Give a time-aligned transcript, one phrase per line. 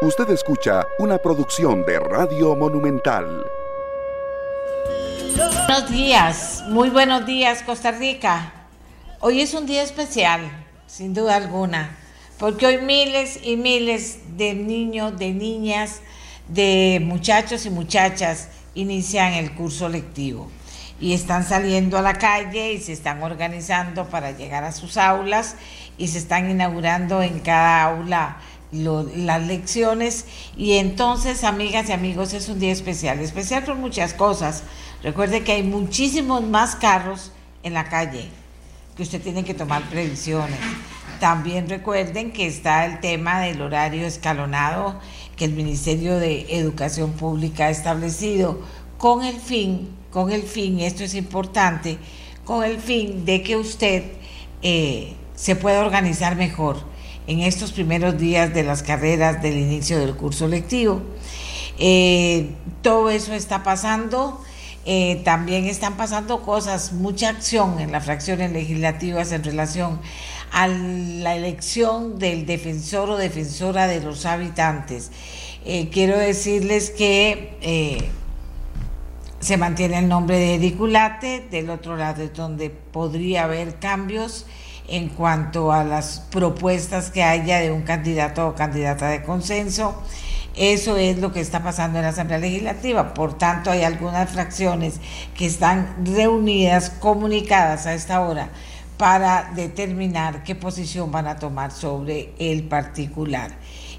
[0.00, 3.44] Usted escucha una producción de Radio Monumental.
[5.66, 8.52] Buenos días, muy buenos días Costa Rica.
[9.18, 10.52] Hoy es un día especial,
[10.86, 11.98] sin duda alguna,
[12.38, 16.00] porque hoy miles y miles de niños, de niñas,
[16.46, 20.48] de muchachos y muchachas inician el curso lectivo
[21.00, 25.56] y están saliendo a la calle y se están organizando para llegar a sus aulas
[25.96, 28.36] y se están inaugurando en cada aula
[28.70, 34.62] las lecciones y entonces amigas y amigos es un día especial, especial por muchas cosas.
[35.02, 38.28] Recuerde que hay muchísimos más carros en la calle
[38.96, 40.58] que usted tiene que tomar previsiones.
[41.20, 45.00] También recuerden que está el tema del horario escalonado
[45.36, 48.60] que el Ministerio de Educación Pública ha establecido
[48.98, 51.98] con el fin, con el fin, esto es importante,
[52.44, 54.04] con el fin de que usted
[54.62, 56.78] eh, se pueda organizar mejor
[57.28, 61.02] en estos primeros días de las carreras del inicio del curso lectivo.
[61.78, 64.42] Eh, todo eso está pasando.
[64.86, 70.00] Eh, también están pasando cosas, mucha acción en las fracciones legislativas en relación
[70.50, 75.10] a la elección del defensor o defensora de los habitantes.
[75.66, 78.10] Eh, quiero decirles que
[79.40, 84.46] se mantiene el nombre de Ediculate, del otro lado es donde podría haber cambios
[84.88, 89.94] en cuanto a las propuestas que haya de un candidato o candidata de consenso.
[90.54, 93.14] Eso es lo que está pasando en la Asamblea Legislativa.
[93.14, 95.00] Por tanto, hay algunas fracciones
[95.36, 98.50] que están reunidas, comunicadas a esta hora,
[98.96, 103.52] para determinar qué posición van a tomar sobre el particular.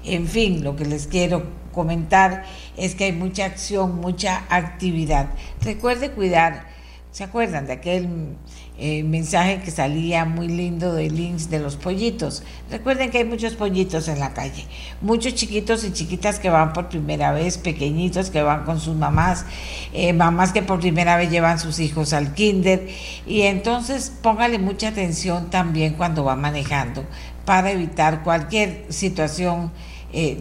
[0.04, 2.44] En fin, lo que les quiero comentar
[2.76, 5.28] es que hay mucha acción, mucha actividad.
[5.62, 6.66] Recuerde cuidar,
[7.10, 8.36] ¿se acuerdan de aquel
[8.82, 12.42] eh, mensaje que salía muy lindo de links de los pollitos.
[12.70, 14.64] Recuerden que hay muchos pollitos en la calle,
[15.02, 19.44] muchos chiquitos y chiquitas que van por primera vez, pequeñitos que van con sus mamás,
[19.92, 22.88] eh, mamás que por primera vez llevan sus hijos al kinder
[23.26, 27.04] y entonces póngale mucha atención también cuando va manejando
[27.44, 29.72] para evitar cualquier situación
[30.14, 30.38] eh,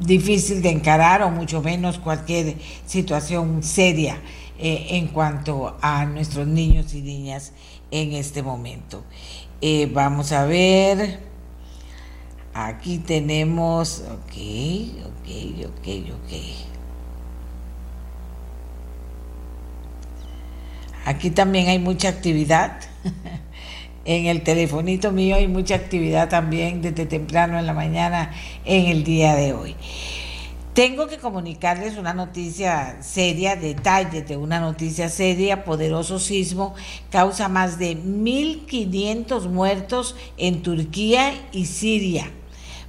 [0.00, 4.16] difícil de encarar o mucho menos cualquier situación seria.
[4.62, 7.52] Eh, en cuanto a nuestros niños y niñas
[7.90, 9.02] en este momento.
[9.62, 11.18] Eh, vamos a ver.
[12.52, 14.34] Aquí tenemos, ok,
[15.06, 16.32] ok, ok, ok.
[21.06, 22.80] Aquí también hay mucha actividad.
[24.04, 28.30] en el telefonito mío hay mucha actividad también desde temprano en la mañana
[28.66, 29.74] en el día de hoy.
[30.74, 36.74] Tengo que comunicarles una noticia seria, detalles de una noticia seria, poderoso sismo,
[37.10, 42.30] causa más de 1.500 muertos en Turquía y Siria.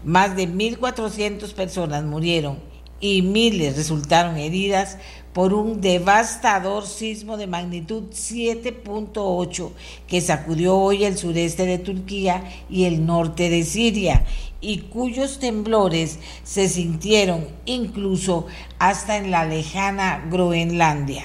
[0.04, 2.60] Más de 1.400 personas murieron
[3.00, 5.00] y miles resultaron heridas
[5.34, 9.72] por un devastador sismo de magnitud 7.8
[10.08, 14.26] que sacudió hoy el sureste de Turquía y el norte de Siria
[14.60, 18.48] y cuyos temblores se sintieron incluso
[18.78, 21.24] hasta en la lejana Groenlandia.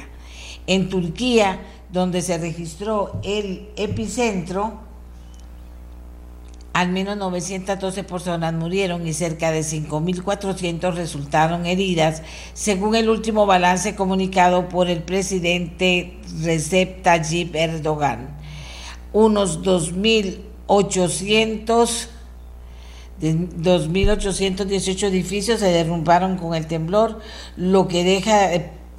[0.67, 1.61] En Turquía,
[1.93, 4.86] donde se registró el epicentro,
[6.77, 12.21] al menos 912 personas murieron y cerca de 5.400 resultaron heridas,
[12.53, 18.37] según el último balance comunicado por el presidente Recep Tayyip Erdogan.
[19.15, 22.09] Unos 2.800
[23.23, 27.21] 2.818 edificios se derrumbaron con el temblor,
[27.57, 28.51] lo que deja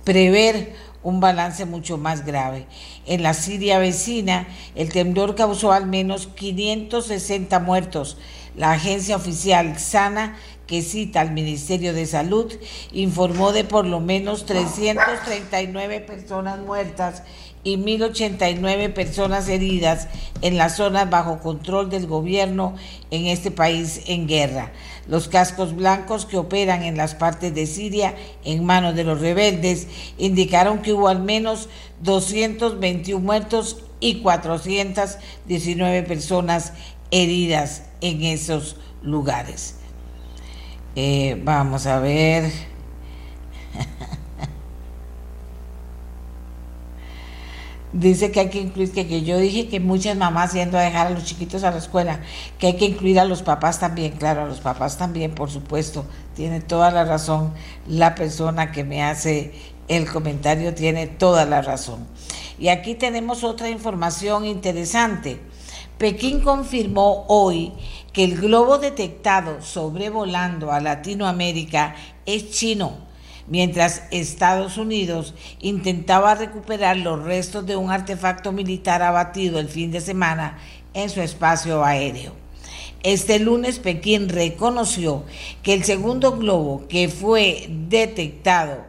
[0.03, 0.73] prever
[1.07, 2.65] un balance mucho más grave.
[3.05, 4.45] En la Siria vecina,
[4.75, 8.17] el temblor causó al menos 560 muertos.
[8.57, 10.35] La agencia oficial SANA,
[10.65, 12.53] que cita al Ministerio de Salud,
[12.91, 17.23] informó de por lo menos 339 personas muertas
[17.63, 20.09] y 1.089 personas heridas
[20.41, 22.75] en las zonas bajo control del gobierno
[23.11, 24.73] en este país en guerra.
[25.07, 29.87] Los cascos blancos que operan en las partes de Siria en manos de los rebeldes
[30.17, 31.69] indicaron que hubo al menos
[32.01, 36.73] 221 muertos y 419 personas
[37.11, 39.75] heridas en esos lugares.
[40.95, 42.76] Eh, vamos a ver.
[47.93, 51.09] Dice que hay que incluir, que, yo dije que muchas mamás yendo a dejar a
[51.11, 52.19] los chiquitos a la escuela,
[52.59, 56.05] que hay que incluir a los papás también, claro, a los papás también, por supuesto,
[56.35, 57.53] tiene toda la razón
[57.87, 59.53] la persona que me hace
[59.87, 62.05] el comentario, tiene toda la razón.
[62.59, 65.39] Y aquí tenemos otra información interesante.
[65.97, 67.73] Pekín confirmó hoy
[68.13, 71.95] que el globo detectado sobrevolando a Latinoamérica
[72.25, 73.06] es chino,
[73.47, 80.01] mientras Estados Unidos intentaba recuperar los restos de un artefacto militar abatido el fin de
[80.01, 80.57] semana
[80.93, 82.33] en su espacio aéreo.
[83.03, 85.23] Este lunes Pekín reconoció
[85.63, 88.85] que el segundo globo que fue detectado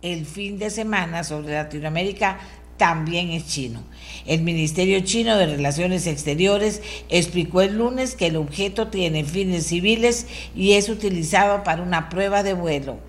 [0.00, 2.38] el fin de semana sobre Latinoamérica
[2.76, 3.82] también es chino.
[4.24, 10.26] El Ministerio Chino de Relaciones Exteriores explicó el lunes que el objeto tiene fines civiles
[10.54, 13.07] y es utilizado para una prueba de vuelo.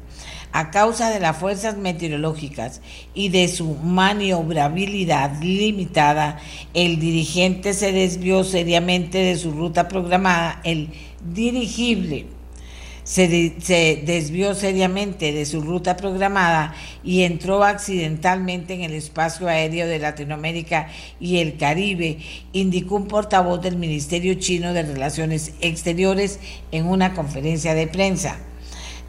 [0.51, 2.81] A causa de las fuerzas meteorológicas
[3.13, 6.40] y de su maniobrabilidad limitada,
[6.74, 10.90] el dirigente se desvió seriamente de su ruta programada, el
[11.34, 12.25] dirigible
[13.10, 19.98] se, desvió seriamente de su ruta programada y entró accidentalmente en el espacio aéreo de
[19.98, 22.19] Latinoamérica y el Caribe,
[22.54, 26.40] indicó un portavoz del Ministerio Chino de Relaciones Exteriores
[26.72, 28.38] en una conferencia de prensa.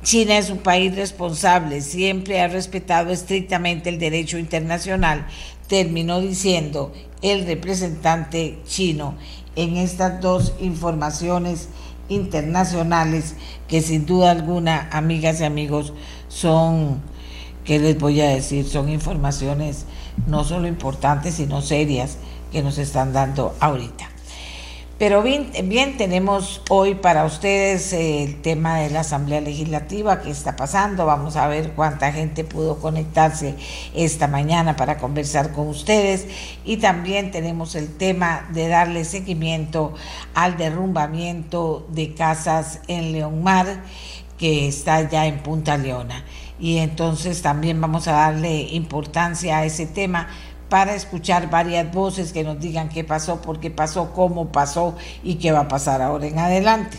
[0.02, 5.26] China es un país responsable, siempre ha respetado estrictamente el derecho internacional,
[5.68, 9.14] terminó diciendo el representante chino
[9.56, 11.68] en estas dos informaciones
[12.08, 13.36] internacionales
[13.68, 15.92] que sin duda alguna, amigas y amigos,
[16.28, 17.02] son,
[17.64, 18.66] ¿qué les voy a decir?
[18.66, 19.84] Son informaciones
[20.26, 22.16] no solo importantes, sino serias
[22.50, 24.08] que nos están dando ahorita.
[25.00, 31.06] Pero bien, tenemos hoy para ustedes el tema de la Asamblea Legislativa que está pasando.
[31.06, 33.54] Vamos a ver cuánta gente pudo conectarse
[33.94, 36.26] esta mañana para conversar con ustedes.
[36.66, 39.94] Y también tenemos el tema de darle seguimiento
[40.34, 43.82] al derrumbamiento de casas en Leonmar,
[44.36, 46.26] que está ya en Punta Leona.
[46.58, 50.28] Y entonces también vamos a darle importancia a ese tema
[50.70, 55.34] para escuchar varias voces que nos digan qué pasó, por qué pasó, cómo pasó y
[55.34, 56.96] qué va a pasar ahora en adelante.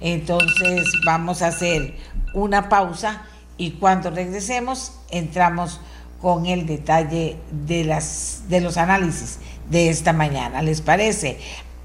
[0.00, 1.96] Entonces vamos a hacer
[2.34, 3.22] una pausa
[3.56, 5.80] y cuando regresemos entramos
[6.20, 9.38] con el detalle de, las, de los análisis
[9.70, 10.62] de esta mañana.
[10.62, 11.38] ¿Les parece?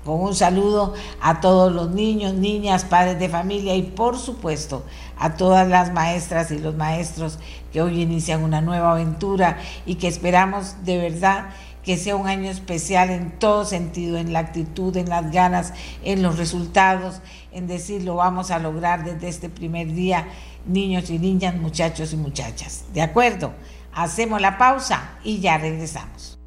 [0.03, 4.83] Con un saludo a todos los niños, niñas, padres de familia y por supuesto
[5.19, 7.37] a todas las maestras y los maestros
[7.71, 11.49] que hoy inician una nueva aventura y que esperamos de verdad
[11.83, 15.73] que sea un año especial en todo sentido, en la actitud, en las ganas,
[16.03, 17.21] en los resultados,
[17.51, 20.27] en decir lo vamos a lograr desde este primer día,
[20.65, 22.85] niños y niñas, muchachos y muchachas.
[22.93, 23.53] ¿De acuerdo?
[23.93, 26.37] Hacemos la pausa y ya regresamos.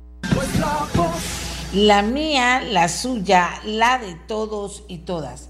[1.75, 5.49] La mía, la suya, la de todos y todas.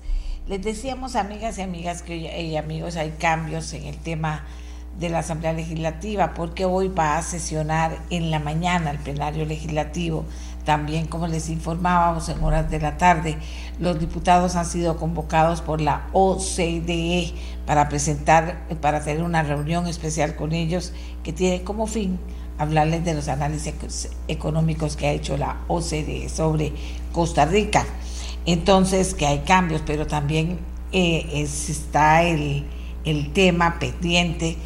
[0.53, 4.45] Les decíamos, amigas y amigas que, y amigos, hay cambios en el tema
[5.01, 10.27] de la Asamblea Legislativa, porque hoy va a sesionar en la mañana el plenario legislativo.
[10.67, 13.39] También, como les informábamos en horas de la tarde,
[13.79, 17.33] los diputados han sido convocados por la OCDE
[17.65, 20.93] para presentar, para hacer una reunión especial con ellos
[21.25, 22.19] que tiene como fin
[22.59, 26.75] hablarles de los análisis económicos que ha hecho la OCDE sobre
[27.11, 27.87] Costa Rica.
[28.47, 30.59] Entonces, que hay cambios, pero también
[30.93, 32.65] eh, está el,
[33.05, 34.57] el tema pendiente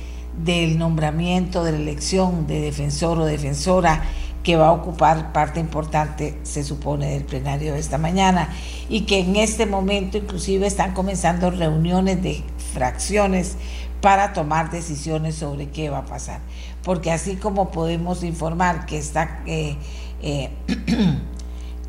[0.44, 4.02] del nombramiento, de la elección de defensor o defensora
[4.42, 8.48] que va a ocupar parte importante, se supone, del plenario de esta mañana.
[8.88, 13.56] Y que en este momento inclusive están comenzando reuniones de fracciones
[14.00, 16.40] para tomar decisiones sobre qué va a pasar.
[16.84, 19.76] Porque así como podemos informar que está eh,
[20.22, 20.50] eh,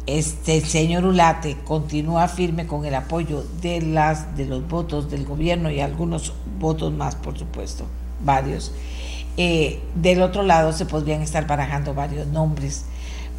[0.07, 5.69] este señor Ulate continúa firme con el apoyo de las de los votos del gobierno
[5.69, 7.85] y algunos votos más, por supuesto,
[8.23, 8.71] varios.
[9.37, 12.85] Eh, del otro lado se podrían estar barajando varios nombres,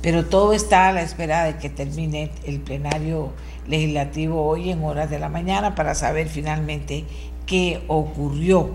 [0.01, 3.33] pero todo está a la espera de que termine el plenario
[3.67, 7.05] legislativo hoy en horas de la mañana para saber finalmente
[7.47, 8.71] qué ocurrió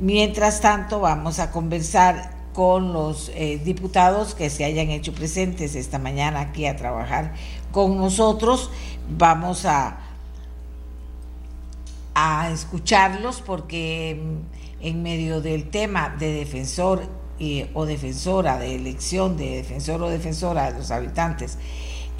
[0.00, 5.98] Mientras tanto, vamos a conversar con los eh, diputados que se hayan hecho presentes esta
[5.98, 7.32] mañana aquí a trabajar
[7.72, 8.70] con nosotros.
[9.08, 9.98] Vamos a,
[12.14, 17.04] a escucharlos porque mm, en medio del tema de defensor
[17.72, 21.56] o defensora, de elección de defensor o defensora de los habitantes,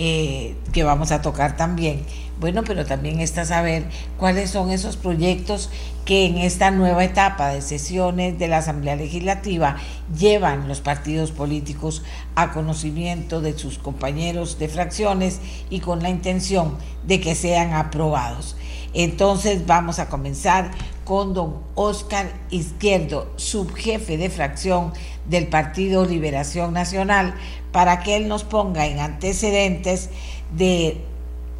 [0.02, 2.06] eh, que vamos a tocar también.
[2.40, 3.84] Bueno, pero también está saber
[4.16, 5.68] cuáles son esos proyectos
[6.06, 9.76] que en esta nueva etapa de sesiones de la Asamblea Legislativa
[10.18, 12.02] llevan los partidos políticos
[12.34, 15.38] a conocimiento de sus compañeros de fracciones
[15.68, 18.56] y con la intención de que sean aprobados.
[18.94, 20.70] Entonces vamos a comenzar
[21.04, 24.92] con don Oscar Izquierdo, subjefe de fracción
[25.28, 27.34] del Partido Liberación Nacional,
[27.72, 30.10] para que él nos ponga en antecedentes
[30.56, 31.00] de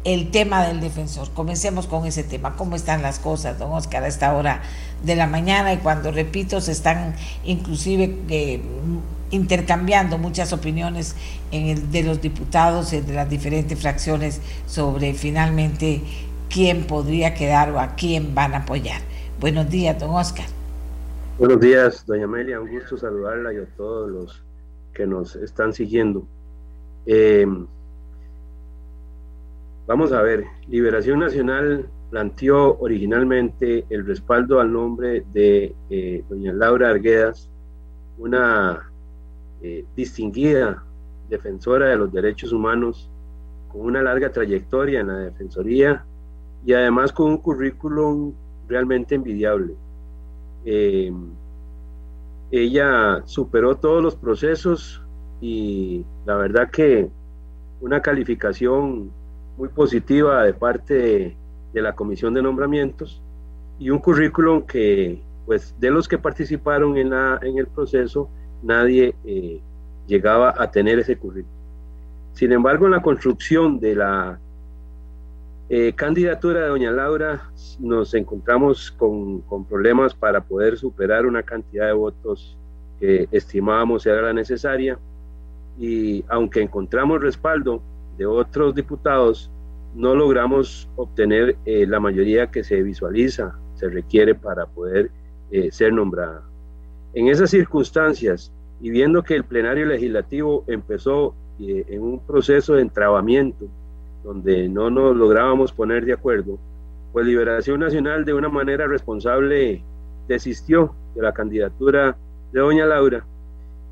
[0.03, 1.29] el tema del defensor.
[1.31, 2.55] Comencemos con ese tema.
[2.55, 4.61] ¿Cómo están las cosas, don Oscar, a esta hora
[5.03, 5.73] de la mañana?
[5.73, 8.61] Y cuando, repito, se están inclusive eh,
[9.29, 11.15] intercambiando muchas opiniones
[11.51, 16.01] de los diputados de las diferentes fracciones sobre finalmente
[16.49, 19.01] quién podría quedar o a quién van a apoyar.
[19.39, 20.45] Buenos días, don Oscar.
[21.37, 22.59] Buenos días, doña Amelia.
[22.59, 24.43] Un gusto saludarla y a todos los
[24.93, 26.25] que nos están siguiendo.
[27.05, 27.45] Eh,
[29.91, 36.91] Vamos a ver, Liberación Nacional planteó originalmente el respaldo al nombre de eh, doña Laura
[36.91, 37.49] Arguedas,
[38.17, 38.89] una
[39.61, 40.81] eh, distinguida
[41.29, 43.09] defensora de los derechos humanos
[43.69, 46.05] con una larga trayectoria en la Defensoría
[46.65, 48.33] y además con un currículum
[48.69, 49.73] realmente envidiable.
[52.51, 55.01] Ella superó todos los procesos
[55.39, 57.09] y la verdad que
[57.79, 59.11] una calificación
[59.57, 61.35] muy positiva de parte
[61.73, 63.21] de, la Comisión de Nombramientos
[63.79, 68.29] y un currículum que, pues, de los que participaron en, la, en el proceso,
[68.61, 69.61] nadie eh,
[70.05, 71.57] llegaba a tener ese currículum.
[72.33, 74.39] Sin embargo, en la construcción de la
[75.73, 77.49] eh, candidatura de doña Laura
[77.79, 82.57] nos encontramos con, con, problemas para poder superar una cantidad de votos
[82.99, 84.99] que estimábamos era la necesaria
[85.79, 87.81] y aunque encontramos respaldo
[88.17, 89.49] de otros diputados,
[89.95, 95.09] no logramos obtener eh, la mayoría que se visualiza, se requiere para poder
[95.51, 96.43] eh, ser nombrada.
[97.13, 98.51] En esas circunstancias,
[98.81, 103.69] y viendo que el plenario legislativo empezó eh, en un proceso de entrabamiento,
[104.23, 106.59] donde no nos lográbamos poner de acuerdo,
[107.11, 109.83] pues Liberación Nacional de una manera responsable
[110.27, 112.15] desistió de la candidatura
[112.51, 113.25] de doña Laura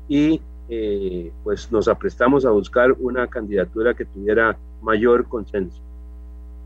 [0.08, 5.82] y eh, pues nos aprestamos a buscar una candidatura que tuviera mayor consenso.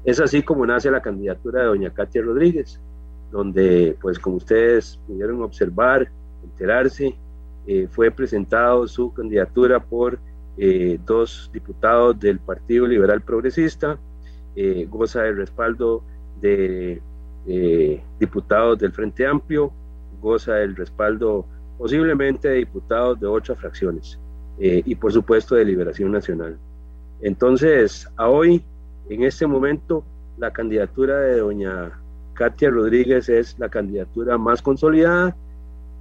[0.04, 2.78] Es así como nace la candidatura de doña Katia Rodríguez,
[3.32, 6.10] donde, pues como ustedes pudieron observar,
[6.44, 7.16] enterarse,
[7.66, 10.18] eh, fue presentado su candidatura por
[10.56, 13.98] eh, dos diputados del Partido Liberal Progresista,
[14.88, 16.04] goza del respaldo
[16.40, 17.02] de
[18.20, 19.72] diputados del Frente Amplio,
[20.20, 21.44] goza del respaldo
[21.78, 24.18] posiblemente de diputados de otras fracciones
[24.58, 26.56] eh, y por supuesto de Liberación Nacional.
[27.20, 28.64] Entonces, a hoy,
[29.08, 30.04] en este momento,
[30.38, 31.92] la candidatura de doña
[32.34, 35.36] Katia Rodríguez es la candidatura más consolidada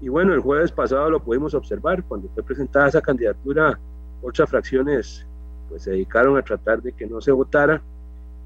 [0.01, 3.79] y bueno, el jueves pasado lo pudimos observar, cuando fue presentada esa candidatura,
[4.23, 5.25] otras fracciones
[5.69, 7.81] pues se dedicaron a tratar de que no se votara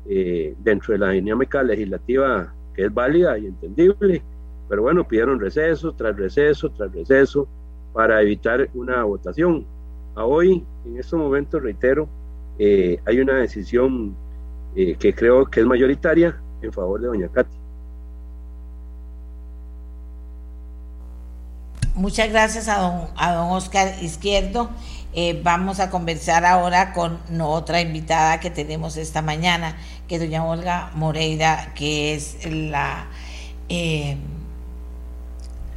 [0.09, 4.23] eh, dentro de la dinámica legislativa que es válida y entendible
[4.67, 7.47] pero bueno, pidieron receso tras receso tras receso
[7.93, 9.65] para evitar una votación.
[10.15, 12.07] A hoy, en estos momentos, reitero,
[12.59, 14.15] eh, hay una decisión
[14.75, 17.55] eh, que creo que es mayoritaria en favor de doña Katy.
[21.95, 24.69] Muchas gracias a don, a don Oscar Izquierdo.
[25.19, 29.75] Eh, vamos a conversar ahora con otra invitada que tenemos esta mañana,
[30.07, 33.07] que es doña Olga Moreira, que es la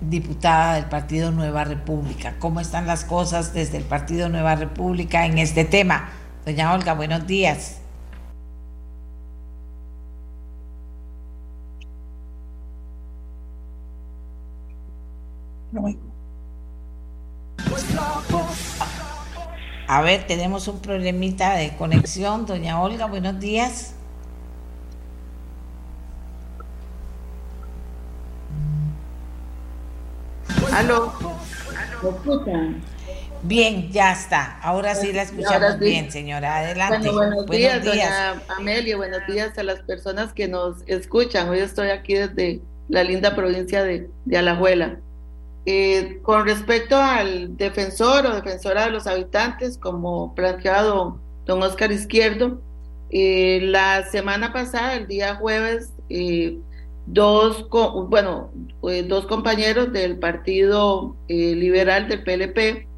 [0.03, 2.35] diputada del Partido Nueva República.
[2.39, 6.11] ¿Cómo están las cosas desde el Partido Nueva República en este tema?
[6.45, 7.79] Doña Olga, buenos días.
[19.93, 22.47] A ver, tenemos un problemita de conexión.
[22.47, 23.93] Doña Olga, buenos días.
[30.73, 31.13] ¿Aló?
[33.43, 34.61] Bien, ya está.
[34.61, 36.59] Ahora sí la escuchamos bien, señora.
[36.59, 37.11] Adelante.
[37.11, 38.97] buenos, días, doña Amelia.
[38.97, 41.49] Buenos días a las personas que nos escuchan.
[41.49, 45.01] Hoy estoy aquí desde la linda provincia de, Alajuela.
[45.73, 52.61] Eh, con respecto al defensor o defensora de los habitantes, como planteado don Oscar Izquierdo,
[53.11, 56.59] eh, la semana pasada, el día jueves, eh,
[57.07, 57.69] dos,
[58.09, 58.51] bueno,
[59.07, 62.89] dos compañeros del Partido Liberal del PLP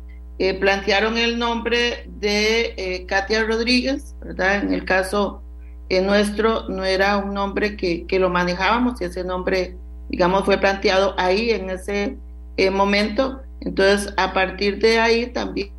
[0.58, 4.62] plantearon el nombre de Katia Rodríguez, ¿verdad?
[4.62, 5.42] En el caso
[5.90, 9.76] nuestro no era un nombre que, que, lo manejábamos y ese nombre,
[10.08, 12.16] digamos, fue planteado ahí en ese
[12.72, 13.42] momento.
[13.60, 15.72] Entonces, a partir de ahí también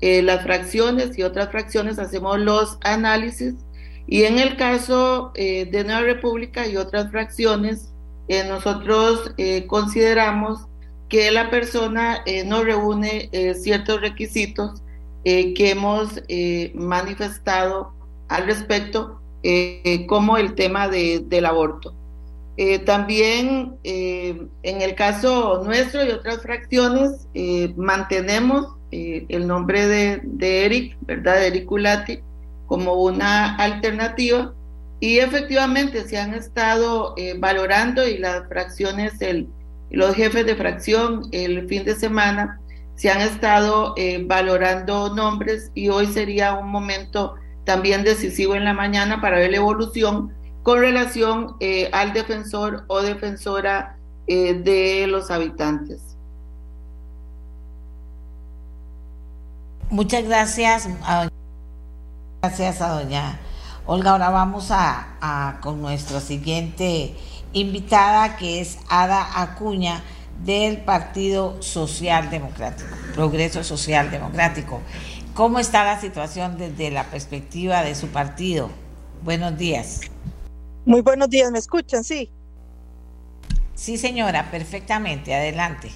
[0.00, 3.54] las fracciones y otras fracciones hacemos los análisis
[4.06, 7.92] y en el caso eh, de Nueva República y otras fracciones,
[8.28, 10.66] eh, nosotros eh, consideramos
[11.08, 14.82] que la persona no reúne ciertos requisitos
[15.22, 16.20] que hemos
[16.74, 17.92] manifestado
[18.26, 19.20] al respecto
[20.08, 21.94] como el tema de, del aborto.
[22.86, 27.28] También en el caso nuestro y otras fracciones
[27.76, 31.36] mantenemos el nombre de, de, Eric, ¿verdad?
[31.36, 32.20] De Eric Culati,
[32.66, 34.54] como una alternativa
[35.00, 39.48] y efectivamente se han estado valorando y las fracciones, el,
[39.90, 42.60] los jefes de fracción el fin de semana
[42.96, 47.34] se han estado eh, valorando nombres y hoy sería un momento
[47.64, 50.32] también decisivo en la mañana para ver la evolución
[50.66, 53.96] con relación eh, al defensor o defensora
[54.26, 56.16] eh, de los habitantes.
[59.90, 60.88] Muchas gracias.
[62.42, 63.38] Gracias a doña
[63.86, 64.10] Olga.
[64.10, 67.14] Ahora vamos a, a con nuestro siguiente
[67.52, 70.02] invitada que es Ada Acuña
[70.44, 74.80] del Partido Social Democrático, Progreso Social Democrático.
[75.32, 78.68] ¿Cómo está la situación desde la perspectiva de su partido?
[79.22, 80.00] Buenos días.
[80.86, 82.04] Muy buenos días, ¿me escuchan?
[82.04, 82.30] Sí.
[83.74, 85.90] Sí, señora, perfectamente, adelante.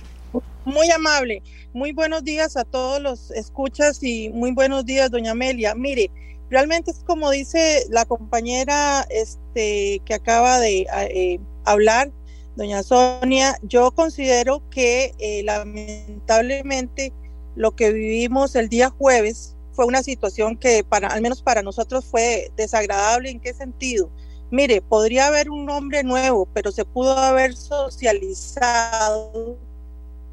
[0.65, 1.45] Muy amable.
[1.73, 5.77] Muy buenos días a todos los escuchas y muy buenos días, doña Amelia.
[5.77, 6.11] Mire,
[6.51, 12.11] realmente es como dice la compañera este, que acaba de eh, hablar,
[12.57, 17.13] doña Sonia, yo considero que eh, lamentablemente
[17.55, 22.05] lo que vivimos el día jueves fue una situación que para, al menos para nosotros
[22.07, 23.31] fue desagradable.
[23.31, 24.11] ¿En qué sentido?
[24.51, 29.57] Mire, podría haber un nombre nuevo, pero se pudo haber socializado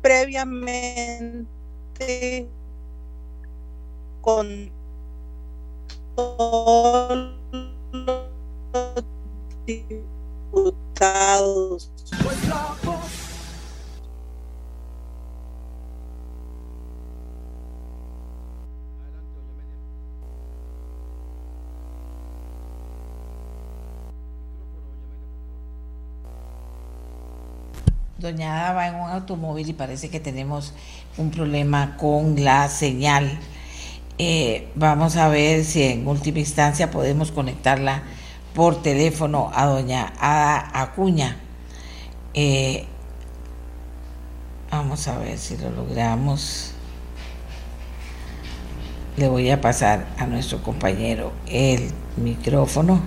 [0.01, 1.45] previamente
[4.21, 4.71] con
[6.15, 7.31] todos
[7.91, 8.25] los
[10.51, 11.91] diputados.
[28.19, 30.73] Doña Ada va en un automóvil y parece que tenemos
[31.17, 33.37] un problema con la señal.
[34.17, 38.01] Eh, vamos a ver si en última instancia podemos conectarla
[38.55, 41.37] por teléfono a doña Ada Acuña.
[42.33, 42.87] Eh,
[44.71, 46.73] vamos a ver si lo logramos.
[49.15, 52.99] Le voy a pasar a nuestro compañero el micrófono,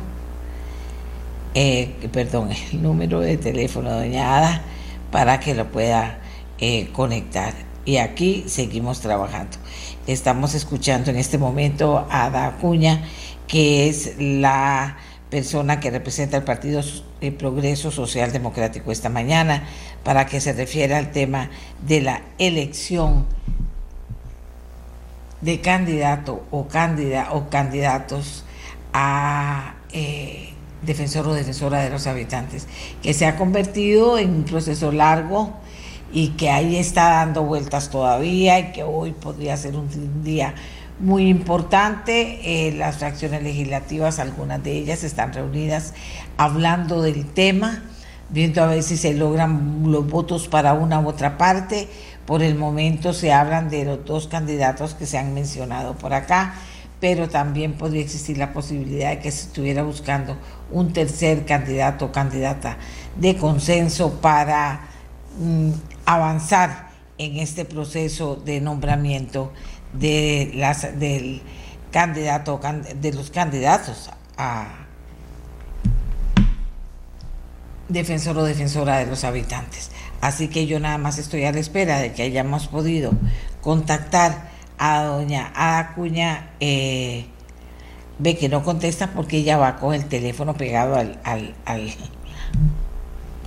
[1.55, 4.63] eh, perdón, el número de teléfono doña Ada
[5.11, 6.19] para que lo pueda
[6.59, 7.55] eh, conectar.
[7.85, 9.57] Y aquí seguimos trabajando.
[10.07, 13.03] Estamos escuchando en este momento a Ada Acuña,
[13.47, 14.99] que es la
[15.31, 16.83] persona que representa el Partido
[17.21, 19.65] de Progreso Social Democrático esta mañana
[20.05, 21.51] para que se refiera al tema
[21.87, 23.27] de la elección
[25.41, 28.45] de candidato o, candida, o candidatos
[28.93, 32.67] a eh, defensor o defensora de los habitantes,
[33.03, 35.55] que se ha convertido en un proceso largo
[36.13, 40.55] y que ahí está dando vueltas todavía y que hoy podría ser un día
[40.99, 42.69] muy importante.
[42.69, 45.95] Eh, las fracciones legislativas, algunas de ellas están reunidas
[46.37, 47.83] hablando del tema,
[48.29, 51.89] viendo a ver si se logran los votos para una u otra parte.
[52.27, 56.55] Por el momento se hablan de los dos candidatos que se han mencionado por acá,
[57.01, 60.37] pero también podría existir la posibilidad de que se estuviera buscando
[60.71, 62.77] un tercer candidato o candidata
[63.17, 64.89] de consenso para
[65.39, 65.71] mm,
[66.05, 69.53] avanzar en este proceso de nombramiento
[69.93, 71.43] de las del
[71.91, 72.61] candidato
[73.01, 74.69] de los candidatos a
[77.89, 79.91] defensor o defensora de los habitantes.
[80.21, 83.13] Así que yo nada más estoy a la espera de que hayamos podido
[83.61, 86.51] contactar a doña Acuña.
[86.59, 87.27] Eh,
[88.19, 91.55] ve que no contesta porque ella va con el teléfono pegado al, al,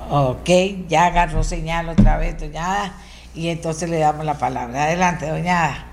[0.10, 0.50] ok,
[0.88, 2.96] ya agarró señal otra vez, doña
[3.36, 4.86] y entonces le damos la palabra.
[4.86, 5.88] Adelante, doña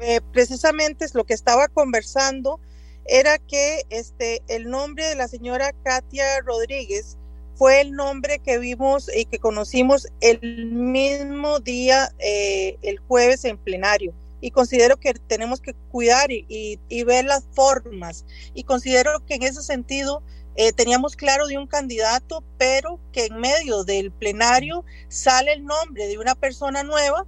[0.00, 2.58] eh, precisamente es lo que estaba conversando
[3.04, 7.18] era que este el nombre de la señora Katia Rodríguez
[7.60, 13.58] fue el nombre que vimos y que conocimos el mismo día, eh, el jueves en
[13.58, 14.14] plenario.
[14.40, 18.24] Y considero que tenemos que cuidar y, ver las formas.
[18.54, 20.22] Y considero que en ese sentido
[20.56, 26.08] eh, teníamos claro de un candidato, pero que en medio del plenario sale el nombre
[26.08, 27.26] de una persona nueva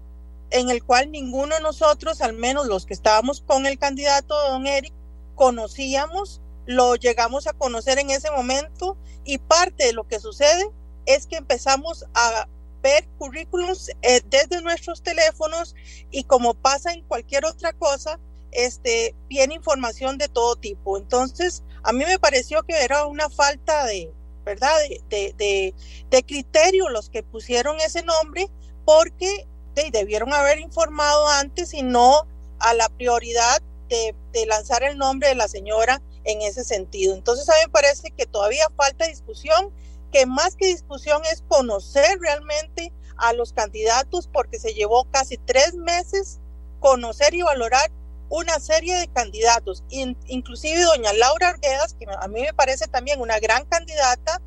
[0.49, 4.67] en el cual ninguno de nosotros, al menos los que estábamos con el candidato don
[4.67, 4.95] Eric,
[5.35, 10.71] conocíamos, lo llegamos a conocer en ese momento y parte de lo que sucede
[11.07, 12.47] es que empezamos a
[12.83, 15.75] ver currículums eh, desde nuestros teléfonos
[16.11, 18.19] y como pasa en cualquier otra cosa,
[18.51, 20.99] este, viene información de todo tipo.
[20.99, 24.13] Entonces, a mí me pareció que era una falta de,
[24.45, 24.77] ¿verdad?
[25.09, 25.75] De, de,
[26.11, 28.51] de, criterio los que pusieron ese nombre
[28.85, 29.47] porque
[29.93, 32.27] debieron haber informado antes y no
[32.59, 37.15] a la prioridad de, de, lanzar el nombre de la señora en ese sentido.
[37.15, 39.71] Entonces a mí me parece que todavía falta discusión,
[40.13, 45.75] que más que discusión es conocer realmente a los candidatos porque se llevó casi tres
[45.75, 46.41] meses
[46.81, 47.91] conocer y valorar
[48.29, 53.39] una serie de candidatos, inclusive doña Laura Arguedas, que a mí me parece también una
[53.39, 54.41] gran candidata,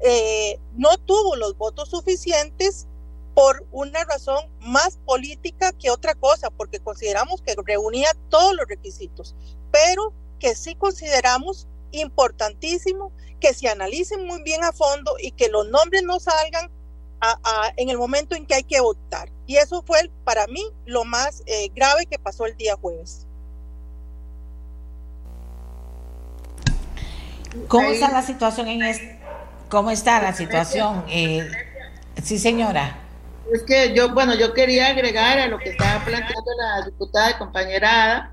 [0.00, 2.86] eh, no tuvo los votos suficientes
[3.34, 9.34] por una razón más política que otra cosa, porque consideramos que reunía todos los requisitos,
[9.72, 10.12] pero
[10.42, 16.02] que sí consideramos importantísimo que se analicen muy bien a fondo y que los nombres
[16.02, 16.68] no salgan
[17.76, 19.30] en el momento en que hay que votar.
[19.46, 23.28] Y eso fue para mí lo más eh, grave que pasó el día jueves.
[27.68, 29.20] ¿Cómo está la situación en este?
[29.68, 31.04] ¿Cómo está la situación?
[31.08, 31.48] Eh,
[32.20, 32.98] sí, señora.
[33.52, 37.34] Es que yo, bueno, yo quería agregar a lo que estaba planteando la diputada y
[37.34, 38.31] compañera Ada,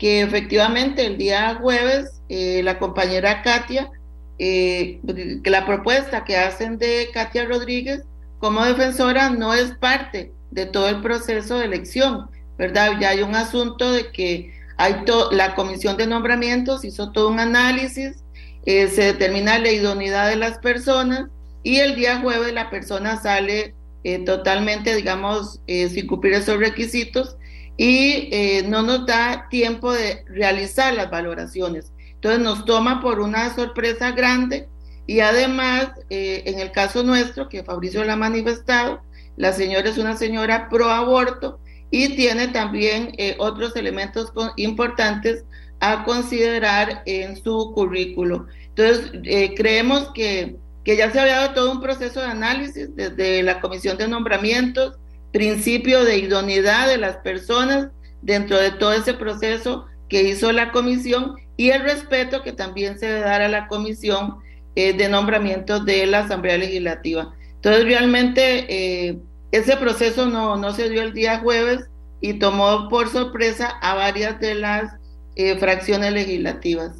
[0.00, 3.90] que efectivamente el día jueves eh, la compañera Katia,
[4.38, 5.00] eh,
[5.44, 8.02] que la propuesta que hacen de Katia Rodríguez
[8.38, 12.94] como defensora no es parte de todo el proceso de elección, ¿verdad?
[12.98, 18.24] Ya hay un asunto de que hay la comisión de nombramientos hizo todo un análisis
[18.66, 21.28] eh, se determina la idoneidad de las personas
[21.62, 27.36] y el día jueves la persona sale eh, totalmente, digamos, eh, sin cumplir esos requisitos
[27.82, 31.92] y no nos da tiempo de realizar las valoraciones.
[32.14, 34.68] Entonces nos toma por una sorpresa grande
[35.06, 39.00] y además, en el caso nuestro, que Fabricio lo ha manifestado,
[39.38, 41.58] la señora es una señora pro aborto
[41.90, 45.44] y tiene también otros elementos importantes
[45.80, 48.46] a considerar en su currículo.
[48.68, 53.42] Entonces, eh, creemos que, que ya se había dado todo un proceso de análisis desde
[53.42, 54.98] la comisión de nombramientos,
[55.32, 57.88] principio de idoneidad de las personas
[58.22, 63.06] dentro de todo ese proceso que hizo la comisión y el respeto que también se
[63.06, 64.36] debe dar a la comisión
[64.74, 67.32] eh, de nombramientos de la Asamblea Legislativa.
[67.56, 69.18] Entonces, realmente eh,
[69.52, 71.88] ese proceso no, no se dio el día jueves
[72.20, 74.94] y tomó por sorpresa a varias de las
[75.36, 76.96] eh, fracciones legislativas.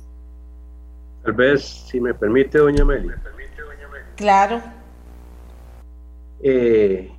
[1.22, 3.20] Tal vez, si me permite, doña Amelia.
[4.16, 4.62] Claro.
[6.42, 7.10] Eh,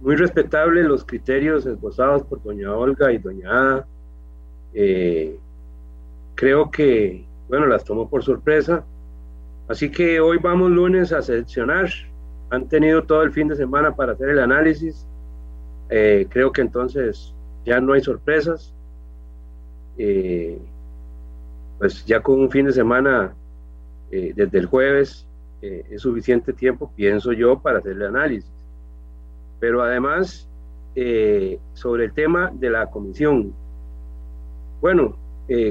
[0.00, 3.86] muy respetable los criterios esbozados por doña Olga y doña Ada.
[4.74, 5.38] Eh,
[6.34, 8.84] creo que, bueno, las tomo por sorpresa.
[9.68, 11.88] Así que hoy vamos lunes a seleccionar.
[12.50, 15.06] Han tenido todo el fin de semana para hacer el análisis.
[15.88, 18.72] creo que entonces ya no hay sorpresas.
[19.98, 20.58] Eh,
[21.78, 23.34] pues ya con un fin de semana
[24.10, 25.26] eh, desde el jueves
[25.62, 28.50] eh, es suficiente tiempo, pienso yo, para hacer el análisis.
[29.60, 30.48] Pero además,
[31.74, 33.54] sobre el tema de la comisión,
[34.80, 35.16] bueno,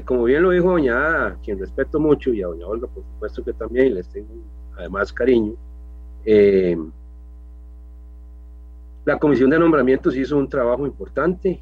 [0.05, 3.43] como bien lo dijo doña Ada, quien respeto mucho, y a doña Olga, por supuesto
[3.43, 4.29] que también les tengo
[4.77, 5.53] además cariño,
[9.05, 11.61] la comisión de nombramientos hizo un trabajo importante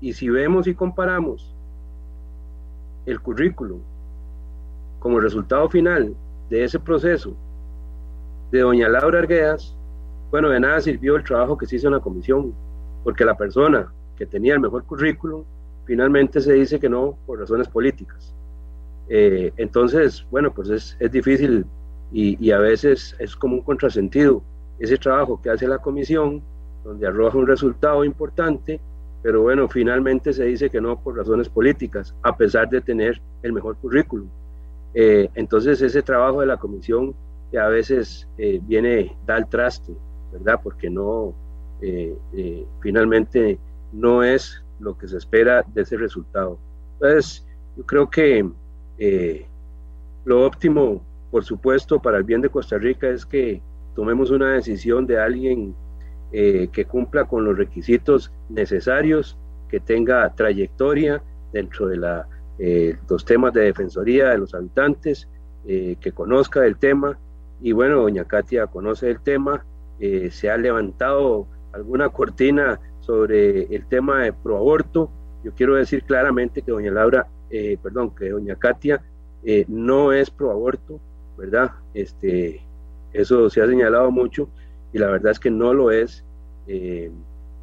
[0.00, 1.54] y si vemos y comparamos
[3.06, 3.80] el currículum
[4.98, 6.14] como resultado final
[6.50, 7.34] de ese proceso
[8.50, 9.74] de doña Laura Arguedas,
[10.30, 12.54] bueno, de nada sirvió el trabajo que se hizo en la comisión,
[13.04, 15.44] porque la persona que tenía el mejor currículum
[15.86, 18.34] finalmente se dice que no por razones políticas.
[19.08, 21.66] Eh, entonces, bueno, pues es, es difícil
[22.12, 24.42] y, y, a veces es como un contrasentido
[24.78, 26.42] ese trabajo que hace la comisión,
[26.84, 28.80] donde arroja un resultado importante
[29.22, 33.52] pero bueno, finalmente se dice que no por razones políticas, a pesar de tener el
[33.52, 34.28] mejor currículum.
[34.94, 37.14] Eh, entonces ese trabajo de la comisión
[37.50, 39.92] que a veces eh, viene, da el traste,
[40.32, 40.60] ¿verdad?
[40.62, 41.34] Porque no,
[41.80, 42.16] eh,
[42.80, 43.58] finalmente
[43.92, 46.58] no es lo que se espera de ese resultado.
[46.94, 48.48] Entonces, yo creo que
[50.24, 53.62] lo óptimo, por supuesto, para el bien de Costa Rica es que
[53.94, 55.74] tomemos una decisión de alguien
[56.32, 59.36] eh, que cumpla con los requisitos necesarios,
[59.68, 65.28] que tenga trayectoria dentro de la, eh, los temas de defensoría de los habitantes,
[65.66, 67.18] eh, que conozca el tema.
[67.60, 69.64] Y bueno, doña Katia conoce el tema,
[70.30, 75.10] se ha levantado alguna cortina sobre el tema de proaborto.
[75.44, 77.26] Yo quiero decir claramente que doña Laura,
[77.82, 79.02] perdón, que doña Katia
[79.68, 81.00] no es proaborto,
[81.36, 81.72] ¿verdad?
[81.94, 82.62] Este,
[83.12, 84.48] eso se ha señalado mucho
[84.92, 86.24] y la verdad es que no lo es.
[86.66, 87.10] Eh,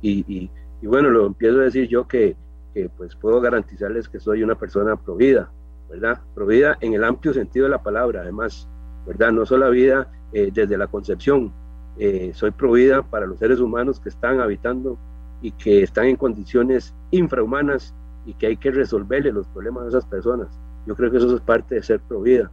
[0.01, 0.49] y,
[0.83, 2.35] bueno, lo empiezo a decir yo que,
[2.67, 5.49] porque pues puedo garantizarles que soy una persona provida,
[5.89, 6.21] ¿verdad?
[6.35, 8.67] Provida en el amplio sentido de la palabra, además,
[9.05, 9.31] ¿verdad?
[9.31, 11.51] No solo la vida eh, desde la concepción,
[11.99, 14.97] eh, soy provida para los seres humanos que están habitando
[15.41, 17.93] y que están en condiciones infrahumanas
[18.25, 20.47] y que hay que resolverle los problemas a esas personas.
[20.85, 22.51] Yo creo que eso es parte de ser provida.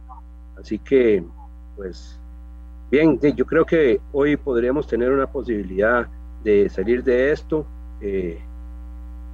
[0.57, 1.23] Así que,
[1.75, 2.19] pues,
[2.89, 6.07] bien, yo creo que hoy podríamos tener una posibilidad
[6.43, 7.65] de salir de esto.
[8.01, 8.39] Eh,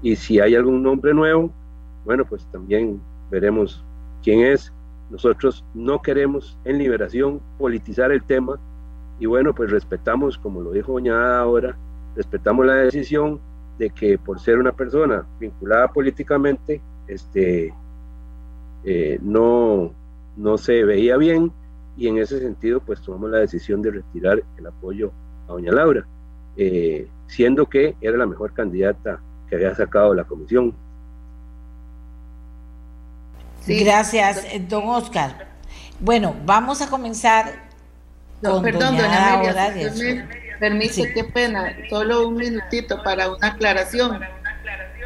[0.02, 1.52] y si hay algún nombre nuevo,
[2.06, 3.84] bueno, pues también veremos
[4.24, 4.74] quién es.
[5.10, 8.60] Nosotros no queremos en liberación politizar el tema
[9.22, 11.78] y bueno, pues respetamos, como lo dijo doña Ada ahora,
[12.16, 13.40] respetamos la decisión
[13.78, 17.72] de que por ser una persona vinculada políticamente, este,
[18.84, 19.94] eh, no,
[20.38, 21.52] no se veía bien
[21.96, 25.12] y en ese sentido pues tomamos la decisión de retirar el apoyo
[25.48, 26.04] a doña Laura,
[26.58, 30.74] eh, siendo que era la mejor candidata que había sacado la comisión.
[33.68, 35.48] Gracias, don Oscar.
[36.00, 37.70] Bueno, vamos a comenzar
[38.42, 44.22] con perdón, doña, Amelia, me permite, qué pena, solo un minutito para una aclaración.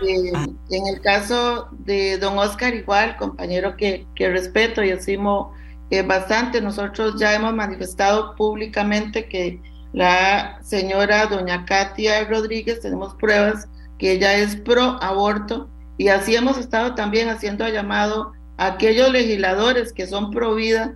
[0.05, 0.45] Eh, ah.
[0.71, 5.53] En el caso de don Oscar, igual, compañero que, que respeto y estimo
[5.89, 9.61] eh, bastante, nosotros ya hemos manifestado públicamente que
[9.93, 16.57] la señora doña Katia Rodríguez, tenemos pruebas que ella es pro aborto y así hemos
[16.57, 20.93] estado también haciendo llamado a aquellos legisladores que son pro vida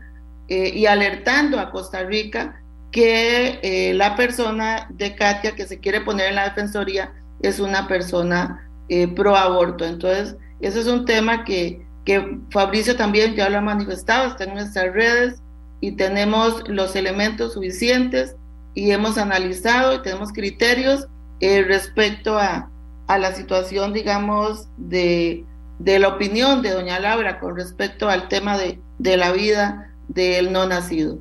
[0.50, 2.60] eh, y alertando a Costa Rica
[2.92, 7.88] que eh, la persona de Katia que se quiere poner en la defensoría es una
[7.88, 9.86] persona eh, pro aborto.
[9.86, 14.56] Entonces, ese es un tema que, que Fabricio también ya lo ha manifestado, está en
[14.56, 15.40] nuestras redes
[15.82, 18.36] y tenemos los elementos suficientes
[18.74, 21.08] y hemos analizado y tenemos criterios
[21.40, 22.70] respecto a,
[23.08, 25.46] a la situación, digamos, de,
[25.78, 30.52] de, la opinión de doña Laura con respecto al tema de, de la vida del
[30.52, 31.18] no nacido.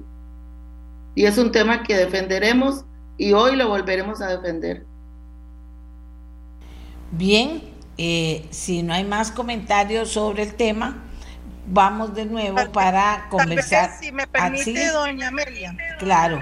[1.14, 2.84] Y es un tema que defenderemos
[3.16, 4.86] y hoy lo volveremos a defender.
[7.10, 7.62] Bien,
[7.96, 11.04] eh, si no hay más comentarios sobre el tema,
[11.66, 13.96] vamos de nuevo para conversar.
[14.00, 15.76] si me permite, doña Amelia.
[15.98, 16.40] Claro.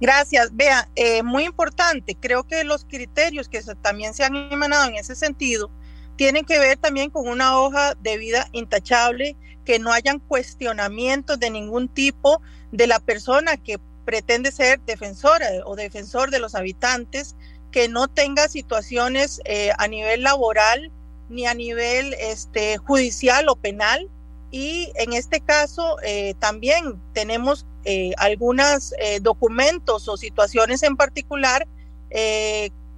[0.00, 0.48] Gracias.
[0.54, 5.14] Vea, eh, muy importante, creo que los criterios que también se han emanado en ese
[5.14, 5.70] sentido
[6.16, 9.36] tienen que ver también con una hoja de vida intachable,
[9.70, 15.76] que no hayan cuestionamientos de ningún tipo de la persona que pretende ser defensora o
[15.76, 17.36] defensor de los habitantes,
[17.70, 20.90] que no tenga situaciones eh, a nivel laboral
[21.28, 24.10] ni a nivel este, judicial o penal.
[24.50, 31.68] Y en este caso eh, también tenemos eh, algunos documentos o situaciones en particular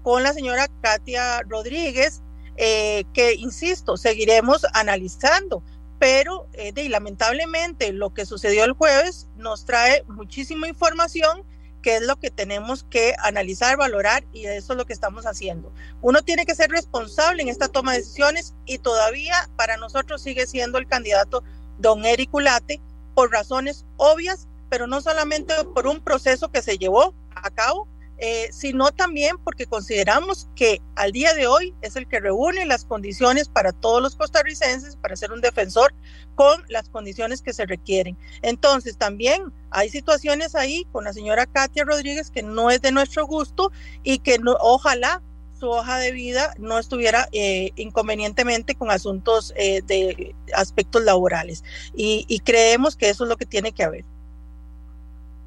[0.03, 2.23] con la señora Katia Rodríguez,
[2.57, 5.63] que, insisto, seguiremos analizando.
[5.99, 11.45] Pero de, lamentablemente lo que sucedió el jueves nos trae muchísima información
[11.83, 15.73] que es lo que tenemos que analizar, valorar y eso es lo que estamos haciendo.
[16.01, 20.47] Uno tiene que ser responsable en esta toma de decisiones y todavía para nosotros sigue
[20.47, 21.43] siendo el candidato
[21.79, 22.81] don Eric Ulate
[23.15, 27.87] por razones obvias pero no solamente por un proceso que se llevó a cabo,
[28.25, 32.85] eh, sino también porque consideramos que al día de hoy es el que reúne las
[32.85, 35.93] condiciones para todos los costarricenses para ser un defensor
[36.37, 38.17] con las condiciones que se requieren.
[38.43, 43.27] Entonces, también hay situaciones ahí con la señora Katia Rodríguez que no es de nuestro
[43.27, 43.73] gusto
[44.05, 45.21] y que ojalá
[45.59, 51.65] su hoja de vida no estuviera eh, inconvenientemente con asuntos eh, de aspectos laborales.
[51.93, 54.05] y creemos que eso es lo que tiene que haber.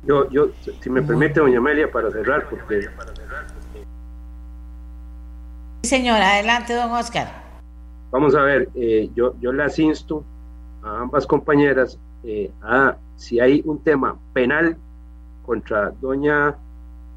[0.06, 0.50] Yo, yo,
[0.82, 2.82] si me permite, doña Amelia, para cerrar, porque...
[5.82, 7.28] Sí, señora, adelante, don Oscar.
[8.12, 10.24] Vamos a ver, eh, yo, yo las insto
[10.84, 14.78] a ambas compañeras eh, a, si hay un tema penal
[15.44, 16.56] contra doña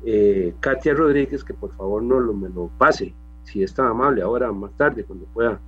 [0.04, 4.22] eh, Katia Rodríguez, que por favor no lo, me lo pase, si es tan amable,
[4.22, 5.60] ahora más tarde, cuando pueda.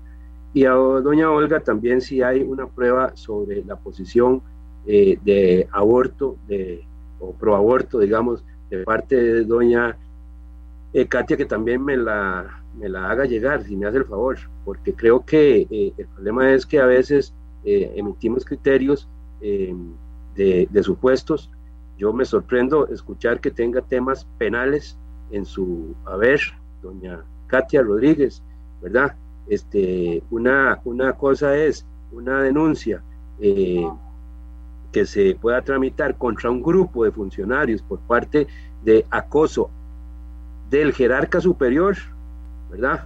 [0.54, 4.42] Y a doña Olga también si hay una prueba sobre la posición
[4.85, 6.85] de aborto de
[7.20, 9.96] o pro aborto, digamos, de parte de doña
[10.92, 14.38] eh, Katia, que también me la, me la haga llegar, si me hace el favor,
[14.64, 17.33] porque creo que eh, el problema es que a veces
[17.64, 19.09] eh, emitimos criterios
[19.40, 21.50] de, de, supuestos.
[21.96, 24.98] Yo me sorprendo escuchar que tenga temas penales
[25.30, 26.40] en su haber,
[26.83, 28.42] doña Katia Rodríguez,
[28.83, 29.16] ¿verdad?
[29.48, 33.02] Este, una, una cosa es una denuncia
[34.92, 38.46] que se pueda tramitar contra un grupo de funcionarios por parte
[38.83, 39.70] de acoso
[40.68, 41.96] del jerarca superior,
[42.70, 43.05] ¿verdad?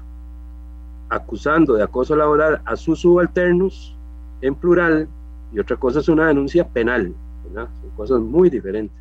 [1.09, 3.97] acusando de acoso laboral a sus subalternos
[4.41, 5.09] en plural
[5.53, 7.69] y otra cosa es una denuncia penal, ¿verdad?
[7.81, 8.97] Son cosas muy diferentes.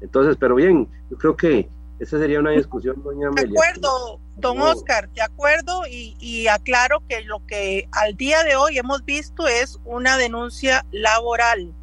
[0.00, 3.52] Entonces, pero bien, yo creo que esa sería una discusión, doña Amelia.
[3.52, 8.56] De acuerdo, don Oscar, de acuerdo, y, y, aclaro que lo que al día de
[8.56, 11.74] hoy hemos visto es una denuncia laboral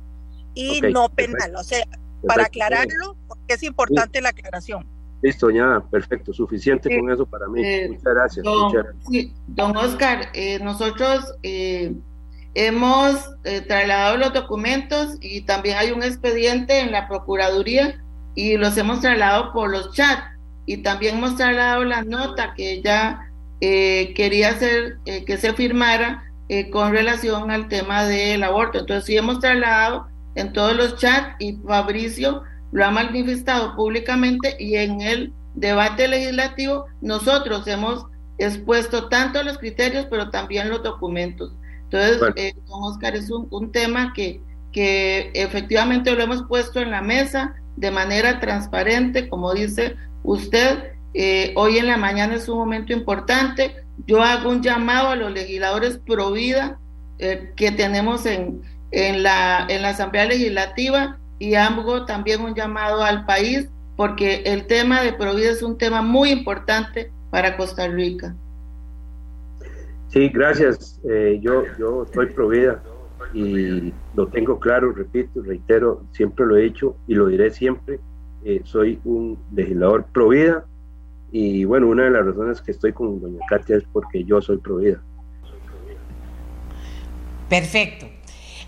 [0.58, 1.56] y no penal.
[1.56, 1.86] O sea,
[2.26, 4.86] para aclararlo, porque es importante la aclaración.
[5.22, 7.62] Listo, ya, perfecto, suficiente con eso para mí.
[7.63, 9.32] Eh, muchas, gracias, don, muchas gracias.
[9.48, 11.93] don Oscar, eh, nosotros eh,
[12.54, 13.15] hemos
[13.67, 18.00] trasladado los documentos y también hay un expediente en la Procuraduría
[18.36, 23.28] y los hemos trasladado por los chats y también hemos trasladado la nota que ella
[23.62, 28.80] eh, quería hacer eh, que se firmara eh, con relación al tema del aborto.
[28.80, 34.76] Entonces sí hemos trasladado en todos los chats y Fabricio lo ha manifestado públicamente y
[34.76, 38.06] en el debate legislativo nosotros hemos
[38.38, 41.54] expuesto tanto los criterios pero también los documentos.
[41.84, 42.19] Entonces,
[42.67, 47.56] don Oscar, es un, un tema que, que efectivamente lo hemos puesto en la mesa,
[47.78, 50.91] de manera transparente, como dice usted.
[51.13, 53.76] Eh, hoy en la mañana es un momento importante.
[54.06, 56.80] Yo hago un llamado a los legisladores pro vida
[57.19, 63.04] eh, que tenemos en, en, la, en la Asamblea Legislativa y hago también un llamado
[63.04, 68.36] al país porque el tema de Provida es un tema muy importante para Costa Rica.
[70.10, 71.00] Sí, gracias.
[71.10, 72.82] Eh, yo, yo estoy Provida
[73.34, 78.00] y lo tengo claro, repito, reitero, siempre lo he dicho y lo diré siempre,
[78.45, 80.65] eh, soy un legislador pro vida
[81.32, 84.58] y bueno, una de las razones que estoy con doña Katia es porque yo soy
[84.58, 85.02] pro vida.
[87.50, 88.16] Perfecto.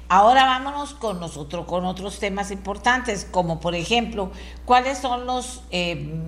[0.09, 4.31] Ahora vámonos con nosotros, con otros temas importantes, como por ejemplo,
[4.65, 6.19] ¿cuáles son los eh,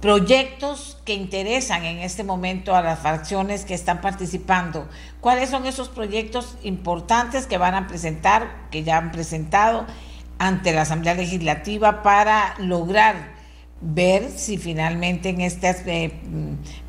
[0.00, 4.88] proyectos que interesan en este momento a las fracciones que están participando.
[5.20, 9.86] ¿Cuáles son esos proyectos importantes que van a presentar, que ya han presentado
[10.38, 13.38] ante la Asamblea Legislativa para lograr
[13.82, 16.12] ver si finalmente en este eh,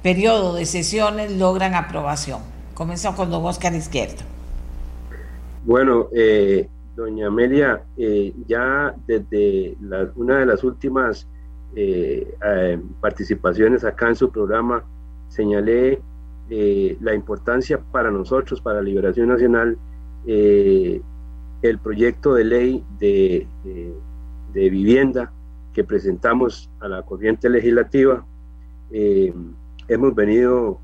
[0.01, 2.39] periodo de sesiones logran aprobación?
[2.75, 4.23] Comenzó con don Oscar Izquierdo.
[5.63, 9.77] Bueno, eh, doña Amelia, eh, ya desde
[10.15, 11.27] una de las últimas
[11.73, 14.83] eh, eh, participaciones acá en su programa,
[15.29, 16.01] señalé
[16.49, 19.77] eh, la importancia para nosotros, para Liberación Nacional,
[20.25, 23.47] el proyecto de ley de,
[24.53, 25.31] de, vivienda
[25.73, 28.23] que presentamos a la corriente legislativa.
[28.91, 30.79] hemos venido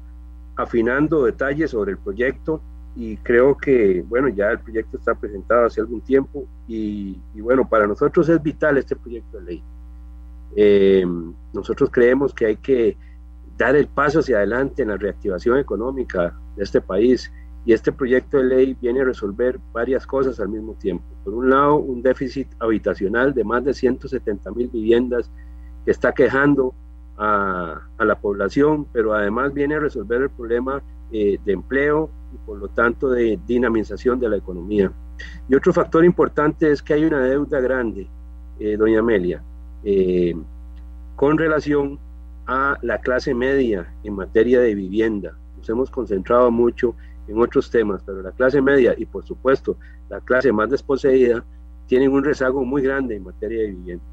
[0.55, 2.61] afinando detalles sobre el proyecto
[2.99, 7.69] y creo que, bueno, ya el proyecto está presentado hace algún tiempo y, y bueno,
[7.69, 9.63] para nosotros es vital este proyecto de ley.
[10.55, 11.05] Eh,
[11.53, 12.97] nosotros creemos que hay que
[13.55, 17.31] dar el paso hacia adelante en la reactivación económica de este país
[17.67, 21.05] y este proyecto de ley viene a resolver varias cosas al mismo tiempo.
[21.23, 25.29] Por un lado, un déficit habitacional de más de 170 mil viviendas
[25.85, 26.73] que está quejando
[27.15, 30.81] a, la población, pero además viene a resolver el problema
[31.11, 34.91] eh, de empleo y por lo tanto de dinamización de la economía.
[35.49, 38.07] Y otro factor importante es que hay una deuda grande,
[38.59, 39.41] eh, doña Amelia,
[39.83, 40.35] eh,
[41.15, 41.99] con relación
[42.45, 45.37] a la clase media en materia de vivienda.
[45.57, 46.95] Nos hemos concentrado mucho
[47.27, 49.77] en otros temas, pero la clase media y por supuesto
[50.09, 51.43] la clase más desposeída
[51.87, 54.03] tienen un rezago muy grande en materia de vivienda.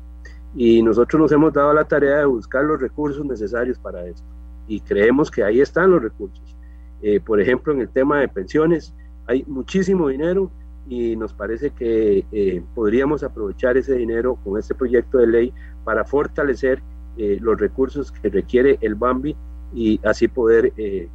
[0.57, 4.25] Y nosotros nos hemos dado la tarea de buscar los recursos necesarios para esto.
[4.67, 6.54] Y creemos que ahí están los recursos.
[7.03, 8.95] Eh, por ejemplo, en el tema de pensiones,
[9.27, 10.51] hay muchísimo dinero
[10.89, 15.53] y nos parece que eh, podríamos aprovechar ese dinero con este proyecto de ley
[15.85, 16.83] para fortalecer
[17.17, 19.37] eh, los recursos que requiere el BAMBI
[19.73, 21.09] y así poder eh,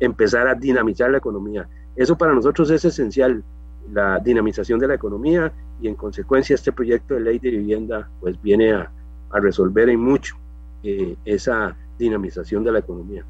[0.00, 1.68] empezar a dinamizar la economía.
[1.94, 3.42] Eso para nosotros es esencial,
[3.92, 8.40] la dinamización de la economía y en consecuencia este proyecto de ley de vivienda pues
[8.42, 8.90] viene a,
[9.30, 10.36] a resolver en mucho
[11.24, 13.24] esa dinamización de la economía.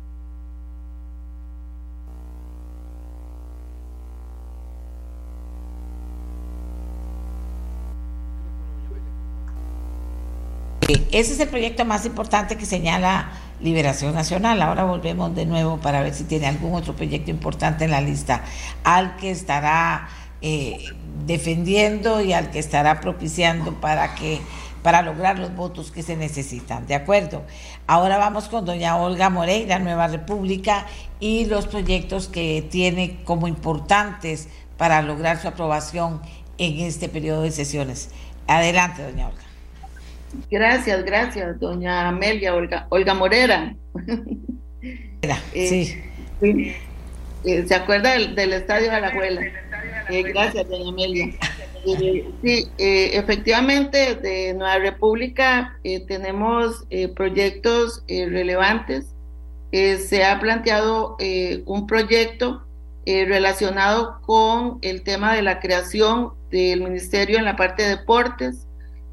[10.89, 14.63] Ese es el proyecto más importante que señala Liberación Nacional.
[14.63, 18.45] Ahora volvemos de nuevo para ver si tiene algún otro proyecto importante en la lista
[18.85, 20.09] al que estará
[20.43, 20.79] eh,
[21.27, 24.41] defendiendo y al que estará propiciando para que
[24.85, 26.87] para lograr los votos que se necesitan.
[26.87, 27.43] ¿De acuerdo?
[27.89, 30.87] Ahora vamos con doña Olga Moreira, Nueva República,
[31.19, 36.23] y los proyectos que tiene como importantes para lograr su aprobación
[36.59, 38.11] en este periodo de sesiones.
[38.47, 39.46] Adelante, doña Olga.
[40.51, 43.75] Gracias, gracias, doña Amelia Olga, Olga Morera.
[45.55, 45.69] Eh,
[46.41, 46.73] sí.
[47.45, 49.41] Eh, ¿Se acuerda del, estadio de la abuela?
[50.09, 51.35] Eh, gracias, doña Amelia.
[51.87, 59.07] Eh, sí, efectivamente, de Nueva República tenemos proyectos relevantes.
[59.71, 61.17] se ha planteado
[61.67, 62.65] un proyecto
[63.07, 68.66] relacionado con el tema de la creación del ministerio en la parte de deportes.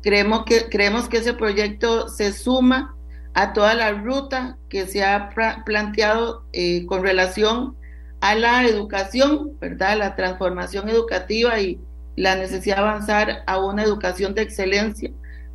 [0.04, 2.96] Creemos que, creemos que ese proyecto se suma
[3.34, 5.32] a toda la ruta que se ha
[5.66, 6.46] planteado
[6.88, 7.76] con relación
[8.22, 9.98] a la educación, ¿verdad?
[9.98, 11.80] La transformación educativa y
[12.16, 15.12] la necesidad de avanzar a una educación de excelencia,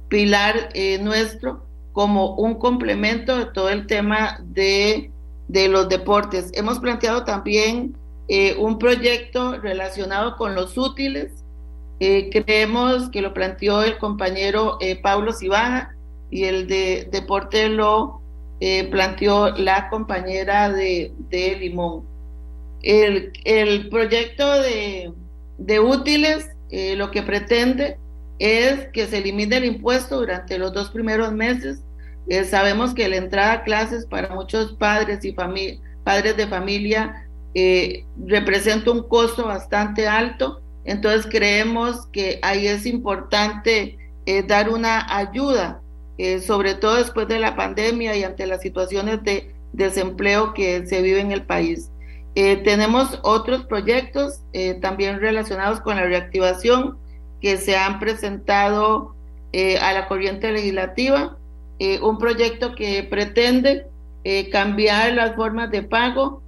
[0.09, 5.11] pilar eh, nuestro como un complemento de todo el tema de,
[5.49, 6.51] de los deportes.
[6.55, 7.97] Hemos planteado también
[8.29, 11.45] eh, un proyecto relacionado con los útiles.
[12.01, 15.95] Eh, creemos que lo planteó el compañero Pablo Cibaja
[16.31, 18.21] y el de deporte lo
[18.91, 22.05] planteó la compañera de, de Limón.
[22.83, 27.99] El, proyecto de, útiles eh, lo que pretende
[28.39, 31.83] es que se elimine el impuesto durante los dos primeros meses.
[32.29, 38.05] Eh, sabemos que la entrada a clases para muchos padres y padres de familia eh,
[38.27, 43.99] representa un costo bastante alto, entonces creemos que ahí es importante
[44.47, 45.81] dar una ayuda,
[46.47, 51.21] sobre todo después de la pandemia y ante las situaciones de desempleo que se vive
[51.21, 51.91] en el país.
[52.35, 56.97] Eh, tenemos otros proyectos eh, también relacionados con la reactivación
[57.41, 59.15] que se han presentado
[59.53, 61.37] eh, a la corriente legislativa.
[62.03, 63.87] un proyecto que pretende
[64.51, 66.43] cambiar las formas de pago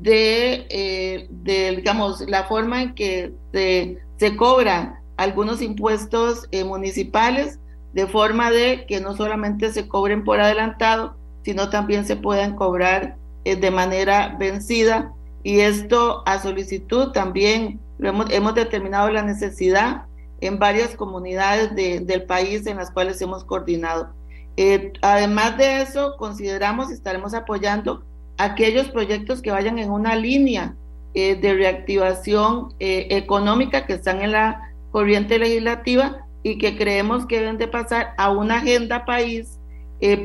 [0.00, 7.58] de, digamos, la forma en que se, se cobran algunos impuestos municipales,
[7.92, 13.16] de forma de que no solamente se cobren por adelantado, sino también se puedan cobrar
[13.44, 15.12] de manera vencida
[15.44, 20.06] y esto a solicitud también hemos, hemos determinado la necesidad
[20.40, 24.12] en varias comunidades del país en las cuales hemos coordinado.
[24.56, 28.04] Eh, además de eso, consideramos y estaremos apoyando
[28.38, 30.74] aquellos proyectos que vayan en una línea
[31.14, 37.40] eh, de reactivación eh, económica que están en la corriente legislativa y que creemos que
[37.40, 39.58] deben de pasar a una agenda país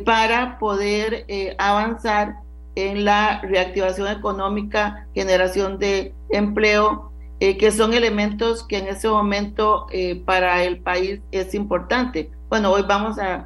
[0.03, 1.25] para poder
[1.57, 2.35] avanzar
[2.75, 9.87] en la reactivación económica, generación de empleo, eh, que son elementos que en ese momento
[9.91, 12.31] eh, para el país es importante.
[12.49, 13.45] Bueno, hoy vamos a,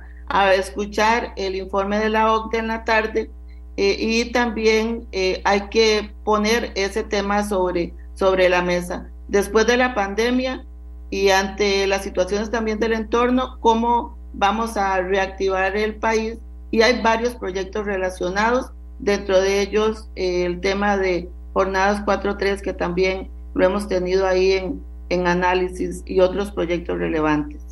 [0.56, 3.30] escuchar el informe de la OCDE en la tarde
[3.78, 5.08] eh, y también
[5.44, 9.10] hay que poner ese tema sobre, sobre la mesa.
[9.28, 10.66] Después de la pandemia
[11.10, 16.38] y ante las situaciones también del entorno, cómo vamos a reactivar el país
[16.72, 22.74] y hay varios proyectos relacionados dentro de ellos eh, el tema de jornadas 4.3 que
[22.74, 27.63] también lo hemos tenido ahí en, en análisis y otros proyectos relevantes.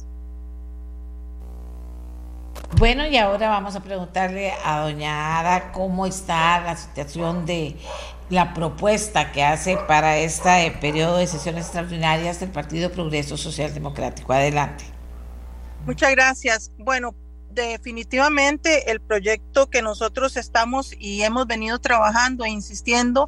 [2.78, 7.78] Bueno, y ahora vamos a preguntarle a doña Ada cómo está la situación de
[8.30, 14.34] la propuesta que hace para este periodo de sesiones extraordinarias del Partido Progreso Social Democrático.
[14.34, 14.86] Adelante.
[15.86, 16.72] Muchas gracias.
[16.78, 17.14] Bueno,
[17.50, 23.28] definitivamente el proyecto que nosotros estamos y hemos venido trabajando e insistiendo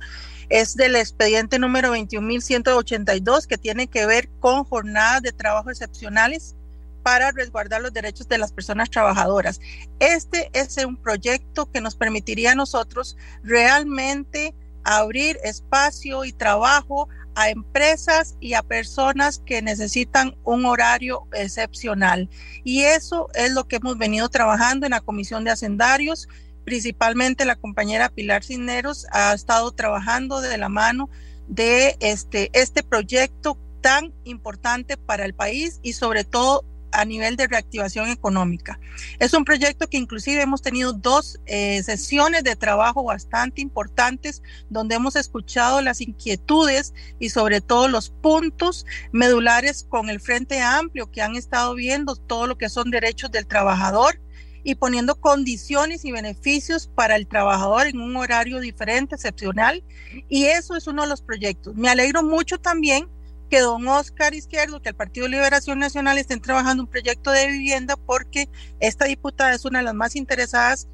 [0.50, 6.56] es del expediente número 21.182 que tiene que ver con jornadas de trabajo excepcionales
[7.04, 9.60] para resguardar los derechos de las personas trabajadoras.
[10.00, 17.50] Este es un proyecto que nos permitiría a nosotros realmente abrir espacio y trabajo a
[17.50, 22.30] empresas y a personas que necesitan un horario excepcional.
[22.64, 26.28] Y eso es lo que hemos venido trabajando en la Comisión de Hacendarios.
[26.64, 31.10] Principalmente la compañera Pilar Cisneros ha estado trabajando de la mano
[31.48, 36.64] de este, este proyecto tan importante para el país y sobre todo
[36.94, 38.80] a nivel de reactivación económica.
[39.20, 44.96] Es un proyecto que inclusive hemos tenido dos eh, sesiones de trabajo bastante importantes donde
[44.96, 51.22] hemos escuchado las inquietudes y sobre todo los puntos medulares con el Frente Amplio que
[51.22, 54.20] han estado viendo todo lo que son derechos del trabajador
[54.64, 59.84] y poniendo condiciones y beneficios para el trabajador en un horario diferente, excepcional.
[60.30, 61.76] Y eso es uno de los proyectos.
[61.76, 63.10] Me alegro mucho también
[63.54, 67.98] que don Oscar Izquierdo, que el Partido Liberación Nacional estén trabajando un proyecto de vivienda
[67.98, 68.50] porque
[68.80, 70.88] esta diputada es una de las más interesadas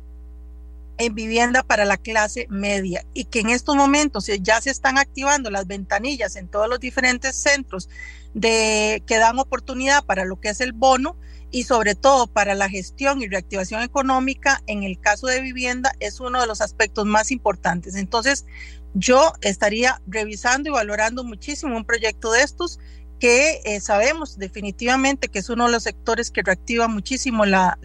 [0.97, 5.49] en vivienda para la clase media y que en estos momentos ya se están activando
[5.49, 7.87] las ventanillas en todos los diferentes centros
[8.33, 11.15] que dan oportunidad para lo que es el bono
[11.51, 16.19] y sobre todo para la gestión y reactivación económica en el caso de vivienda es
[16.19, 17.95] uno de los aspectos más importantes.
[17.95, 18.45] Entonces,
[18.93, 22.79] yo estaría revisando y valorando muchísimo un proyecto de estos
[23.19, 27.77] que eh, sabemos definitivamente que es uno de los sectores que reactiva muchísimo la,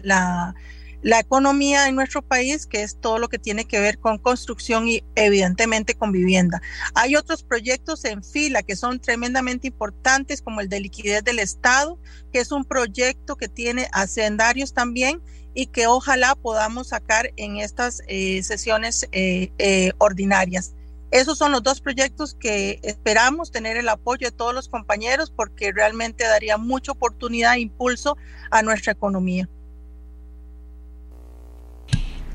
[1.03, 5.03] economía en nuestro país, que es todo lo que tiene que ver con construcción y
[5.13, 6.63] evidentemente con vivienda.
[6.95, 11.99] Hay otros proyectos en fila que son tremendamente importantes, como el de liquidez del Estado,
[12.33, 15.21] que es un proyecto que tiene hacendarios también
[15.53, 20.74] y que ojalá podamos sacar en estas eh, sesiones eh, ordinarias.
[21.11, 25.71] Esos son los dos proyectos que esperamos tener el apoyo de todos los compañeros porque
[25.71, 28.17] realmente daría mucha oportunidad e impulso
[28.51, 29.47] a nuestra economía.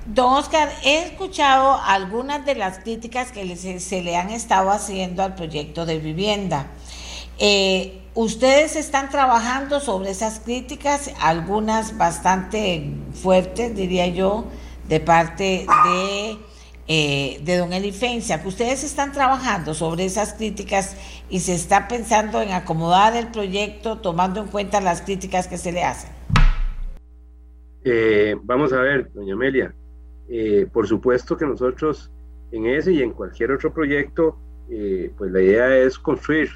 [0.06, 5.34] Don Oscar, he escuchado algunas de las críticas que se le han estado haciendo al
[5.34, 6.66] proyecto de vivienda.
[7.38, 14.46] Eh, ustedes están trabajando sobre esas críticas, algunas bastante fuertes, diría yo,
[14.88, 16.38] de parte de
[16.92, 20.96] eh, de don Elifencia, que ustedes están trabajando sobre esas críticas
[21.30, 25.70] y se está pensando en acomodar el proyecto tomando en cuenta las críticas que se
[25.70, 26.10] le hacen.
[27.84, 29.72] Eh, vamos a ver, doña Amelia,
[30.28, 32.10] eh, por supuesto que nosotros
[32.50, 34.36] en ese y en cualquier otro proyecto,
[34.66, 36.48] pues la idea es construir.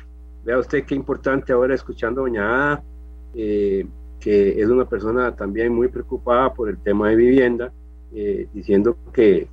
[0.45, 2.85] Vea usted qué importante ahora escuchando a doña Ada,
[3.33, 7.73] que es una persona también muy preocupada por el tema de vivienda
[8.17, 9.49] eh, diciendo que,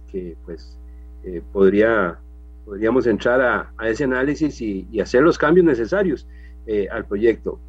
[0.46, 0.78] pues
[1.24, 2.20] eh, podría,
[2.64, 6.28] podríamos entrar a, ese análisis y, hacer los cambios necesarios
[6.68, 7.60] eh, al proyecto.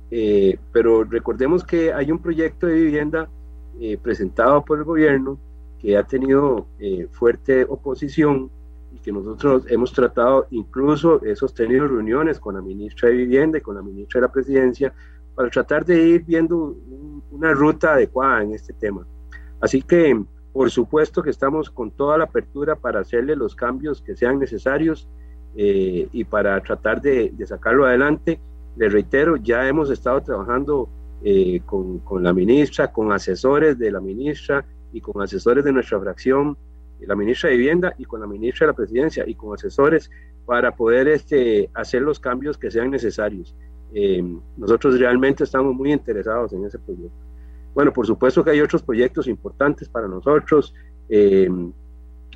[0.70, 3.30] pero recordemos que hay un proyecto de vivienda
[4.03, 5.38] presentado por el gobierno
[5.80, 6.66] que ha tenido
[7.12, 8.51] fuerte oposición
[8.95, 13.62] y que nosotros hemos tratado, incluso he sostenido reuniones con la ministra de Vivienda y
[13.62, 14.93] con la ministra de la Presidencia
[15.34, 16.76] para tratar de ir viendo
[17.30, 19.07] una ruta adecuada en este tema.
[19.62, 20.22] Así que
[20.53, 25.09] por supuesto que estamos con toda la apertura para hacerle los cambios que sean necesarios
[25.57, 28.38] eh, y para tratar de, sacarlo adelante.
[28.76, 30.88] Le reitero, ya hemos estado trabajando
[31.22, 36.00] eh, con, con, la ministra, con asesores de la ministra y con asesores de nuestra
[36.00, 36.57] fracción,
[37.00, 40.11] la ministra de Vivienda y con la ministra de la Presidencia y con asesores
[40.44, 43.55] para poder este, hacer los cambios que sean necesarios.
[43.94, 44.22] Eh,
[44.57, 47.31] nosotros realmente estamos muy interesados en ese proyecto.
[47.74, 50.74] Bueno, por supuesto que hay otros proyectos importantes para nosotros.
[51.08, 51.48] Eh,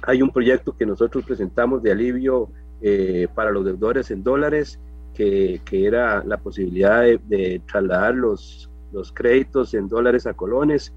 [0.03, 4.80] hay un proyecto que nosotros presentamos de alivio eh, para los deudores en dólares,
[5.14, 10.93] que, era la posibilidad de, trasladar los, los, créditos en dólares a colones.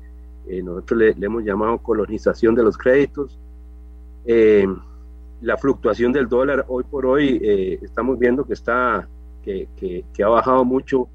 [0.48, 3.38] Eh, nosotros le, hemos llamado colonización de los créditos.
[5.42, 7.40] la fluctuación del dólar hoy por hoy
[7.82, 9.08] estamos viendo que está
[9.42, 9.70] que,
[10.14, 11.08] que ha bajado mucho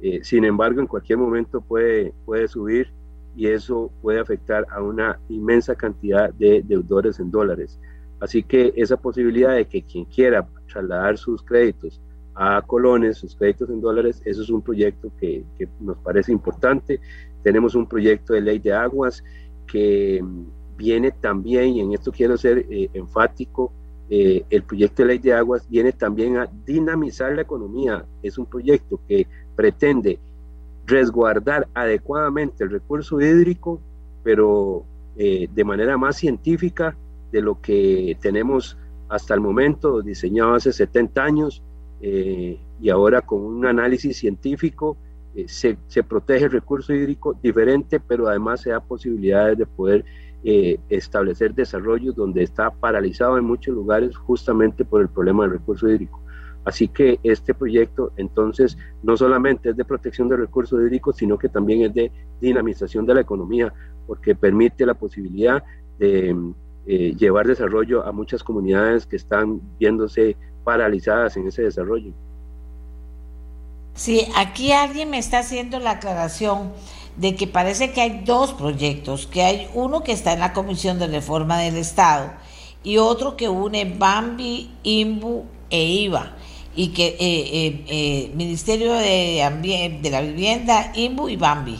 [0.00, 2.92] eh, sin embargo, en cualquier momento puede, puede subir
[3.36, 7.78] y eso puede afectar a una inmensa cantidad de deudores en dólares.
[8.20, 12.00] Así que esa posibilidad de que quien quiera trasladar sus créditos
[12.34, 15.44] a colones, sus créditos en dólares, eso es un proyecto que,
[15.80, 17.00] nos parece importante.
[17.42, 19.22] Tenemos un proyecto de ley de aguas
[19.66, 20.24] que
[20.76, 23.72] viene también, y en esto quiero ser eh, enfático,
[24.10, 28.06] eh, el proyecto de ley de aguas viene también a dinamizar la economía.
[28.22, 29.26] Es un proyecto que
[29.58, 30.20] pretende
[30.86, 33.80] resguardar adecuadamente el recurso hídrico,
[34.22, 34.84] pero
[35.16, 36.96] eh, de manera más científica
[37.32, 38.78] de lo que tenemos
[39.08, 41.60] hasta el momento, diseñado hace 70 años,
[42.00, 44.96] eh, y ahora con un análisis científico
[45.34, 50.04] eh, se, se, protege el recurso hídrico diferente, pero además se da posibilidades de poder
[50.88, 56.22] establecer desarrollos donde está paralizado en muchos lugares justamente por el problema del recurso hídrico.
[56.64, 61.48] Así que este proyecto entonces no solamente es de protección de recursos hídricos, sino que
[61.48, 63.72] también es de dinamización de la economía,
[64.06, 65.62] porque permite la posibilidad
[65.98, 66.36] de
[66.86, 72.12] eh, llevar desarrollo a muchas comunidades que están viéndose paralizadas en ese desarrollo.
[73.94, 76.72] Sí, aquí alguien me está haciendo la aclaración
[77.16, 80.98] de que parece que hay dos proyectos, que hay uno que está en la Comisión
[80.98, 82.30] de Reforma del Estado
[82.84, 86.36] y otro que une Bambi, Imbu e IVA
[86.78, 91.76] y que eh, eh, eh, Ministerio de, de la Vivienda, IMBU y BAMBI,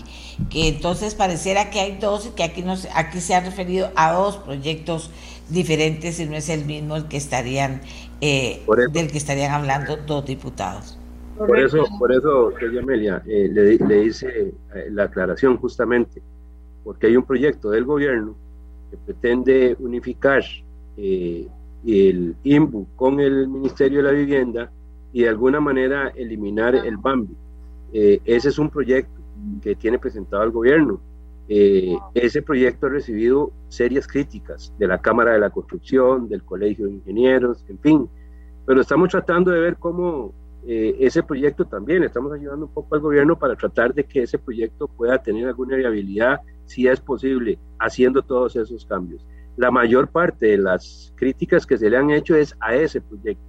[0.51, 4.13] que entonces pareciera que hay dos y que aquí, nos, aquí se ha referido a
[4.13, 5.13] dos proyectos
[5.51, 7.81] diferentes y no es el mismo el que estarían
[8.21, 10.99] del que estarían hablando dos diputados.
[11.37, 14.53] Por eso, por eso, Amelia, le, le hice
[14.91, 16.21] la aclaración justamente,
[16.83, 18.35] porque hay un proyecto del gobierno
[18.91, 20.43] que pretende unificar
[20.97, 24.73] el IMBU con el Ministerio de la Vivienda
[25.13, 27.37] y de alguna manera eliminar el BAMBI.
[27.93, 29.21] Eh, ese es un proyecto
[29.63, 31.01] que tiene presentado el gobierno.
[31.51, 36.87] eh, ese proyecto ha recibido serias críticas de la Cámara de la Construcción, del Colegio
[36.87, 38.09] de Ingenieros, en fin,
[38.67, 40.35] pero estamos tratando de ver cómo
[40.67, 44.39] eh, ese proyecto también, estamos ayudando un poco al gobierno para tratar de que ese
[44.39, 49.25] proyecto pueda tener alguna viabilidad, si es posible, haciendo todos esos cambios.
[49.57, 53.43] La mayor parte de las críticas que se le han hecho es a ese proyecto,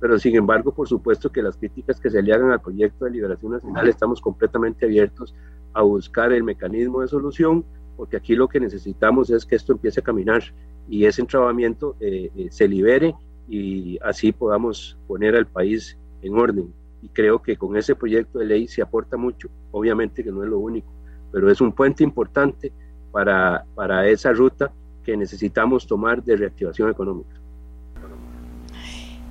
[0.00, 3.12] pero sin embargo, por supuesto que las críticas que se le hagan al proyecto de
[3.12, 5.34] liberación nacional estamos completamente abiertos
[5.72, 7.64] a buscar el mecanismo de solución,
[7.96, 10.42] porque aquí lo que necesitamos es que esto empiece a caminar
[10.88, 13.14] y ese entrabamiento eh, eh, se libere
[13.48, 16.72] y así podamos poner al país en orden.
[17.02, 20.48] Y creo que con ese proyecto de ley se aporta mucho, obviamente que no es
[20.48, 20.92] lo único,
[21.32, 22.72] pero es un puente importante
[23.12, 24.72] para, para esa ruta
[25.04, 27.40] que necesitamos tomar de reactivación económica.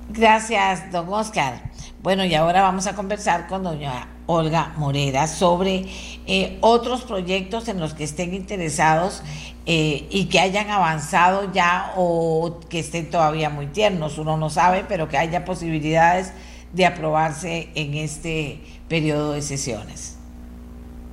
[0.08, 1.54] Gracias, don Oscar.
[2.00, 5.86] Bueno, y ahora vamos a conversar con doña Olga Morera sobre
[6.26, 9.24] eh, otros proyectos en los que estén interesados
[9.66, 14.16] eh, y que hayan avanzado ya o que estén todavía muy tiernos.
[14.18, 16.32] Uno no sabe, pero que haya posibilidades
[16.72, 20.16] de aprobarse en este periodo de sesiones.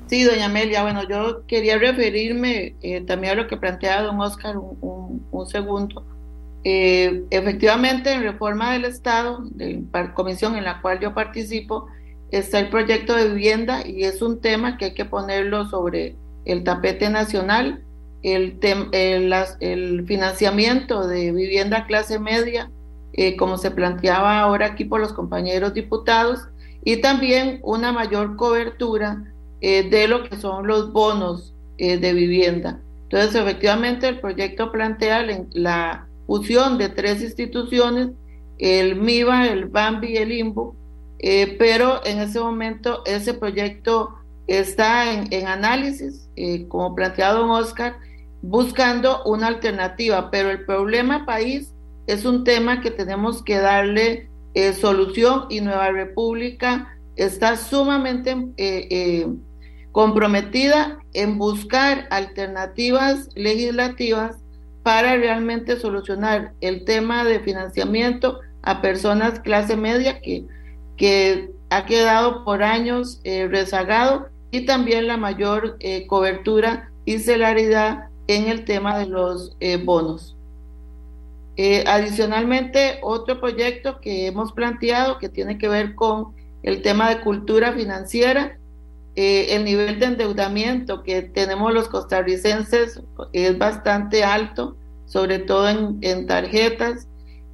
[0.06, 4.58] Sí, doña Amelia, bueno, yo quería referirme eh, también a lo que planteaba don Oscar
[4.58, 6.13] un, un segundo
[6.64, 9.84] eh, efectivamente, en reforma del Estado, de
[10.14, 11.88] comisión en la cual yo participo,
[12.32, 16.64] está el proyecto de vivienda y es un tema que hay que ponerlo sobre el
[16.64, 17.84] tapete nacional,
[18.22, 18.58] el,
[18.92, 22.72] el, financiamiento de vivienda clase media,
[23.12, 26.48] eh, como se planteaba ahora aquí por los compañeros diputados,
[26.86, 29.24] y también una mayor cobertura
[29.60, 32.80] eh, de lo que son los bonos de vivienda.
[33.10, 38.10] Entonces, efectivamente, el proyecto plantea la fusión de tres instituciones,
[38.58, 40.76] el MIBA, el BAMBI y el IMBO,
[41.20, 44.16] eh, pero en ese momento ese proyecto
[44.48, 47.98] está en, análisis, eh, como planteado en Oscar,
[48.42, 51.72] buscando una alternativa, pero el problema país
[52.08, 58.36] es un tema que tenemos que darle eh, solución y Nueva República está sumamente
[59.92, 64.43] comprometida en buscar alternativas legislativas
[64.84, 70.46] para realmente solucionar el tema de financiamiento a personas clase media que,
[70.98, 78.10] que ha quedado por años eh, rezagado y también la mayor eh, cobertura y celaridad
[78.28, 80.36] en el tema de los eh, bonos.
[81.88, 87.74] adicionalmente, otro proyecto que hemos planteado que tiene que ver con el tema de cultura
[87.74, 88.58] financiera,
[89.16, 93.02] el nivel de endeudamiento que tenemos los costarricenses
[93.32, 94.76] es bastante alto
[95.14, 97.08] sobre todo en, tarjetas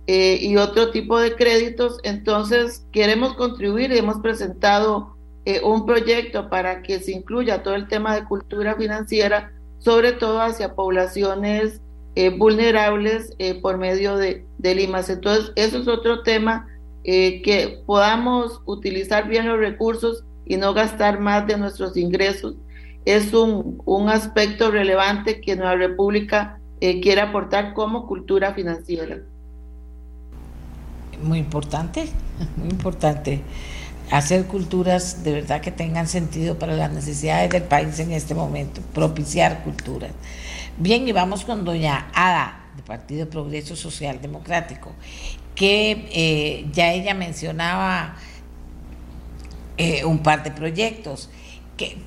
[0.07, 1.99] eh, y otro tipo de créditos.
[2.03, 7.89] Entonces, queremos contribuir y hemos presentado eh, un proyecto para que se incluya todo el
[7.89, 11.81] tema de cultura financiera, sobre todo hacia poblaciones
[12.15, 15.09] eh, vulnerables por medio de, de Limas.
[15.09, 16.65] Entonces, eso es otro tema
[17.03, 22.55] que podamos utilizar bien los recursos y no gastar más de nuestros ingresos.
[23.05, 29.19] Es un, un aspecto relevante que Nueva República eh, quiere aportar como cultura financiera.
[31.21, 32.09] Muy importante,
[32.57, 33.41] muy importante.
[34.11, 38.81] Hacer culturas de verdad que tengan sentido para las necesidades del país en este momento,
[38.93, 40.11] propiciar culturas.
[40.77, 44.93] Bien, y vamos con doña Ada, del Partido Progreso Social Democrático,
[45.53, 48.15] que eh, ya ella mencionaba
[49.79, 51.29] eh, un par de proyectos.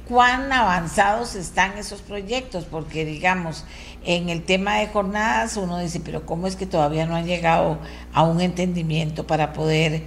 [0.07, 2.67] ¿Cuán avanzados están esos proyectos?
[2.71, 3.65] Porque digamos,
[4.05, 7.79] en el tema de jornadas uno dice, pero ¿cómo es que todavía no han llegado
[8.13, 10.03] a un entendimiento para poder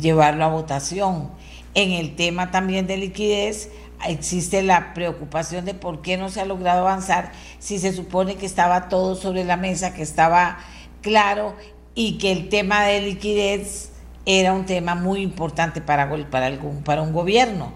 [0.00, 1.32] llevarlo a votación?
[1.74, 3.68] En el tema también de liquidez
[4.06, 8.46] existe la preocupación de por qué no se ha logrado avanzar si se supone que
[8.46, 10.58] estaba todo sobre la mesa, que estaba
[11.02, 11.56] claro
[11.96, 13.87] y que el tema de liquidez
[14.28, 17.72] era un tema muy importante para, para, algún, para un gobierno.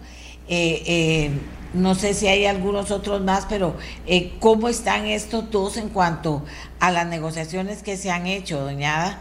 [0.49, 1.31] Eh, eh,
[1.73, 3.75] no sé si hay algunos otros más, pero
[4.07, 6.45] eh, ¿cómo están estos dos en cuanto
[6.79, 9.19] a las negociaciones que se han hecho, doñada?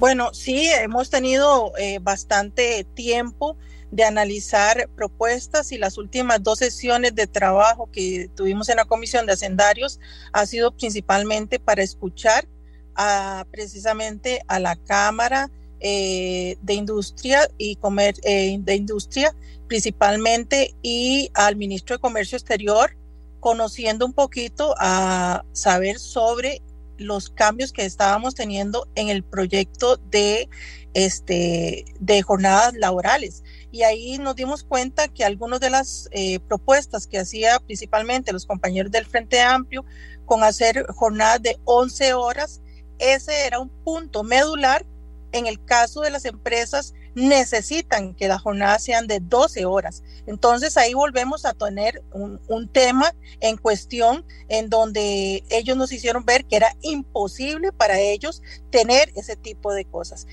[0.00, 3.56] Bueno, sí, hemos tenido eh, bastante tiempo
[3.92, 9.24] de analizar propuestas y las últimas dos sesiones de trabajo que tuvimos en la Comisión
[9.26, 10.00] de Hacendarios
[10.32, 12.48] ha sido principalmente para escuchar
[12.96, 15.48] a, precisamente a la Cámara
[15.80, 19.34] eh, de Industria y Comer de Industria
[19.68, 22.96] principalmente y al ministro de Comercio Exterior,
[23.38, 26.62] conociendo un poquito a saber sobre
[26.96, 30.48] los cambios que estábamos teniendo en el proyecto de
[30.94, 33.44] este de jornadas laborales.
[33.70, 38.46] y ahí nos dimos cuenta que algunas de las eh, propuestas que hacía principalmente los
[38.46, 39.84] compañeros del Frente Amplio
[40.24, 42.62] con hacer jornadas de 11 horas,
[42.98, 44.84] ese era un punto medular
[45.32, 50.02] en el caso de las empresas necesitan que las jornadas sean de 12 horas.
[50.26, 56.24] Entonces ahí volvemos a tener un, un, tema en cuestión en donde ellos nos hicieron
[56.24, 60.26] ver que era imposible para ellos tener ese tipo de cosas.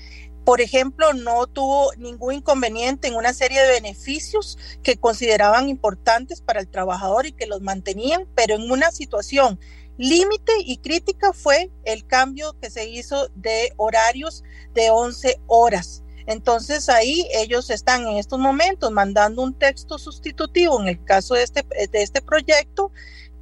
[0.46, 6.60] Por ejemplo, no tuvo ningún inconveniente en una serie de beneficios que consideraban importantes para
[6.60, 9.58] el trabajador y que los mantenían, pero en una situación
[9.98, 14.44] límite y crítica fue el cambio que se hizo de horarios
[14.74, 16.02] de 11 horas.
[16.26, 21.44] Entonces ahí ellos están en estos momentos mandando un texto sustitutivo en el caso de
[21.44, 22.90] este, de este proyecto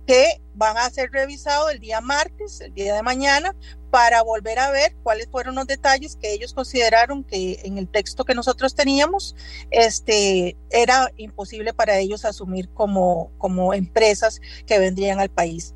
[0.07, 3.55] que van a ser revisados el día martes, el día de mañana,
[3.90, 8.24] para volver a ver cuáles fueron los detalles que ellos consideraron que en el texto
[8.24, 9.34] que nosotros teníamos
[9.70, 15.74] este, era imposible para ellos asumir como, como empresas que vendrían al país.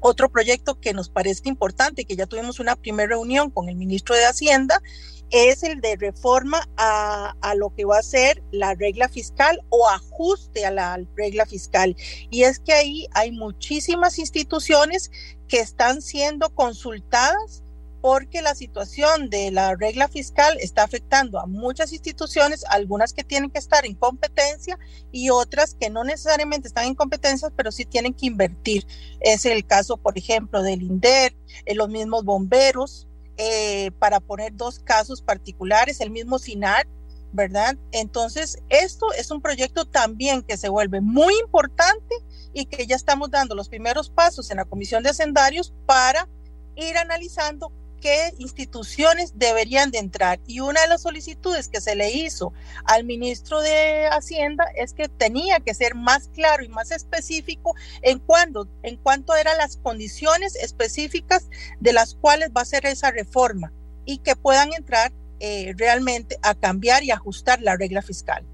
[0.00, 4.14] Otro proyecto que nos parece importante, que ya tuvimos una primera reunión con el ministro
[4.16, 4.82] de Hacienda,
[5.30, 9.88] es el de reforma a, a, lo que va a ser la regla fiscal o
[9.88, 11.94] ajuste a la regla fiscal.
[12.30, 15.10] Y es que ahí hay muchísimas instituciones
[15.46, 17.62] que están siendo consultadas
[18.00, 23.50] porque la situación de la regla fiscal está afectando a muchas instituciones, algunas que tienen
[23.50, 24.78] que estar en competencia
[25.12, 28.86] y otras que no necesariamente están en competencias, pero sí tienen que invertir.
[29.20, 31.36] Es el caso, por ejemplo, del INDER,
[31.66, 36.86] eh, los mismos bomberos, eh, para poner dos casos particulares, el mismo SINAR,
[37.32, 37.76] ¿verdad?
[37.92, 42.16] Entonces, esto es un proyecto también que se vuelve muy importante
[42.52, 46.28] y que ya estamos dando los primeros pasos en la Comisión de Hacendarios para
[46.76, 50.40] ir analizando qué instituciones deberían de entrar.
[50.46, 52.52] Y una de las solicitudes que se le hizo
[52.84, 58.18] al ministro de Hacienda es que tenía que ser más claro y más específico en,
[58.18, 61.48] cuando, en cuanto eran las condiciones específicas
[61.78, 63.72] de las cuales va a ser esa reforma
[64.04, 68.44] y que puedan entrar eh, realmente a cambiar y ajustar la regla fiscal.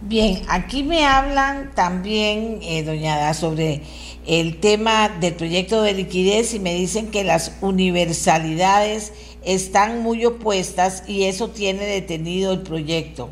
[0.00, 3.82] Bien, aquí me hablan también, eh, doña sobre
[4.28, 11.02] el tema del proyecto de liquidez y me dicen que las universalidades están muy opuestas
[11.08, 13.30] y eso tiene detenido el proyecto.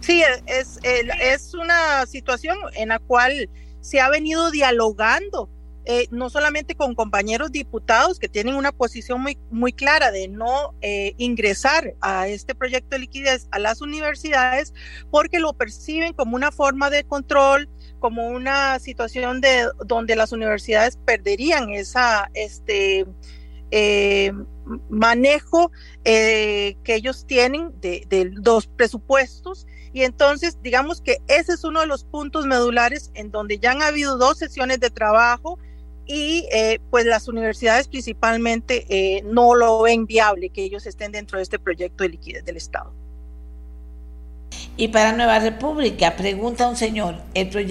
[0.00, 3.48] Sí, es, es una situación en la cual
[3.80, 5.48] se ha venido dialogando
[5.86, 10.74] eh, no solamente con compañeros diputados que tienen una posición muy, muy clara de no
[10.80, 14.72] eh, ingresar a este proyecto de liquidez a las universidades
[15.10, 17.68] porque lo perciben como una forma de control,
[18.04, 23.06] como una situación de donde las universidades perderían esa este
[23.70, 24.30] eh,
[24.90, 25.72] manejo
[26.04, 31.86] que ellos tienen de, de los presupuestos y entonces digamos que ese es uno de
[31.86, 35.58] los puntos medulares en donde ya han habido dos sesiones de trabajo
[36.04, 41.38] y eh, pues las universidades principalmente eh, no lo ven viable que ellos estén dentro
[41.38, 42.92] de este proyecto de liquidez del Estado.
[44.76, 47.16] Y para Nueva República, pregunta un señor,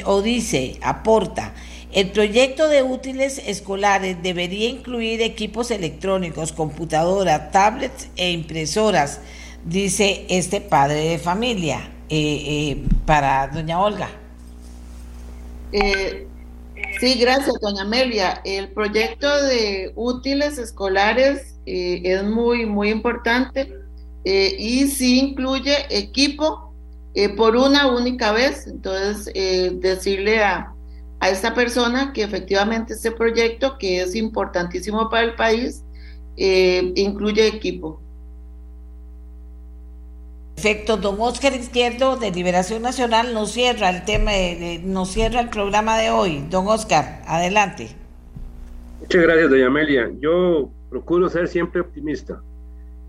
[0.05, 1.53] o dice, aporta,
[1.91, 9.19] el proyecto de útiles escolares debería incluir equipos electrónicos, computadoras, tablets e impresoras,
[9.65, 14.09] dice este padre de familia, eh, para doña Olga.
[16.99, 18.41] Sí, gracias, doña Amelia.
[18.45, 23.73] El proyecto de útiles escolares eh, es muy, muy importante
[24.25, 26.72] eh, y sí incluye equipo
[27.13, 28.67] eh, por una única vez.
[28.67, 29.33] Entonces,
[29.81, 30.73] decirle a,
[31.19, 35.83] a esta persona que efectivamente este proyecto, que es importantísimo para el país,
[36.35, 38.03] incluye equipo.
[40.55, 45.49] Perfecto, don Oscar Izquierdo de Liberación Nacional nos cierra el tema, de, nos cierra el
[45.49, 46.45] programa de hoy.
[46.49, 47.89] Don Oscar, adelante.
[49.01, 50.09] Muchas gracias, doña Amelia.
[50.21, 52.41] Yo procuro ser siempre optimista.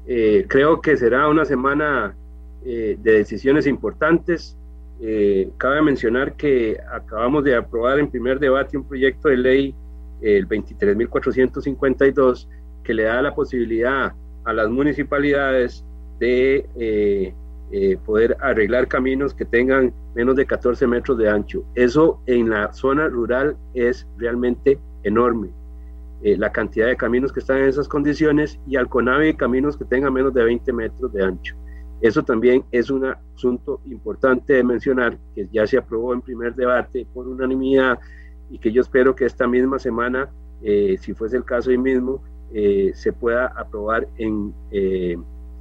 [0.07, 2.17] Eh, creo que será una semana
[2.65, 4.57] eh, de decisiones importantes.
[5.01, 9.75] Eh, cabe mencionar que acabamos de aprobar en primer debate un proyecto de ley,
[10.23, 12.49] el 23.452,
[12.83, 15.85] que le da la posibilidad a las municipalidades
[16.19, 17.35] de eh,
[17.73, 21.65] eh, poder arreglar caminos que tengan menos de 14 metros de ancho.
[21.75, 25.49] Eso en la zona rural es realmente enorme.
[26.23, 29.85] Eh, la cantidad de caminos que están en esas condiciones y al CONAVI caminos que
[29.85, 31.57] tengan menos de 20 metros de ancho.
[32.05, 37.07] Eso también es un asunto importante de mencionar, que ya se aprobó en primer debate
[37.15, 37.99] por unanimidad
[38.51, 40.29] y que yo espero que esta misma semana,
[40.63, 44.53] si fuese el caso hoy mismo, se pueda aprobar en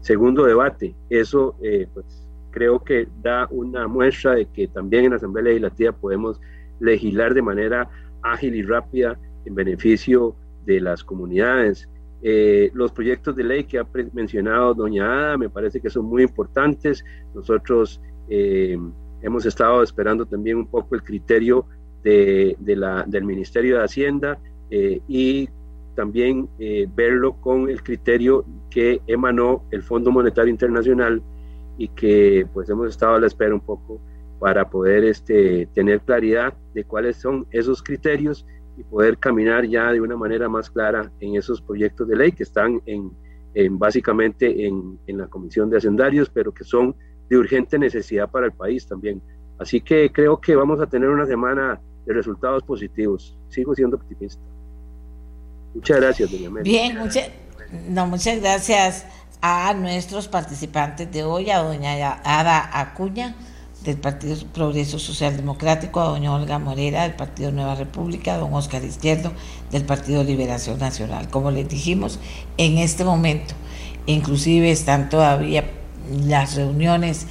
[0.02, 0.94] segundo debate.
[1.10, 1.56] Eso
[1.94, 6.42] pues creo que da una muestra de que también en la Asamblea Legislativa podemos
[6.82, 7.90] legislar de manera
[8.22, 10.36] ágil y rápida en beneficio
[10.66, 11.88] de las comunidades.
[12.26, 16.24] Eh, los proyectos de ley que ha mencionado doña Ada me parece que son muy
[16.24, 17.04] importantes.
[17.36, 18.00] Nosotros
[18.30, 18.78] eh,
[19.22, 21.66] hemos estado esperando también un poco el criterio
[22.02, 25.50] de, la, del Ministerio de Hacienda eh, y
[25.96, 26.50] también
[26.96, 31.22] verlo con el criterio que emanó el Fondo Monetario Internacional
[31.78, 34.02] y que pues hemos estado a la espera un poco
[34.40, 38.46] para poder este, tener claridad de cuáles son esos criterios
[38.78, 42.44] y poder caminar ya de una manera más clara en esos proyectos de ley que
[42.44, 43.12] están en,
[43.54, 46.96] en básicamente en, en, la Comisión de Hacendarios, pero que son
[47.30, 49.22] de urgente necesidad para el país también.
[49.60, 53.38] Así que creo que vamos a tener una semana de resultados positivos.
[53.50, 54.42] Sigo siendo optimista.
[55.74, 56.64] Muchas gracias, doña Mel.
[56.64, 56.98] Bien,
[57.90, 59.06] no, muchas gracias
[59.42, 63.36] a nuestros participantes de hoy, a doña Ada Acuña
[63.84, 68.54] del Partido Progreso Social Democrático, a doña Olga Morera del Partido Nueva República, a don
[68.54, 69.32] Oscar Izquierdo
[69.72, 71.30] del Partido Liberación Nacional.
[71.30, 72.20] Como les dijimos,
[72.58, 73.54] en este momento,
[74.06, 75.66] inclusive están todavía
[76.26, 77.28] las reuniones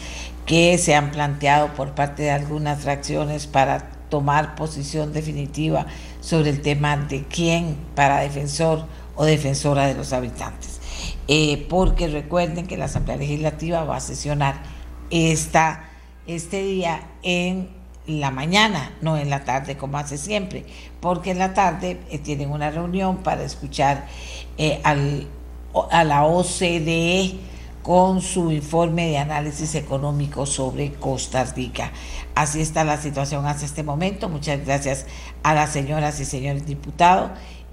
[0.47, 5.87] que se han planteado por parte de algunas fracciones para tomar posición definitiva
[6.21, 8.87] sobre el tema de quién para defensor
[9.17, 10.81] o defensora de los habitantes.
[11.29, 14.63] Eh, porque recuerden que la Asamblea Legislativa va a sesionar
[15.11, 15.92] esta
[16.27, 17.69] este día en
[18.07, 20.65] la mañana, no en la tarde como hace siempre,
[21.01, 24.07] porque en la tarde eh, tienen una reunión para escuchar
[24.59, 27.39] eh, a la OCDE
[27.83, 31.91] con su informe de análisis económico sobre Costa Rica.
[32.35, 34.29] Así está la situación hasta este momento.
[34.29, 35.07] Muchas gracias
[35.43, 37.33] a las señoras y señores diputados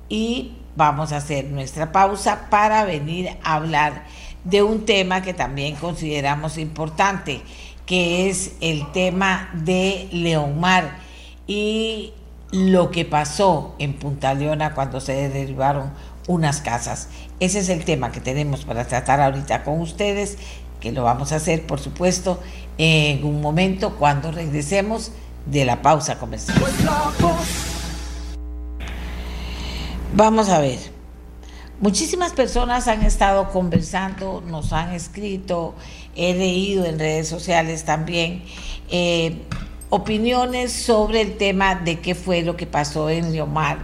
[0.09, 4.05] y vamos a hacer nuestra pausa para venir a hablar
[4.43, 7.41] de un tema que también consideramos importante
[7.89, 10.99] que es el tema de Leomar
[11.47, 12.13] y
[12.51, 15.91] lo que pasó en Punta Leona cuando se derribaron
[16.27, 17.07] unas casas.
[17.39, 20.37] Ese es el tema que tenemos para tratar ahorita con ustedes,
[20.79, 22.39] que lo vamos a hacer, por supuesto,
[22.77, 25.11] en un momento cuando regresemos
[25.47, 26.61] de la pausa comercial.
[30.13, 30.77] Vamos a ver.
[31.81, 35.73] Muchísimas personas han estado conversando, nos han escrito,
[36.19, 38.43] he leído en redes sociales también
[38.89, 39.37] eh,
[39.89, 43.79] opiniones sobre el tema de qué fue lo que pasó en Leomar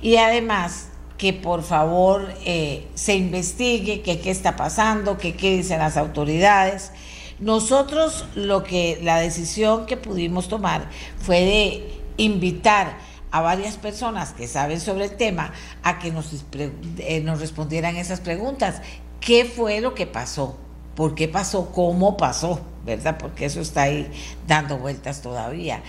[0.00, 5.96] y además que por favor eh, se investigue qué está pasando, que qué dicen las
[5.96, 6.92] autoridades.
[7.38, 12.96] Nosotros lo que la decisión que pudimos tomar fue de invitar
[13.32, 15.52] a varias personas que saben sobre el tema
[15.82, 18.82] a que nos, eh, nos respondieran esas preguntas.
[19.20, 20.56] ¿Qué fue lo que pasó?
[20.94, 23.18] Por qué pasó, cómo pasó, ¿verdad?
[23.18, 24.10] Porque eso está ahí
[24.46, 25.82] dando vueltas todavía.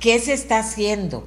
[0.00, 1.26] ¿Qué se está haciendo?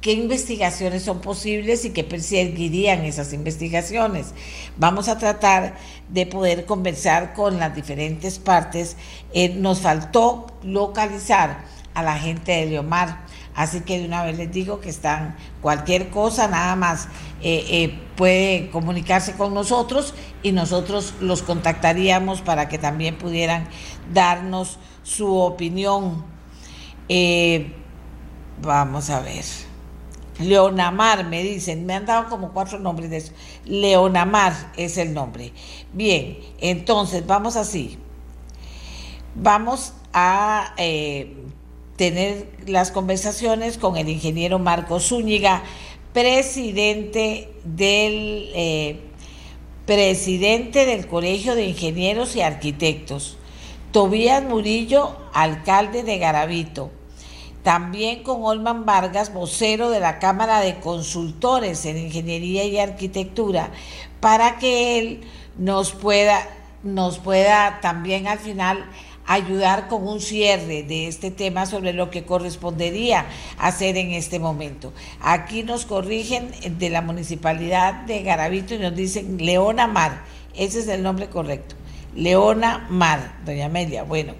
[0.00, 4.28] ¿Qué investigaciones son posibles y qué perseguirían esas investigaciones?
[4.78, 5.76] Vamos a tratar
[6.08, 8.96] de poder conversar con las diferentes partes.
[9.34, 14.50] Eh, nos faltó localizar a la gente de Leomar Así que de una vez les
[14.52, 17.08] digo que están cualquier cosa, nada más
[17.42, 23.68] eh, eh, puede comunicarse con nosotros y nosotros los contactaríamos para que también pudieran
[24.12, 26.24] darnos su opinión.
[27.08, 27.74] Eh,
[28.62, 29.44] vamos a ver.
[30.38, 33.32] Leonamar, me dicen, me han dado como cuatro nombres de eso.
[33.64, 35.52] Leonamar es el nombre.
[35.92, 37.98] Bien, entonces vamos así.
[39.34, 40.74] Vamos a
[42.00, 45.62] tener las conversaciones con el ingeniero Marco Zúñiga,
[46.14, 49.00] presidente del, eh,
[49.84, 53.36] presidente del Colegio de Ingenieros y Arquitectos,
[53.92, 56.90] Tobías Murillo, alcalde de Garavito,
[57.62, 63.72] también con Olman Vargas, vocero de la Cámara de Consultores en Ingeniería y Arquitectura,
[64.20, 65.20] para que él
[65.58, 66.48] nos pueda,
[66.82, 68.86] nos pueda también al final
[69.30, 73.26] ayudar con un cierre de este tema sobre lo que correspondería
[73.58, 74.92] hacer en este momento.
[75.20, 80.24] Aquí nos corrigen de la municipalidad de Garavito y nos dicen Leona Mar,
[80.56, 81.76] ese es el nombre correcto,
[82.16, 84.02] Leona Mar, doña Amelia.
[84.02, 84.34] Bueno,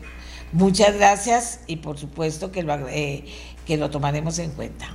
[0.50, 3.24] muchas gracias y por supuesto que lo, eh,
[3.66, 4.88] que lo tomaremos en cuenta.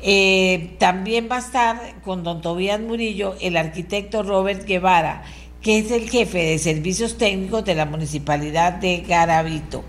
[0.00, 5.24] Eh, también va a estar con don Tobías Murillo el arquitecto Robert Guevara,
[5.62, 9.84] que es el jefe de servicios técnicos de la municipalidad de Garavito,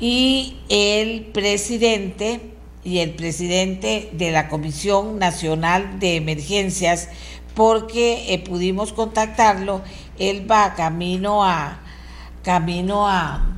[0.00, 2.40] y el presidente
[2.84, 7.08] y el presidente de la Comisión Nacional de Emergencias,
[7.54, 9.82] porque eh, pudimos contactarlo
[10.18, 11.80] él va camino a
[12.42, 13.54] camino a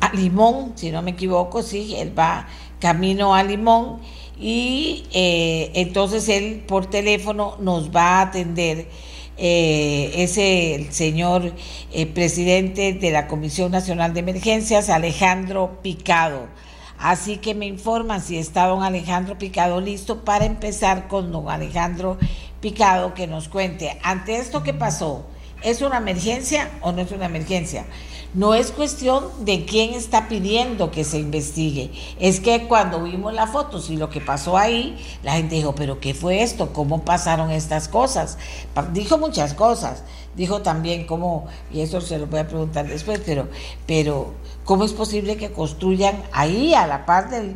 [0.00, 2.46] a Limón, si no me equivoco, sí, él va
[2.78, 4.00] camino a Limón
[4.40, 8.88] y eh, entonces él por teléfono nos va a atender.
[9.40, 11.52] Eh, ese el señor
[11.92, 16.48] eh, presidente de la Comisión Nacional de Emergencias, Alejandro Picado.
[16.98, 22.18] Así que me informan si está don Alejandro Picado listo para empezar con don Alejandro
[22.60, 25.24] Picado que nos cuente, ante esto que pasó,
[25.62, 27.86] ¿es una emergencia o no es una emergencia?
[28.34, 31.90] No es cuestión de quién está pidiendo que se investigue.
[32.20, 35.98] Es que cuando vimos las fotos y lo que pasó ahí, la gente dijo, pero
[35.98, 36.72] ¿qué fue esto?
[36.72, 38.36] ¿Cómo pasaron estas cosas?
[38.92, 40.04] Dijo muchas cosas.
[40.36, 43.48] Dijo también cómo, y eso se lo voy a preguntar después, pero,
[43.86, 47.54] pero ¿cómo es posible que construyan ahí a la par de,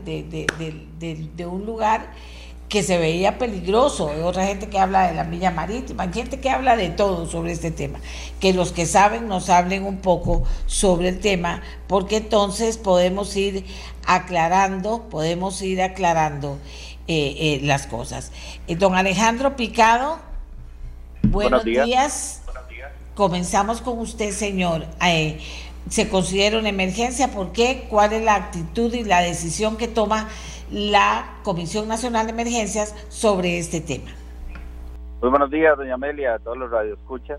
[1.36, 2.12] de un lugar?
[2.72, 6.40] Que se veía peligroso, hay otra gente que habla de la milla marítima, hay gente
[6.40, 7.98] que habla de todo sobre este tema,
[8.40, 13.66] que los que saben nos hablen un poco sobre el tema, porque entonces podemos ir
[14.06, 16.56] aclarando, podemos ir aclarando
[17.08, 18.32] eh, eh, las cosas.
[18.66, 20.18] Eh, don Alejandro Picado,
[21.24, 22.40] buenos, días.
[23.14, 24.86] Comenzamos con usted, señor.
[25.90, 27.32] ¿Se considera una emergencia?
[27.32, 27.84] ¿Por qué?
[27.90, 30.30] ¿Cuál es la actitud y la decisión que toma?
[30.72, 34.10] La Comisión Nacional de Emergencias sobre este tema.
[35.20, 37.38] Muy buenos días, doña Amelia, a todos los radioescuchas.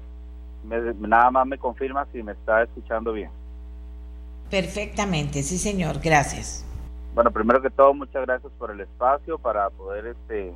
[0.64, 3.30] nada más me confirma si me está escuchando bien.
[4.50, 6.64] Perfectamente, sí señor, gracias.
[7.16, 10.54] Bueno, primero que todo, muchas gracias por el espacio para poder este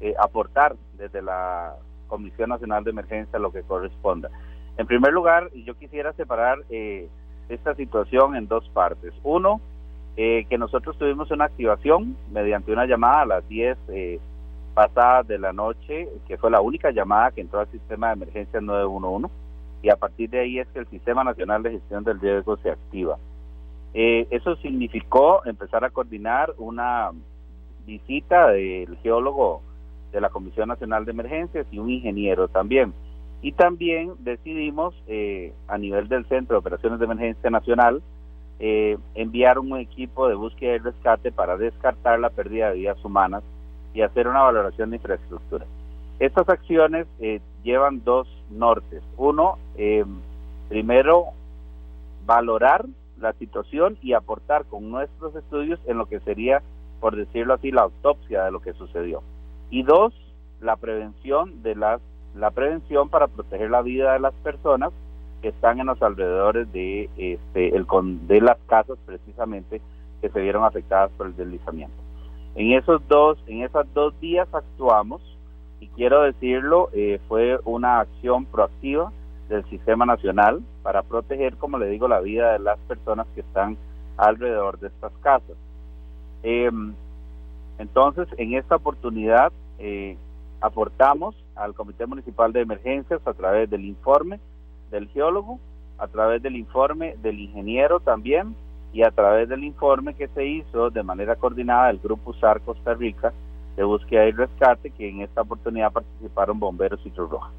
[0.00, 1.76] eh, aportar desde la
[2.08, 4.30] Comisión Nacional de Emergencia lo que corresponda.
[4.76, 7.08] En primer lugar, yo quisiera separar eh,
[7.48, 9.12] esta situación en dos partes.
[9.22, 9.60] Uno,
[10.16, 14.20] eh, que nosotros tuvimos una activación mediante una llamada a las 10 eh,
[14.74, 18.60] pasadas de la noche, que fue la única llamada que entró al sistema de emergencia
[18.60, 19.32] 911,
[19.82, 22.70] y a partir de ahí es que el Sistema Nacional de Gestión del Riesgo se
[22.70, 23.18] activa.
[23.92, 27.10] Eh, eso significó empezar a coordinar una
[27.86, 29.62] visita del geólogo
[30.10, 32.94] de la Comisión Nacional de Emergencias y un ingeniero también.
[33.42, 38.02] Y también decidimos, eh, a nivel del Centro de Operaciones de Emergencia Nacional,
[38.60, 43.42] eh, enviaron un equipo de búsqueda y rescate para descartar la pérdida de vidas humanas
[43.92, 45.66] y hacer una valoración de infraestructura.
[46.18, 49.02] Estas acciones eh, llevan dos nortes.
[49.16, 50.04] Uno, eh,
[50.68, 51.26] primero,
[52.24, 52.86] valorar
[53.18, 56.62] la situación y aportar con nuestros estudios en lo que sería,
[57.00, 59.22] por decirlo así, la autopsia de lo que sucedió.
[59.70, 60.14] Y dos,
[60.60, 62.00] la prevención de las
[62.34, 64.92] la prevención para proteger la vida de las personas
[65.44, 67.86] que están en los alrededores de este el
[68.26, 69.82] de las casas precisamente
[70.22, 71.94] que se vieron afectadas por el deslizamiento.
[72.54, 75.20] En esos dos en esas dos días actuamos
[75.80, 79.12] y quiero decirlo eh, fue una acción proactiva
[79.50, 83.76] del sistema nacional para proteger, como le digo, la vida de las personas que están
[84.16, 85.56] alrededor de estas casas.
[86.42, 86.94] Em,
[87.76, 90.16] entonces, en esta oportunidad eh,
[90.62, 94.40] aportamos al Comité Municipal de Emergencias a través del informe
[94.90, 95.58] del geólogo,
[95.98, 98.54] a través del informe del ingeniero también
[98.92, 102.94] y a través del informe que se hizo de manera coordinada del Grupo USAR Costa
[102.94, 103.32] Rica
[103.76, 107.50] de búsqueda y rescate, que en esta oportunidad participaron bomberos y Cruz Roja.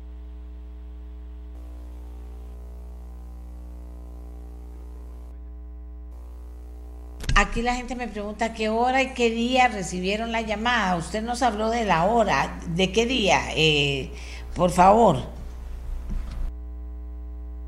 [7.38, 10.95] Aquí la gente me pregunta qué hora y qué día recibieron la llamada.
[10.95, 12.59] Usted nos habló de la hora.
[12.69, 13.39] ¿De qué día?
[13.57, 14.09] Eh,
[14.55, 15.34] por favor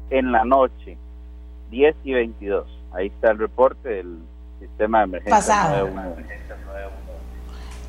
[0.10, 0.98] en la noche,
[1.72, 2.68] 10 y 22.
[2.94, 4.20] Ahí está el reporte del
[4.60, 5.90] sistema de emergencia pasado.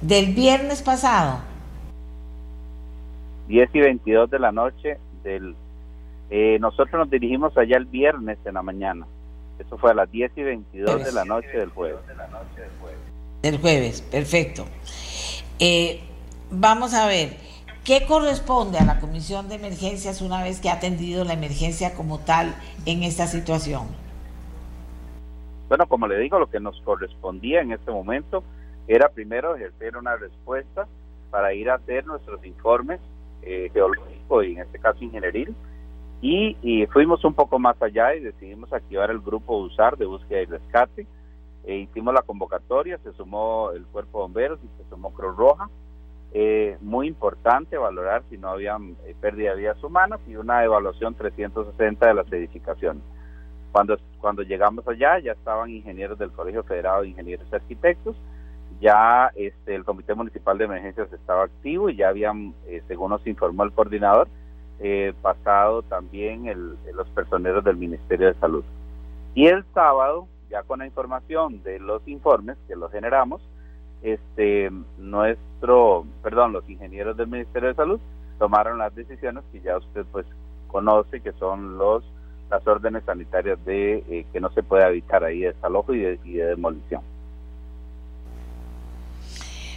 [0.00, 1.40] Del viernes pasado.
[3.48, 5.54] 10 y 22 de la noche del...
[6.30, 9.06] Eh, nosotros nos dirigimos allá el viernes en la mañana.
[9.58, 11.98] Eso fue a las 10 y 22 de la noche del jueves.
[13.42, 14.66] Del jueves, perfecto.
[15.58, 16.00] Eh,
[16.50, 17.47] vamos a ver.
[17.88, 22.18] ¿Qué corresponde a la Comisión de Emergencias una vez que ha atendido la emergencia como
[22.18, 23.86] tal en esta situación?
[25.68, 28.44] Bueno, como le digo, lo que nos correspondía en este momento
[28.88, 30.86] era primero ejercer una respuesta
[31.30, 33.00] para ir a hacer nuestros informes
[33.40, 35.54] eh, geológicos y en este caso ingenieril
[36.20, 40.44] y, fuimos un poco más allá y decidimos activar el grupo USAR de búsqueda y
[40.44, 41.06] rescate.
[41.64, 45.70] E hicimos la convocatoria, se sumó el cuerpo de bomberos y se sumó Cruz Roja
[46.32, 48.76] eh, muy importante valorar si no había
[49.06, 53.02] eh, pérdida de vidas humanas y una evaluación 360 de las edificaciones.
[53.72, 58.16] Cuando, cuando llegamos allá ya estaban ingenieros del Colegio Federado de Ingenieros y Arquitectos,
[58.80, 63.26] ya este, el Comité Municipal de Emergencias estaba activo y ya habían, eh, según nos
[63.26, 64.28] informó el coordinador,
[64.80, 66.44] eh, pasado también
[66.94, 68.64] los personeros del Ministerio de Salud.
[69.34, 73.40] Y el sábado, ya con la información de los informes que los generamos,
[74.02, 78.00] este nuestro, perdón, los ingenieros del Ministerio de Salud
[78.38, 80.26] tomaron las decisiones que ya usted pues
[80.68, 82.04] conoce, que son los
[82.50, 86.32] las órdenes sanitarias de eh, que no se puede habitar ahí desalojo y de, y
[86.34, 87.02] de demolición.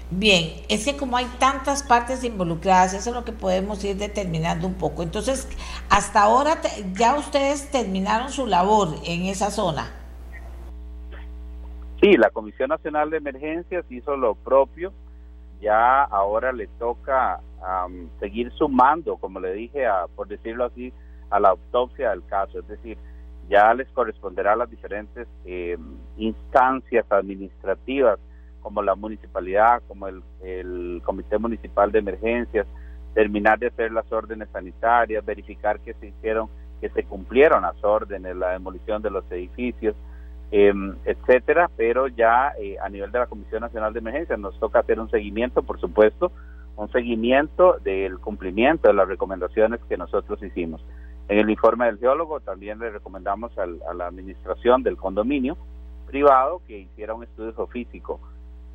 [0.10, 4.68] Bien, es que como hay tantas partes involucradas, eso es lo que podemos ir determinando
[4.68, 5.04] un poco.
[5.04, 5.48] Entonces,
[5.90, 6.62] hasta ahora
[6.94, 10.01] ya ustedes terminaron su labor en esa zona.
[12.02, 14.92] Sí, la Comisión Nacional de Emergencias hizo lo propio.
[15.62, 17.40] Ya ahora le toca
[18.20, 20.92] seguir sumando, como le dije, a, por decirlo así,
[21.30, 22.58] a la autopsia del caso.
[22.58, 22.98] Es decir,
[23.48, 25.78] ya les corresponderá a las diferentes eh,
[26.18, 28.18] instancias administrativas
[28.62, 32.66] como la municipalidad, como el, el Comité Municipal de Emergencias,
[33.14, 36.50] terminar de hacer las órdenes sanitarias, verificar que se hicieron,
[36.80, 39.96] que se cumplieron las órdenes, la demolición de los edificios,
[40.52, 40.74] eh,
[41.06, 45.00] etcétera, pero ya eh, a nivel de la Comisión Nacional de Emergencias nos toca hacer
[45.00, 46.32] un seguimiento, por supuesto,
[46.76, 50.84] un seguimiento del cumplimiento de las recomendaciones que nosotros hicimos.
[51.30, 55.58] En el informe del geólogo también le recomendamos a la administración del condominio
[56.08, 58.20] privado que hiciera un estudio geofísico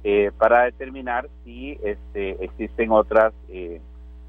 [0.04, 3.80] eh, para determinar si este, existen otras eh,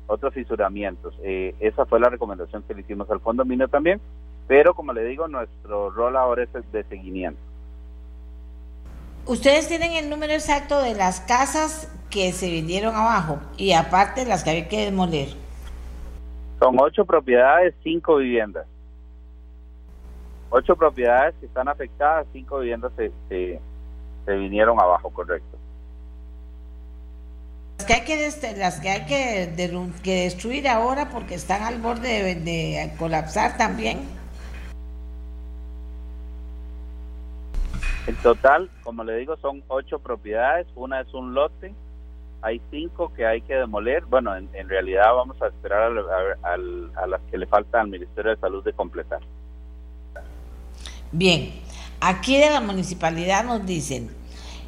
[0.07, 1.13] otros fisuramientos.
[1.23, 3.99] Eh, esa fue la recomendación que le hicimos al condominio también,
[4.47, 7.39] pero como le digo, nuestro rol ahora es de seguimiento.
[9.25, 14.43] Ustedes tienen el número exacto de las casas que se vinieron abajo y aparte las
[14.43, 15.29] que hay que demoler.
[16.59, 18.65] Son ocho propiedades, cinco viviendas.
[20.49, 23.11] Ocho propiedades que están afectadas, cinco viviendas se,
[24.25, 25.57] se vinieron abajo, correcto.
[27.77, 32.35] Las que hay que, las que, hay que, que destruir ahora porque están al borde
[32.35, 34.16] de, colapsar también.
[38.07, 40.65] En total, como le digo, son ocho propiedades.
[40.75, 41.73] Una es un lote.
[42.41, 44.05] Hay cinco que hay que demoler.
[44.05, 45.91] Bueno, en, realidad vamos a esperar
[46.43, 49.19] a, a las que le falta al Ministerio de Salud de completar.
[51.11, 51.53] Bien,
[51.99, 54.09] aquí de la municipalidad nos dicen,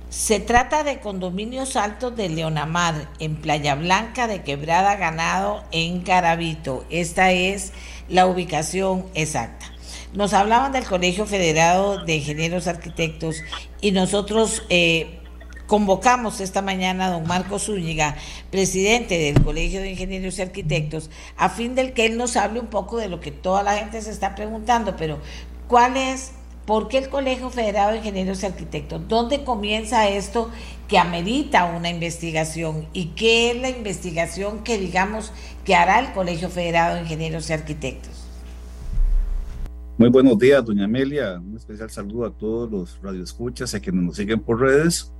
[0.10, 6.84] se trata de condominios altos de Leonamar, en Playa Blanca de Quebrada Ganado, en Carabito.
[6.90, 7.74] Esta es
[8.10, 9.69] la ubicación exacta.
[10.14, 13.44] Nos hablaban del Colegio Federado de Ingenieros Arquitectos
[13.80, 15.20] y nosotros eh,
[15.68, 18.16] convocamos esta mañana a don Marco Zúñiga,
[18.50, 22.68] presidente del Colegio de Ingenieros y Arquitectos, a fin del que él nos hable un
[22.68, 25.20] poco de lo que toda la gente se está preguntando, pero
[25.68, 26.32] ¿cuál es
[26.66, 29.08] ¿Por qué el Colegio Federado de Ingenieros y Arquitectos?
[29.08, 30.52] ¿Dónde comienza esto
[30.88, 32.88] que amerita una investigación?
[32.94, 35.32] ¿Y qué es la investigación que digamos
[35.66, 38.19] que hará el Colegio Federado de Ingenieros y Arquitectos?
[40.00, 41.42] Muy buenos días, doña Amelia.
[41.46, 45.12] Un especial saludo a todos los radioescuchas y a quienes nos siguen por redes.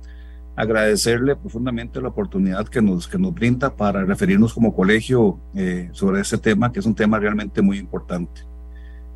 [0.56, 6.22] Agradecerle profundamente la oportunidad que nos, que nos brinda para referirnos como colegio eh, sobre
[6.22, 8.40] este tema, que es un tema realmente muy importante.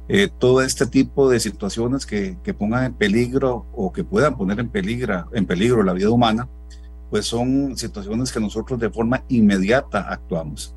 [0.07, 4.61] Eh, todo este tipo de situaciones que, que, pongan en peligro o que puedan poner
[4.61, 6.47] en peligro, en peligro la vida humana,
[7.09, 10.77] pues son situaciones que nosotros de forma inmediata actuamos.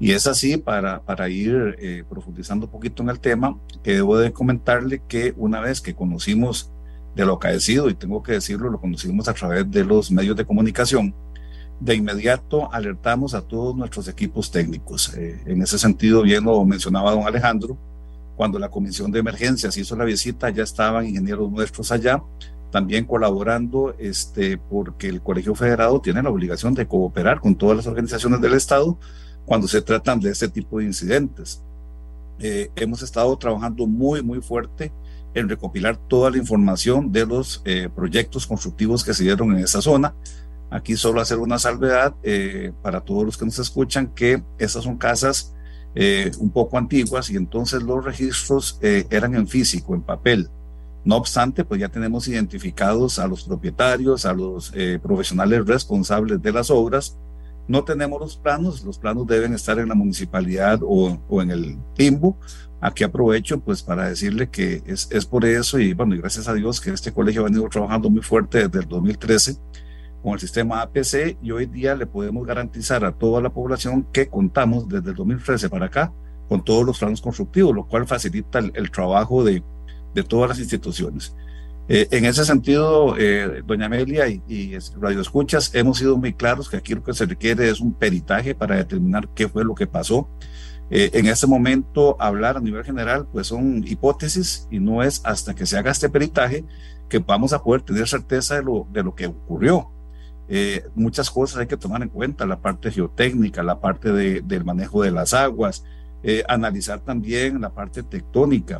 [0.00, 4.18] Y es así para, para ir eh, profundizando un poquito en el tema, que debo
[4.18, 6.70] de comentarle que una vez que conocimos
[7.14, 10.44] de lo acaecido, y tengo que decirlo, lo conocimos a través de los medios de
[10.44, 11.14] comunicación,
[11.80, 15.14] de inmediato alertamos a todos nuestros equipos técnicos.
[15.14, 17.76] Eh, en ese sentido, bien lo mencionaba don Alejandro,
[18.36, 22.22] cuando la Comisión de Emergencias hizo la visita, ya estaban ingenieros nuestros allá,
[22.72, 27.86] también colaborando, este, porque el Colegio Federado tiene la obligación de cooperar con todas las
[27.86, 28.98] organizaciones del Estado
[29.44, 31.62] cuando se tratan de este tipo de incidentes.
[32.38, 34.92] Eh, hemos estado trabajando muy, muy fuerte
[35.34, 39.80] en recopilar toda la información de los eh, proyectos constructivos que se dieron en esa
[39.80, 40.14] zona.
[40.70, 44.96] Aquí solo hacer una salvedad eh, para todos los que nos escuchan que esas son
[44.96, 45.54] casas
[45.96, 50.48] eh, un poco antiguas y entonces los registros eh, eran en físico, en papel.
[51.04, 56.52] No obstante, pues ya tenemos identificados a los propietarios, a los eh, profesionales responsables de
[56.52, 57.16] las obras.
[57.66, 61.78] No tenemos los planos, los planos deben estar en la municipalidad o, o en el
[61.94, 62.36] TIMBU.
[62.80, 66.54] Aquí aprovecho pues para decirle que es, es por eso y bueno, y gracias a
[66.54, 69.56] Dios que este colegio ha venido trabajando muy fuerte desde el 2013
[70.22, 74.28] con el sistema APC y hoy día le podemos garantizar a toda la población que
[74.28, 76.12] contamos desde el 2013 para acá
[76.48, 79.62] con todos los planos constructivos, lo cual facilita el, trabajo de,
[80.14, 81.36] de, todas las instituciones.
[81.88, 86.70] Eh, en ese sentido, eh, doña Amelia y, y, Radio Escuchas, hemos sido muy claros
[86.70, 89.86] que aquí lo que se requiere es un peritaje para determinar qué fue lo que
[89.86, 90.28] pasó.
[90.90, 95.54] Eh, en este momento, hablar a nivel general, pues son hipótesis y no es hasta
[95.54, 96.64] que se haga este peritaje
[97.08, 99.90] que vamos a poder tener certeza de lo, de lo que ocurrió.
[100.48, 104.64] Eh, muchas cosas hay que tomar en cuenta, la parte geotécnica, la parte de, del
[104.64, 105.84] manejo de las aguas,
[106.22, 108.78] eh, analizar también la parte tectónica.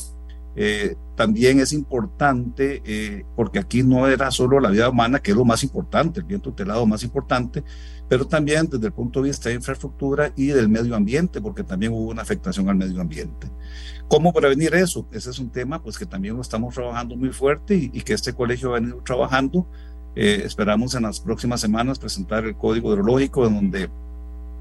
[0.56, 5.36] Eh, también es importante, eh, porque aquí no era solo la vida humana, que es
[5.36, 7.64] lo más importante, el viento telado más importante,
[8.08, 11.92] pero también desde el punto de vista de infraestructura y del medio ambiente, porque también
[11.92, 13.50] hubo una afectación al medio ambiente.
[14.08, 15.06] ¿Cómo prevenir eso?
[15.12, 18.12] Ese es un tema pues que también lo estamos trabajando muy fuerte y, y que
[18.12, 19.66] este colegio ha venido trabajando.
[20.14, 23.88] esperamos en las próximas semanas presentar el código hidrológico, donde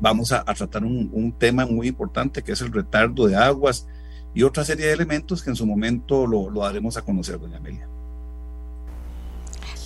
[0.04, 3.88] vamos a, tratar un, tema muy importante que es el retardo de aguas
[4.34, 7.58] y otra serie de elementos que en su momento lo, lo daremos a conocer, doña
[7.58, 7.88] Amelia.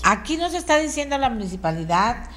[0.04, 2.30] Aquí nos está diciendo la municipalidad,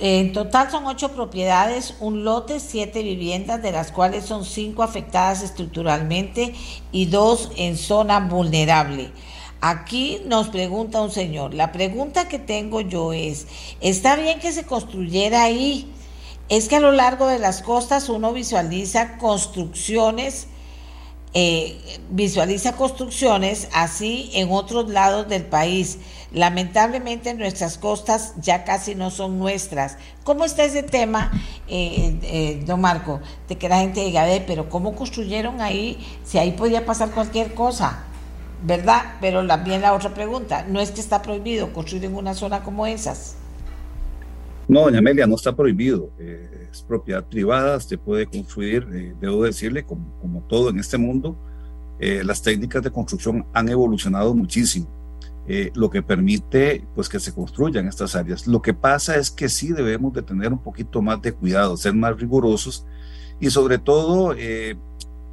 [0.00, 5.42] en total son ocho propiedades, un lote, siete viviendas, de las cuales son cinco afectadas
[5.42, 6.54] estructuralmente
[6.92, 9.12] y dos en zona vulnerable.
[9.60, 13.48] Aquí nos pregunta un señor, la pregunta que tengo yo es,
[13.80, 15.92] ¿está bien que se construyera ahí?
[16.48, 20.48] es que a lo largo de las costas uno visualiza construcciones,
[21.34, 25.98] eh, visualiza construcciones así en otros lados del país.
[26.32, 29.96] Lamentablemente nuestras costas ya casi no son nuestras.
[30.24, 31.30] ¿Cómo está ese tema,
[31.68, 33.20] eh, eh, don Marco?
[33.46, 38.04] De que la gente diga, pero ¿cómo construyeron ahí si ahí podía pasar cualquier cosa?
[38.62, 39.16] ¿Verdad?
[39.20, 42.86] Pero también la otra pregunta, no es que está prohibido construir en una zona como
[42.86, 43.36] esas.
[44.68, 46.12] No, doña Amelia, no está prohibido.
[46.18, 51.38] Eh, es propiedad privada, se puede construir, eh, debo decirle, como, todo en este mundo,
[51.98, 54.86] eh, las técnicas de construcción han evolucionado muchísimo,
[55.74, 58.46] lo que permite pues que se construyan estas áreas.
[58.46, 61.94] Lo que pasa es que sí debemos de tener un poquito más de cuidado, ser
[61.94, 62.84] más rigurosos
[63.40, 64.34] y sobre todo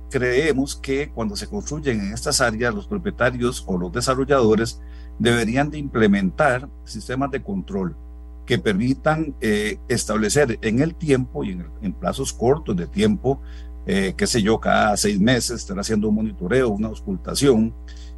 [0.10, 4.82] creemos que cuando se construyen en estas áreas los propietarios o los desarrolladores
[5.20, 7.98] deberían de implementar sistemas de control
[8.46, 11.52] que permitan eh, establecer en el tiempo y
[11.82, 13.42] en, plazos cortos de tiempo,
[13.88, 17.74] eh, qué sé yo, cada seis meses estar haciendo un monitoreo, una auscultación,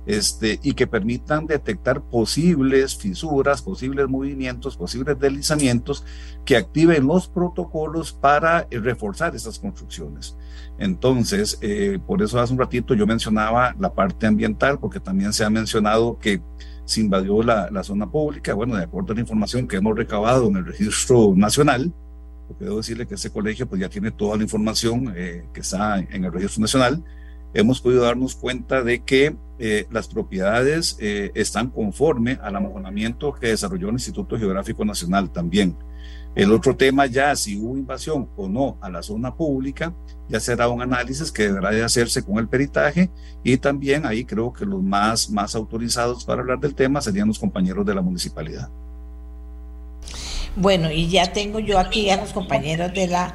[0.06, 6.06] este, y que permitan detectar posibles fisuras, posibles movimientos, posibles deslizamientos
[6.46, 10.38] que activen los protocolos para eh, reforzar esas construcciones.
[10.80, 11.60] Entonces,
[12.06, 16.20] por eso hace un ratito yo mencionaba la parte ambiental, porque también se ha mencionado
[16.20, 16.40] que
[16.88, 18.54] se invadió la, la, zona pública.
[18.54, 21.94] Bueno, de acuerdo a la información que hemos recabado en el registro nacional,
[22.48, 26.00] porque debo decirle que ese colegio pues ya tiene toda la información eh, que está
[26.00, 27.04] en el registro nacional,
[27.54, 33.48] hemos podido darnos cuenta de que eh, las propiedades eh, están conforme al amojonamiento que
[33.48, 35.76] desarrolló el Instituto Geográfico Nacional también.
[36.38, 39.92] El otro tema ya, si hubo invasión o no a la zona pública,
[40.30, 43.10] ya será un análisis que deberá de hacerse con el peritaje
[43.44, 47.40] y también ahí creo que los más, más autorizados para hablar del tema serían los
[47.40, 48.70] compañeros de la municipalidad.
[50.56, 53.34] Bueno, y ya tengo yo aquí a los compañeros de la,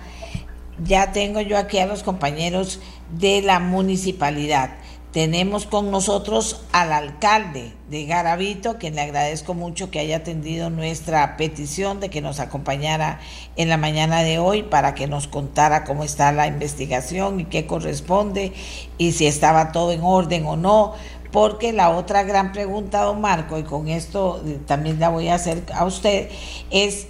[0.84, 2.78] ya tengo yo aquí a los compañeros
[3.18, 4.76] de la municipalidad.
[5.12, 11.36] Tenemos con nosotros al alcalde de Garavito, quien le agradezco mucho que haya atendido nuestra
[11.36, 13.20] petición de que nos acompañara
[13.56, 17.66] en la mañana de hoy para que nos contara cómo está la investigación y qué
[17.66, 18.54] corresponde
[18.96, 20.94] y si estaba todo en orden o no.
[21.30, 25.34] Porque la otra gran pregunta, don Marco, y con esto eh, también la voy a
[25.34, 26.30] hacer a usted,
[26.70, 27.06] es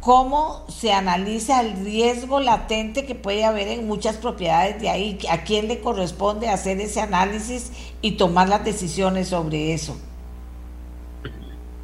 [0.00, 5.44] cómo se analiza el riesgo latente que puede haber en muchas propiedades de ahí, a
[5.44, 9.96] quién le corresponde hacer ese análisis y tomar las decisiones sobre eso.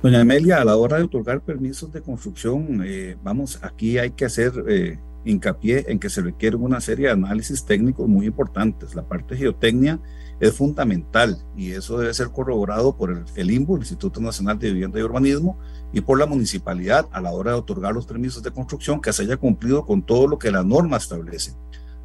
[0.02, 4.26] Doña Amelia, a la hora de otorgar permisos de construcción, eh, vamos, aquí hay que
[4.26, 8.94] hacer eh, hincapié en que se requiere una serie de análisis técnicos muy importantes.
[8.94, 10.00] La parte geotecnia
[10.40, 14.72] es fundamental y eso debe ser corroborado por el, el INBU, el Instituto Nacional de
[14.72, 15.58] Vivienda y Urbanismo,
[15.92, 19.22] y por la municipalidad a la hora de otorgar los permisos de construcción que se
[19.22, 21.54] haya cumplido con todo lo que la norma establece.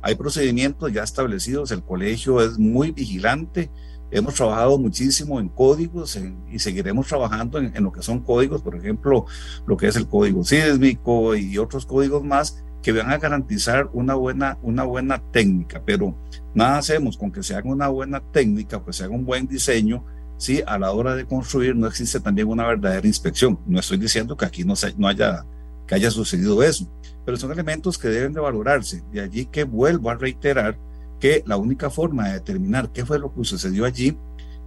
[0.02, 3.70] Hay procedimientos ya establecidos, el colegio es muy vigilante,
[4.12, 6.18] hemos trabajado muchísimo en códigos
[6.50, 9.26] y seguiremos trabajando en, en, lo que son códigos, por ejemplo,
[9.68, 14.15] lo que es el código sísmico y otros códigos más que van a garantizar una
[14.15, 16.15] buena, una buena técnica, pero
[16.53, 20.06] nada hacemos con que se haga una buena técnica, pues se haga un buen diseño,
[20.38, 23.60] si a la hora de construir no existe también una verdadera inspección.
[23.68, 25.45] No estoy diciendo que aquí no, se, no haya,
[25.85, 26.89] que haya sucedido eso,
[27.26, 29.03] pero son elementos que deben de valorarse.
[29.11, 30.77] De allí que vuelvo a reiterar
[31.19, 34.18] que la única forma de determinar qué fue lo que sucedió allí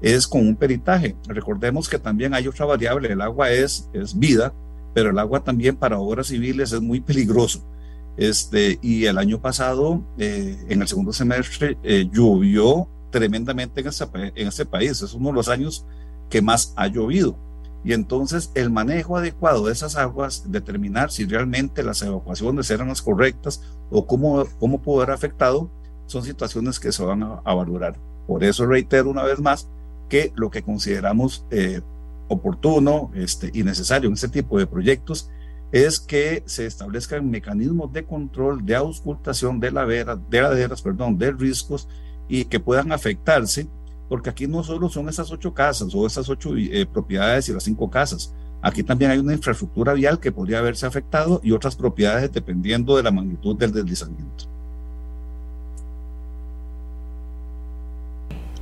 [0.02, 1.16] es con un peritaje.
[1.26, 4.52] Recordemos que también hay otra variable, el agua es, es vida,
[4.92, 7.64] pero el agua también para obras civiles es muy peligroso.
[8.16, 14.04] Este, y el año pasado, eh, en el segundo semestre, eh, llovió tremendamente en este,
[14.14, 15.02] en este país.
[15.02, 15.86] Es uno de los años
[16.28, 17.36] que más ha llovido.
[17.84, 23.02] Y entonces el manejo adecuado de esas aguas, determinar si realmente las evacuaciones eran las
[23.02, 23.60] correctas
[23.90, 25.68] o cómo, cómo pudo haber afectado,
[26.06, 27.96] son situaciones que se van a, valorar.
[28.26, 29.68] Por eso reitero una vez más
[30.08, 31.80] que lo que consideramos eh,
[32.28, 35.30] oportuno este, y necesario en este tipo de proyectos
[35.72, 41.32] es que se establezcan mecanismos de control, de auscultación de, ladera, de laderas, perdón, de
[41.32, 41.88] riscos
[42.28, 43.66] y que puedan afectarse,
[44.08, 47.64] porque aquí no solo son esas ocho casas o esas ocho eh, propiedades y las
[47.64, 52.30] cinco casas, aquí también hay una infraestructura vial que podría haberse afectado y otras propiedades
[52.30, 54.44] dependiendo de la magnitud del deslizamiento.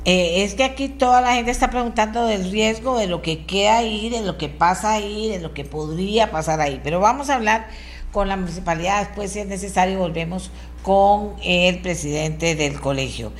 [0.07, 3.79] Eh, es que aquí toda la gente está preguntando del riesgo, de lo que queda
[3.79, 6.81] ahí, de lo que pasa ahí, de lo que podría pasar ahí.
[6.83, 7.69] Pero vamos a hablar
[8.13, 10.51] con la municipalidad, después si es necesario volvemos
[10.83, 13.33] con el presidente del colegio.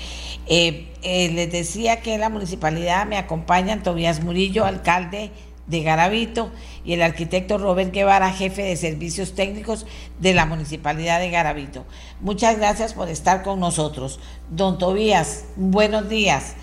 [0.47, 5.31] Eh, eh, les decía que en la municipalidad me acompañan Tobías Murillo, alcalde
[5.67, 6.51] de Garavito,
[6.85, 9.87] y el arquitecto Robert Guevara, jefe de servicios técnicos
[10.19, 11.85] de la Municipalidad de Garavito.
[12.21, 14.21] Muchas gracias por estar con nosotros.
[14.51, 16.55] Don Tobías, buenos días.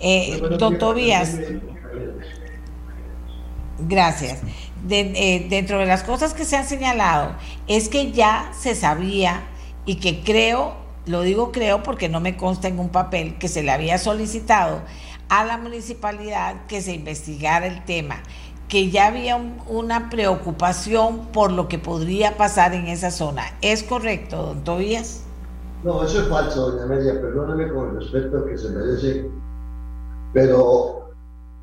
[0.00, 1.38] Eh, don Tobías,
[3.78, 4.40] gracias.
[4.88, 7.34] Eh, dentro de las cosas que se han señalado
[7.66, 9.42] es que ya se sabía
[9.84, 10.76] y que creo,
[11.06, 14.82] lo digo creo porque no me consta en un papel que se le había solicitado
[15.28, 18.22] a la municipalidad que se investigara el tema
[18.68, 19.36] que ya había
[19.68, 23.42] una preocupación por lo que podría pasar en esa zona.
[23.62, 25.24] ¿Es correcto, don Tobías?
[25.84, 29.30] No, eso es falso, doña Amelia, perdóneme con el respeto que se merece,
[30.34, 31.10] pero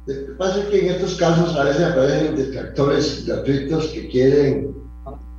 [0.07, 4.75] lo que pasa es que en estos casos a veces aparecen detractores gratuitos que quieren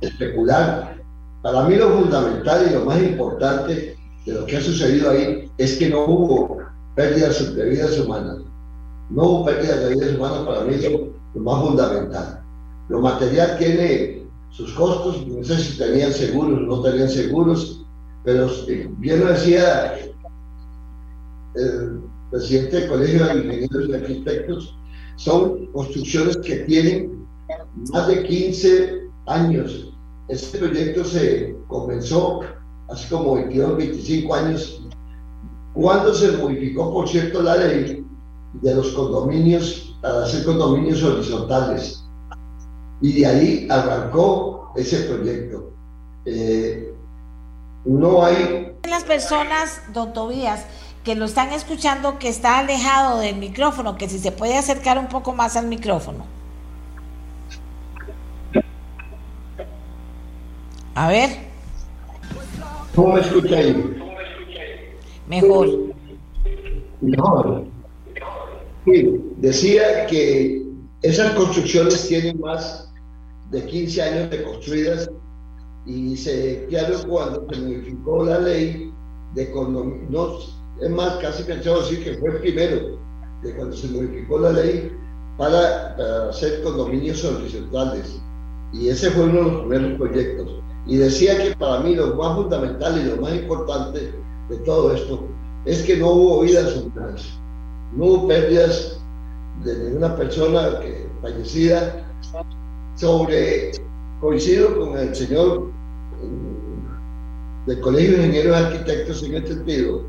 [0.01, 0.97] especular.
[1.41, 5.77] Para mí lo fundamental y lo más importante de lo que ha sucedido ahí es
[5.77, 6.57] que no hubo
[6.95, 8.37] pérdidas de vidas humanas.
[9.09, 10.75] No hubo pérdidas de vidas humanas para mí,
[11.37, 12.43] lo más fundamental.
[12.89, 17.85] Lo material tiene sus costos, no sé si tenían seguros o no tenían seguros,
[18.23, 19.97] pero eh, bien lo decía
[21.55, 22.01] el
[22.31, 24.77] presidente del Colegio de Ingenieros y Arquitectos,
[25.15, 27.25] son construcciones que tienen
[27.91, 29.93] más de 15 años.
[30.27, 32.41] Este proyecto se comenzó
[32.89, 34.83] hace como 22, 25 años,
[35.73, 38.05] cuando se modificó, por cierto, la ley
[38.61, 42.03] de los condominios para hacer condominios horizontales.
[43.01, 45.71] Y de ahí arrancó ese proyecto.
[46.25, 46.93] Eh,
[47.85, 48.75] no hay...
[48.89, 50.65] Las personas, don Tobías,
[51.03, 55.07] que lo están escuchando, que está alejado del micrófono, que si se puede acercar un
[55.07, 56.25] poco más al micrófono.
[60.95, 61.29] A ver.
[62.95, 64.03] ¿Cómo me escucha ahí?
[65.27, 65.67] Mejor.
[67.01, 67.76] Mejor.
[68.87, 70.65] Sí, decía que
[71.01, 72.89] esas construcciones tienen más
[73.51, 75.11] de 15 años de construidas
[75.85, 78.93] y se claro cuando se modificó la ley
[79.35, 79.53] de
[80.09, 80.29] no
[80.81, 82.97] es más casi pensado decir que fue el primero
[83.43, 84.89] de cuando se modificó la ley
[85.37, 88.21] para, hacer condominios horizontales.
[88.71, 90.63] Y ese fue uno de los primeros proyectos.
[90.85, 94.13] Y decía que para mí lo más fundamental y lo más importante
[94.49, 95.27] de todo esto
[95.65, 97.37] es que no hubo vidas humanas
[97.93, 98.99] no hubo pérdidas
[99.63, 102.03] de ninguna persona que, fallecida.
[102.95, 103.73] Sobre,
[104.19, 105.71] coincido con el señor
[107.67, 110.03] del Colegio de Ingenieros Arquitectos en el sentido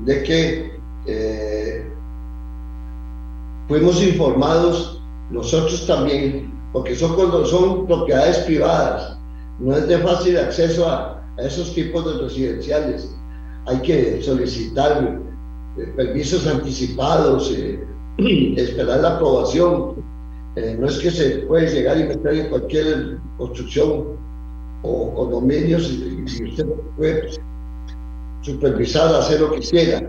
[0.00, 1.86] de que eh,
[3.68, 9.16] fuimos informados nosotros también, porque son, cuando son propiedades privadas,
[9.60, 13.14] no es de fácil acceso a, a esos tipos de residenciales.
[13.66, 15.18] Hay que solicitar eh,
[15.96, 17.84] permisos anticipados, eh,
[18.56, 19.94] esperar la aprobación.
[20.56, 24.16] Eh, no es que se puede llegar y meter en cualquier construcción
[24.82, 27.30] o condominios y, usted puede
[28.42, 30.02] supervisar, hacer lo que quiera.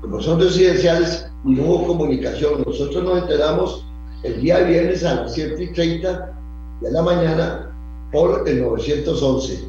[0.00, 2.64] Como son residenciales, no hubo comunicación.
[2.66, 3.86] Nosotros nos enteramos
[4.24, 6.38] el día viernes a las 7 y 30
[6.80, 7.70] de la mañana
[8.10, 9.68] por el 911.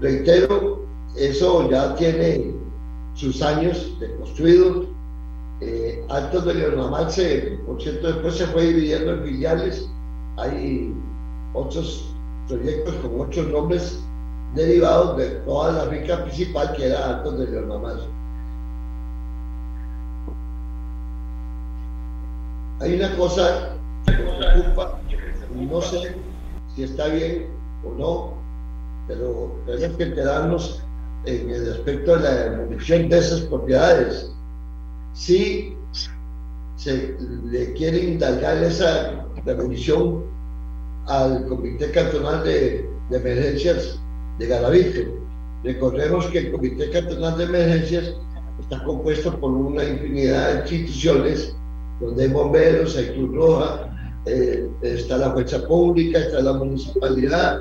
[0.00, 0.86] reitero,
[1.16, 2.57] eso ya tiene
[3.18, 4.86] sus años de construido.
[5.60, 9.90] Eh, de Leonamal, se, por cierto, después se fue dividiendo en filiales.
[10.36, 10.94] Hay
[11.52, 12.14] otros
[12.46, 14.00] proyectos con otros nombres
[14.54, 18.06] derivados de toda la rica principal que era Altos de Leonamal.
[22.80, 23.70] Hay una cosa
[24.06, 25.00] que me preocupa,
[25.52, 26.14] no sé
[26.76, 27.48] si está bien
[27.84, 28.34] o no,
[29.08, 30.84] pero tenemos que quedarnos
[31.24, 34.30] en el aspecto de la demolición de esas propiedades.
[35.14, 35.76] Si
[36.76, 40.24] se le quiere indagar esa demolición
[41.06, 43.98] al Comité Cantonal de, de Emergencias
[44.38, 45.00] de Garavito.
[45.64, 48.14] Recordemos que el Comité Cantonal de Emergencias
[48.60, 51.56] está compuesto por una infinidad de instituciones
[52.00, 53.88] donde hay bomberos, hay Cruz Roja,
[54.26, 57.60] eh, está la fuerza pública, está la municipalidad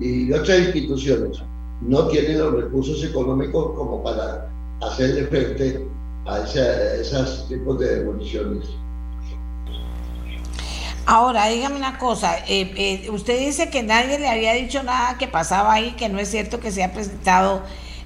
[0.00, 1.42] y otras instituciones.
[1.80, 4.50] No tienen los recursos económicos como para
[4.80, 5.88] hacerle frente
[6.26, 8.68] a, esos tipos de demoliciones.
[11.06, 15.26] Ahora, dígame una cosa, eh, eh, usted dice que nadie le había dicho nada que
[15.26, 17.62] pasaba ahí, que no es cierto que se ha presentado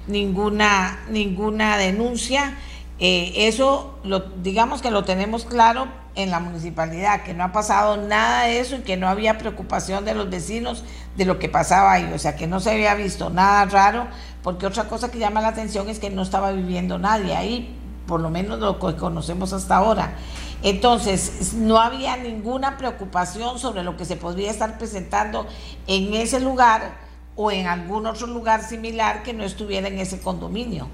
[0.07, 2.57] ninguna, ninguna denuncia.
[2.99, 7.97] Eh, eso, lo, digamos que lo tenemos claro en la municipalidad, que no ha pasado
[7.97, 10.83] nada de eso y que no había preocupación de los vecinos
[11.17, 14.07] de lo que pasaba ahí, o sea, que no se había visto nada raro,
[14.43, 17.75] porque otra cosa que llama la atención es que no estaba viviendo nadie ahí,
[18.07, 20.15] por lo menos lo que conocemos hasta ahora.
[20.61, 25.45] Entonces, no había ninguna preocupación sobre lo que se podría estar presentando
[25.87, 27.01] en ese lugar
[27.35, 30.87] o en algún otro lugar similar que no estuviera en ese condominio.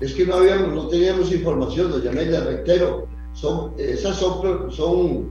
[0.00, 5.28] Es que no habíamos, no teníamos información, doña Amelia, reitero, son, esas son, son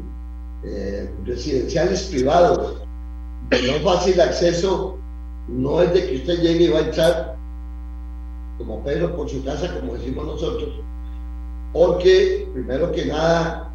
[0.63, 2.81] eh, residenciales privados,
[3.49, 4.97] de no fácil acceso,
[5.47, 7.35] no es de que usted llegue y va a entrar
[8.57, 10.69] como Pedro por su casa, como decimos nosotros,
[11.73, 13.71] porque primero que nada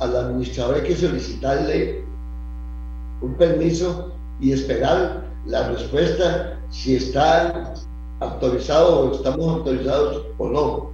[0.00, 2.04] al administrador hay que solicitarle
[3.20, 7.74] un permiso y esperar la respuesta si está
[8.20, 10.90] autorizado o estamos autorizados o no.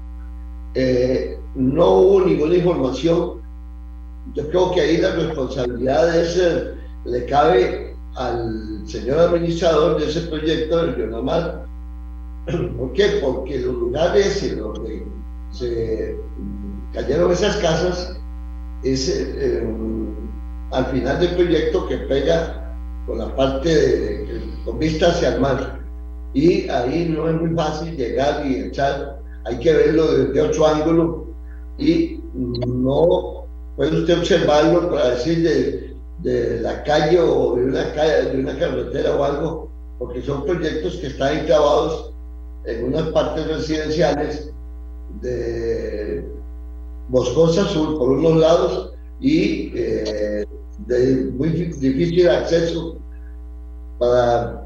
[0.74, 3.42] Eh, no hubo ninguna información.
[4.34, 6.40] Yo creo que ahí la responsabilidad es,
[7.04, 11.66] le cabe al señor administrador de ese proyecto del Bionamar.
[12.78, 13.20] ¿Por qué?
[13.22, 15.06] Porque los lugares en donde
[15.50, 16.16] se
[16.92, 18.18] cayeron esas casas
[18.82, 19.66] es eh,
[20.72, 22.76] al final del proyecto que pega
[23.06, 25.80] con la parte de, con vista hacia el mar
[26.32, 31.33] y ahí no es muy fácil llegar y echar hay que verlo desde otro ángulo
[31.78, 33.46] y no
[33.76, 38.58] puede usted observarlo para decir de, de la calle o de una calle, de una
[38.58, 39.68] carretera o algo,
[39.98, 42.12] porque son proyectos que están enclavados
[42.66, 44.50] en unas partes residenciales
[45.20, 46.24] de
[47.08, 50.44] Boscosa Sur por unos lados y eh,
[50.86, 52.96] de muy difícil acceso
[53.98, 54.64] para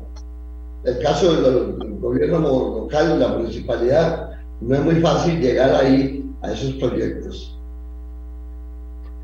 [0.84, 4.30] el caso del gobierno local, la municipalidad,
[4.60, 7.54] no es muy fácil llegar ahí a esos proyectos.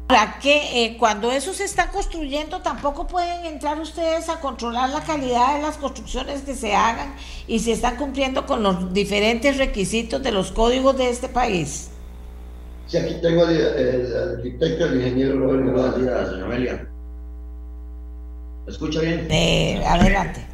[0.06, 5.00] Para que eh, cuando eso se está construyendo tampoco pueden entrar ustedes a controlar la
[5.00, 7.14] calidad de las construcciones que se hagan
[7.46, 11.90] y si están cumpliendo con los diferentes requisitos de los códigos de este país.
[12.86, 16.88] Sí, aquí tengo el, arquitecto, el ingeniero Robert Buenos días, señor Amelia.
[18.66, 19.26] ¿Me escucha bien?
[19.30, 20.46] Eh, adelante.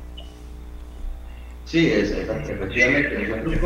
[1.64, 3.28] Sí, es, efectivamente.
[3.28, 3.58] Nosotros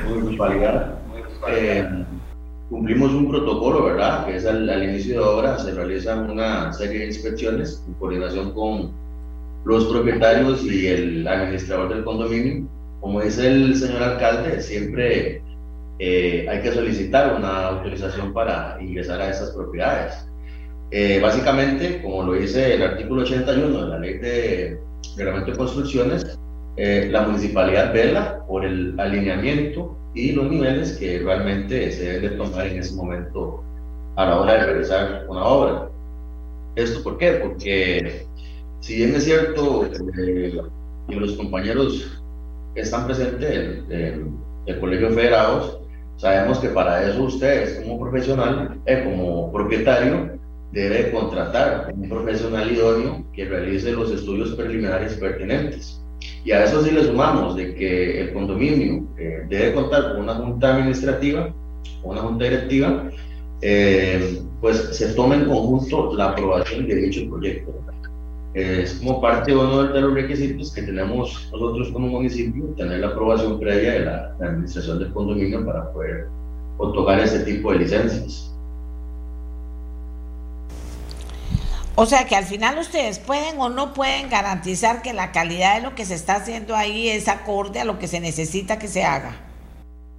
[0.00, 0.98] como municipalidad
[1.48, 1.88] eh,
[2.68, 4.26] cumplimos un protocolo, ¿verdad?
[4.26, 8.92] Que es al, inicio de obra se realizan una serie de inspecciones en coordinación con
[9.64, 12.66] los propietarios y el administrador del condominio.
[13.00, 15.42] Como dice el señor alcalde, siempre
[15.98, 20.26] eh, hay que solicitar una autorización para ingresar a esas propiedades.
[20.90, 24.78] Eh, básicamente, como lo dice el artículo 81 de la ley de
[25.16, 26.38] reglamento de construcciones,
[26.76, 32.36] eh, la municipalidad vela por el alineamiento y los niveles que realmente se deben de
[32.36, 33.62] tomar en ese momento
[34.16, 35.88] a la hora de realizar una obra.
[36.76, 37.32] ¿Esto por qué?
[37.42, 38.26] Porque
[38.80, 39.86] si bien es cierto
[40.18, 40.60] eh,
[41.08, 42.20] los compañeros
[42.74, 45.80] están presentes en el Colegio Federados,
[46.16, 50.38] sabemos que para eso ustedes como profesional, eh, como propietario,
[50.72, 56.00] debe contratar un profesional idóneo que realice los estudios preliminares pertinentes.
[56.44, 60.34] Y a eso sí le sumamos de que el condominio eh, debe contar con una
[60.34, 61.52] junta administrativa,
[62.02, 63.10] una junta directiva,
[63.60, 67.74] eh, pues se tome en conjunto la aprobación de dicho proyecto.
[68.54, 73.08] Es como parte de uno de los requisitos que tenemos nosotros como municipio, tener la
[73.08, 76.26] aprobación previa de la, la administración del condominio para poder
[76.78, 78.57] otorgar ese tipo de licencias.
[82.00, 85.82] O sea que al final ustedes pueden o no pueden garantizar que la calidad de
[85.82, 89.02] lo que se está haciendo ahí es acorde a lo que se necesita que se
[89.02, 89.34] haga.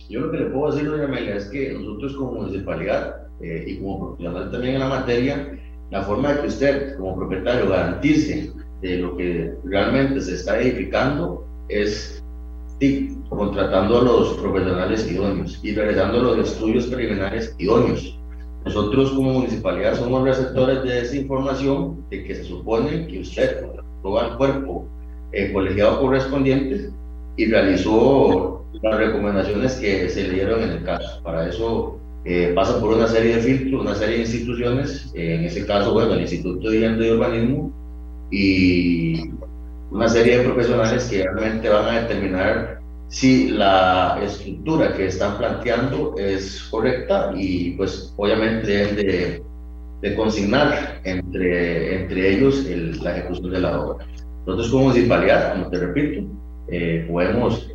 [0.10, 3.78] Yo lo que le puedo decir, doña Amelia, es que nosotros como municipalidad eh, y
[3.78, 5.58] como profesional también en la materia,
[5.90, 8.52] la forma de que usted como propietario garantice
[8.82, 12.22] de lo que realmente se está edificando es
[13.30, 18.19] contratando a los profesionales idóneos y realizando los estudios preliminares idóneos.
[18.66, 23.66] Nosotros como municipalidad somos receptores de esa información de que se supone que usted
[24.04, 24.86] lo al cuerpo
[25.32, 26.90] eh, colegiado correspondiente
[27.38, 31.22] y realizó las recomendaciones que se le dieron en el caso.
[31.24, 35.46] Para eso eh, pasa por una serie de filtros, una serie de instituciones, eh, en
[35.46, 37.72] ese caso, bueno, el Instituto de Vivienda y Urbanismo
[38.32, 39.30] y
[39.92, 42.79] una serie de profesionales que realmente van a determinar
[43.10, 49.44] si la estructura que están planteando es correcta y pues obviamente deben de,
[50.02, 54.06] de consignar entre, entre ellos el, la ejecución de la obra.
[54.46, 56.22] Nosotros como municipalidad, como te repito,
[56.70, 57.70] eh, podemos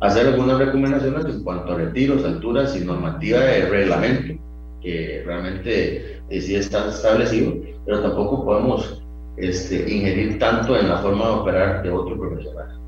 [0.00, 4.42] hacer algunas recomendaciones en cuanto a retiros, alturas y normativa de reglamento,
[4.82, 7.54] que realmente eh, sí está establecido,
[7.86, 9.02] pero tampoco podemos
[9.36, 12.79] este, ingerir tanto en la forma de operar de otro profesional.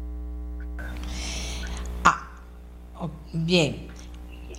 [3.32, 3.88] Bien.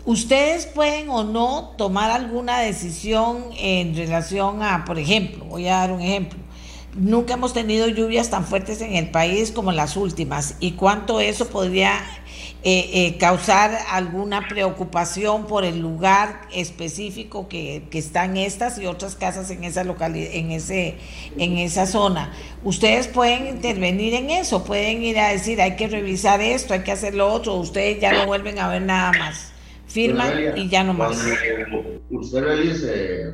[0.05, 5.91] ¿Ustedes pueden o no tomar alguna decisión en relación a, por ejemplo, voy a dar
[5.93, 6.39] un ejemplo,
[6.93, 11.47] nunca hemos tenido lluvias tan fuertes en el país como las últimas y cuánto eso
[11.47, 12.01] podría
[12.65, 19.15] eh, eh, causar alguna preocupación por el lugar específico que, que, están estas y otras
[19.17, 20.95] casas en esa localidad, en ese,
[21.37, 22.31] en esa zona.
[22.63, 26.93] Ustedes pueden intervenir en eso, pueden ir a decir hay que revisar esto, hay que
[26.93, 29.51] hacer lo otro, ustedes ya no vuelven a ver nada más.
[29.87, 31.21] Firman y ya no más.
[32.11, 33.33] Usted realice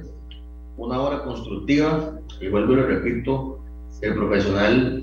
[0.76, 3.60] una obra constructiva, y vuelvo y lo repito,
[4.01, 5.01] el profesional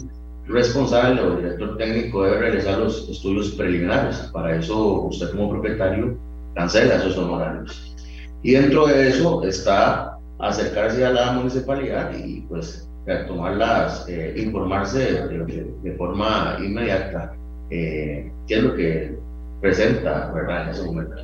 [0.48, 4.16] responsable o director técnico debe realizar los estudios preliminares.
[4.32, 6.16] Para eso usted como propietario
[6.54, 7.94] cancela esos honorarios.
[8.42, 12.88] Y dentro de eso está acercarse a la municipalidad y pues
[13.28, 17.32] tomarlas, eh, informarse de, forma inmediata
[17.70, 19.16] eh, qué es lo que
[19.60, 20.64] presenta ¿verdad?
[20.64, 21.16] en ese momento.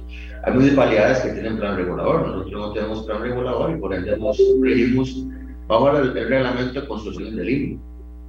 [0.45, 4.39] Hay municipalidades que tienen plan regulador, nosotros no tenemos plan regulador y por ende nos
[4.61, 5.27] regimos
[5.67, 7.79] bajo el, reglamento de construcción del INE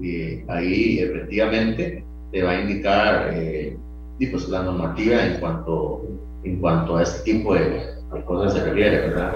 [0.04, 3.78] y ahí efectivamente te va a indicar eh,
[4.32, 6.06] pues, la normativa en cuanto,
[6.44, 7.94] en cuanto a este tipo de,
[8.26, 9.34] cosas se refiere, ¿verdad?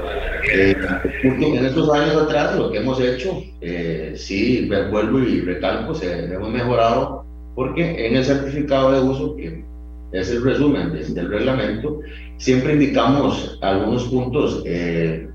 [0.54, 0.76] Eh,
[1.24, 6.52] en estos años atrás lo que hemos hecho, eh, sí, vuelvo y recalco, se hemos
[6.52, 7.26] mejorado
[7.56, 9.64] porque en el certificado de uso, que
[10.12, 12.02] es el resumen del reglamento,
[12.38, 15.28] siempre indicamos algunos puntos eh,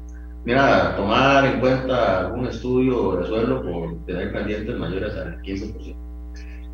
[0.44, 5.94] Mira, tomar en cuenta algún estudio de suelo por tener pendientes mayores al 15%.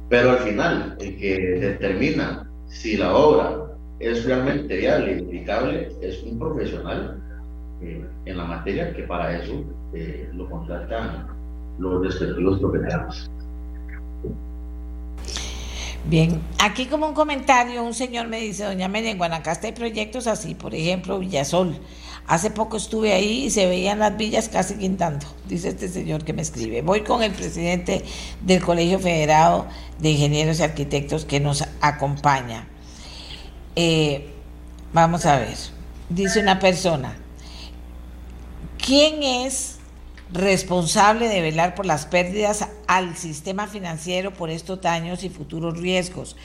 [0.08, 3.58] Pero al final, el que determina si la obra
[4.00, 7.20] es realmente viable y aplicable es un profesional
[7.82, 9.62] eh, en la materia que para eso
[9.92, 11.26] eh, lo contratan
[11.78, 13.30] los respectivos propietarios.
[16.06, 20.26] Bien, aquí como un comentario, un señor me dice, doña María, en Guanacaste hay proyectos
[20.26, 21.76] así, por ejemplo, Villasol
[22.28, 26.34] Hace poco estuve ahí y se veían las villas casi quintando, dice este señor que
[26.34, 26.82] me escribe.
[26.82, 28.04] Voy con el presidente
[28.42, 29.66] del Colegio Federado
[29.98, 32.68] de Ingenieros y Arquitectos que nos acompaña.
[33.76, 34.28] Eh,
[34.92, 35.56] vamos a ver,
[36.10, 37.16] dice una persona,
[38.76, 39.76] ¿quién es
[40.30, 46.36] responsable de velar por las pérdidas al sistema financiero por estos daños y futuros riesgos?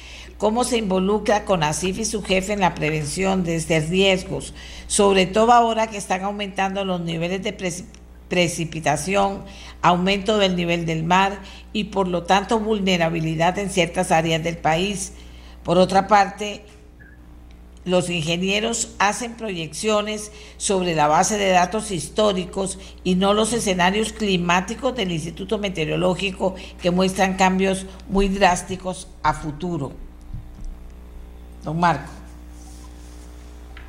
[0.43, 4.53] Cómo se involucra con ASIF y su jefe en la prevención de estos riesgos,
[4.87, 7.53] sobre todo ahora que están aumentando los niveles de
[8.27, 9.45] precipitación,
[9.81, 11.39] aumento del nivel del mar
[11.71, 15.13] y por lo tanto vulnerabilidad en ciertas áreas del país.
[15.63, 16.65] Por otra parte,
[17.85, 24.93] los ingenieros hacen proyecciones sobre la base de datos históricos y no los escenarios climáticos
[24.93, 29.93] del Instituto Meteorológico que muestran cambios muy drásticos a futuro.
[31.63, 32.23] Don Marco.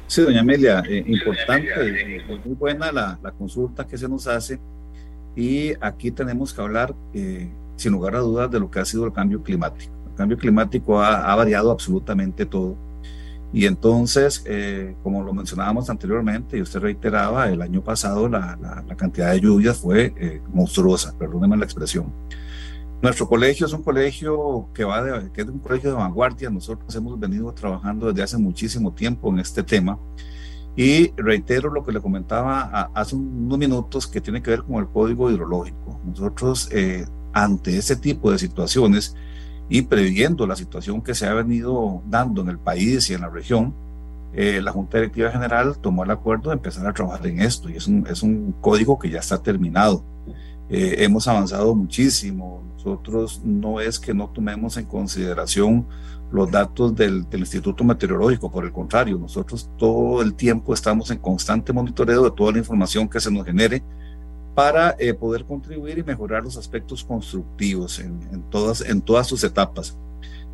[0.06, 4.60] Sí, doña Amelia, eh, importante, eh, muy buena la, consulta que se nos hace
[5.34, 9.06] y aquí tenemos que hablar, eh, sin lugar a dudas, de lo que ha sido
[9.06, 9.92] el cambio climático.
[10.10, 12.76] El cambio climático ha, variado absolutamente todo.
[13.52, 14.44] Y entonces,
[15.02, 18.56] como lo mencionábamos anteriormente y usted reiteraba, el año pasado la,
[18.86, 22.12] la cantidad de lluvias fue monstruosa, perdóneme la expresión.
[23.04, 26.48] Nuestro colegio es un colegio que, va de, que es un colegio de vanguardia.
[26.48, 29.98] Nosotros hemos venido trabajando desde hace muchísimo tiempo en este tema.
[30.74, 32.62] Y reitero lo que le comentaba
[32.94, 36.00] hace unos minutos que tiene que ver con el código hidrológico.
[36.06, 37.04] Nosotros, eh,
[37.34, 39.14] ante este tipo de situaciones
[39.68, 43.28] y previendo la situación que se ha venido dando en el país y en la
[43.28, 43.74] región,
[44.32, 47.76] eh, la Junta Directiva General tomó el acuerdo de empezar a trabajar en esto y
[47.76, 50.02] es un, es un código que ya está terminado.
[50.68, 52.62] Eh, hemos avanzado muchísimo.
[52.74, 55.86] Nosotros no es que no tomemos en consideración
[56.30, 61.18] los datos del, del, Instituto Meteorológico, por el contrario, nosotros todo el tiempo estamos en
[61.18, 63.84] constante monitoreo de toda la información que se nos genere
[64.54, 69.44] para eh, poder contribuir y mejorar los aspectos constructivos en, en, todas, en todas sus
[69.44, 69.96] etapas.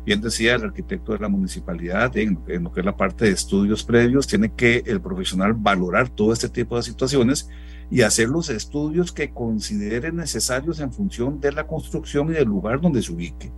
[0.05, 3.31] Bien decía el arquitecto de la municipalidad, en, en, lo que es la parte de
[3.31, 7.49] estudios previos, tiene que el profesional valorar todo este tipo de situaciones
[7.91, 12.79] y hacer los estudios que considere necesarios en función de la construcción y del lugar
[12.79, 13.51] donde se ubique.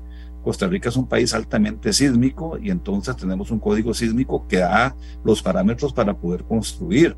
[0.44, 4.96] Costa Rica es un país altamente sísmico y entonces tenemos un código sísmico que da
[5.24, 7.16] los parámetros para poder construir.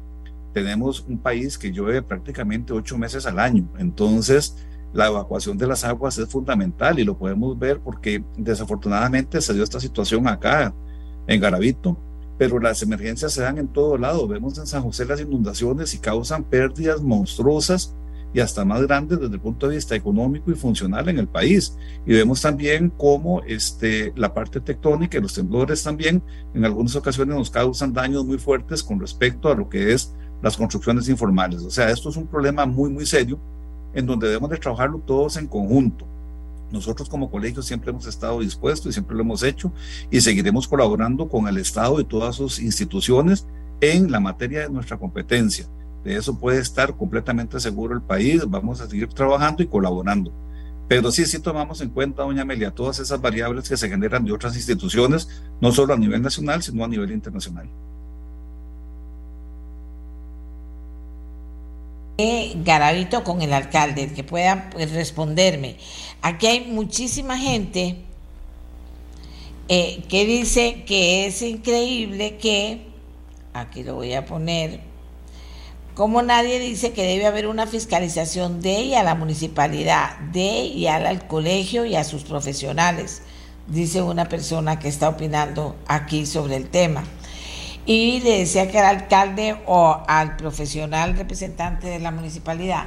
[0.54, 5.84] Tenemos un país que llueve prácticamente ocho meses al año, entonces la evacuación de las
[5.84, 10.74] aguas es fundamental y lo podemos ver porque desafortunadamente se dio esta situación acá
[11.28, 11.98] en Garavito,
[12.38, 14.28] pero las emergencias se dan en todo lado.
[14.28, 17.96] Vemos en San José las inundaciones y causan pérdidas monstruosas
[18.34, 21.78] y hasta más grandes desde el punto de vista económico y funcional en el país.
[22.06, 26.22] Y vemos también cómo este, la parte tectónica y los temblores también
[26.54, 30.58] en algunas ocasiones nos causan daños muy fuertes con respecto a lo que es las
[30.58, 31.62] construcciones informales.
[31.62, 33.40] O sea, esto es un problema muy, muy serio
[33.94, 36.06] en donde debemos de trabajarlo todos en conjunto.
[36.72, 39.72] Nosotros como colegio siempre hemos estado dispuestos y siempre lo hemos hecho
[40.10, 43.48] y seguiremos colaborando con el Estado y todas sus instituciones
[43.82, 45.68] en la materia de nuestra competencia.
[46.04, 48.44] De eso puede estar completamente seguro el país.
[48.48, 50.32] Vamos a seguir trabajando y colaborando.
[50.88, 54.32] Pero sí, sí tomamos en cuenta, doña Amelia, todas esas variables que se generan de
[54.32, 55.28] otras instituciones,
[55.60, 57.68] no solo a nivel nacional, sino a nivel internacional.
[62.18, 65.78] Garavito con el alcalde, que pueda pues, responderme.
[66.22, 67.98] Aquí hay muchísima gente
[69.68, 72.88] eh, que dice que es increíble que,
[73.54, 74.80] aquí lo voy a poner,
[75.94, 80.88] como nadie dice que debe haber una fiscalización de y a la municipalidad, de y
[80.88, 83.24] al colegio y a sus profesionales,
[83.68, 87.04] dice una persona que está opinando aquí sobre el tema
[87.86, 92.86] y le decía que era alcalde o al profesional representante de la municipalidad.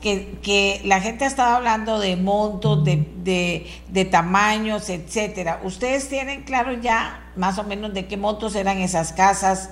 [0.00, 5.62] Que, que la gente estaba hablando de montos, de, de, tamaños, etcétera.
[5.64, 9.70] ¿Ustedes tienen claro ya más o menos de qué montos eran esas casas?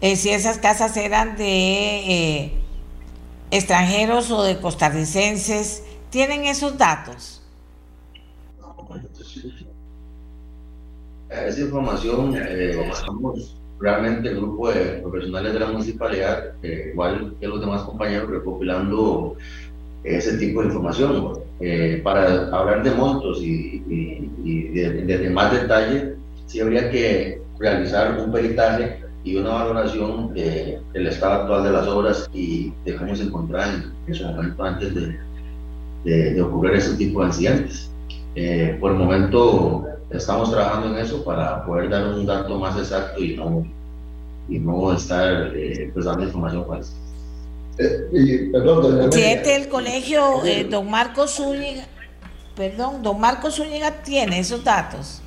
[0.00, 2.52] Eh, si esas casas eran de eh,
[3.50, 5.82] extranjeros o de costarricenses.
[6.10, 7.42] ¿Tienen esos datos?
[11.28, 17.48] Esa información eh, estamos realmente el grupo de profesionales de la municipalidad, eh, igual que
[17.48, 19.36] los demás compañeros, recopilando
[20.04, 21.38] ese tipo de información.
[21.60, 26.14] Eh, para hablar de montos y, y, de, más detalle,
[26.46, 32.30] sí habría que realizar un peritaje y una valoración del estado actual de las obras
[32.32, 35.18] y de cómo se encontraban en su momento antes de,
[36.04, 37.90] de, ocurrir ese tipo de accidentes.
[38.36, 43.22] Eh, por el momento estamos trabajando en eso para poder dar un dato más exacto
[43.22, 43.66] y no,
[44.48, 46.92] y no estar eh, pues dando información falsa.
[47.78, 51.86] Eh, y, perdón, Presidente del colegio, eh, don Marcos Zúñiga,
[52.56, 55.22] perdón, don Marcos Zúñiga tiene esos datos.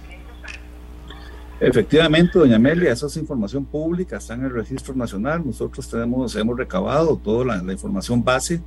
[1.59, 5.43] Efectivamente, doña Amelia, esa es información pública, está en el registro nacional.
[5.45, 8.59] Nosotros tenemos, hemos recabado toda la, la información base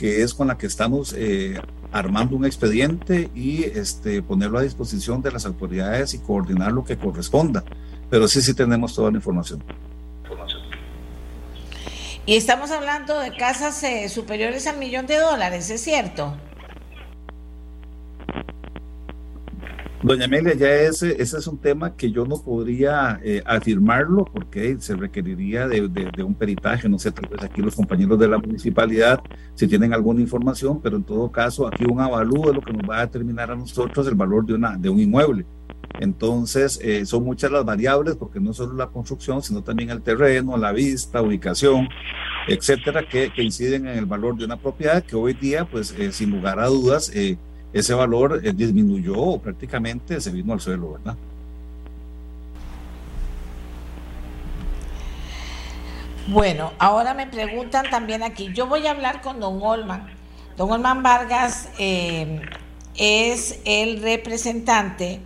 [0.00, 1.60] que es con la que estamos eh,
[1.92, 6.96] armando un expediente y este, ponerlo a disposición de las autoridades y coordinar lo que
[6.96, 7.62] corresponda.
[8.08, 9.62] Pero sí, sí tenemos toda la información.
[12.24, 16.34] Y estamos hablando de casas eh, superiores al millón de dólares, ¿es cierto?
[20.02, 24.78] Doña Amelia, ya ese, ese es un tema que yo no podría eh, afirmarlo porque
[24.80, 28.38] se requeriría de, de, un peritaje, no sé, tal vez aquí los compañeros de la
[28.38, 29.20] municipalidad
[29.54, 32.88] si tienen alguna información, pero en todo caso aquí un avalúo es lo que nos
[32.88, 35.44] va a determinar a nosotros el valor de, una, de un inmueble.
[35.98, 40.56] Entonces, eh, son muchas las variables porque no solo la construcción, sino también el terreno,
[40.56, 41.90] la vista, ubicación,
[42.48, 46.10] etcétera, que, que inciden en el valor de una propiedad que hoy día, pues eh,
[46.10, 47.12] sin lugar a dudas,
[47.72, 51.16] ese valor eh, disminuyó prácticamente se vino al suelo, ¿verdad?
[56.28, 60.06] Bueno, ahora me preguntan también aquí, yo voy a hablar con don Olman.
[60.56, 62.40] Don Olman Vargas eh,
[62.96, 65.20] es el representante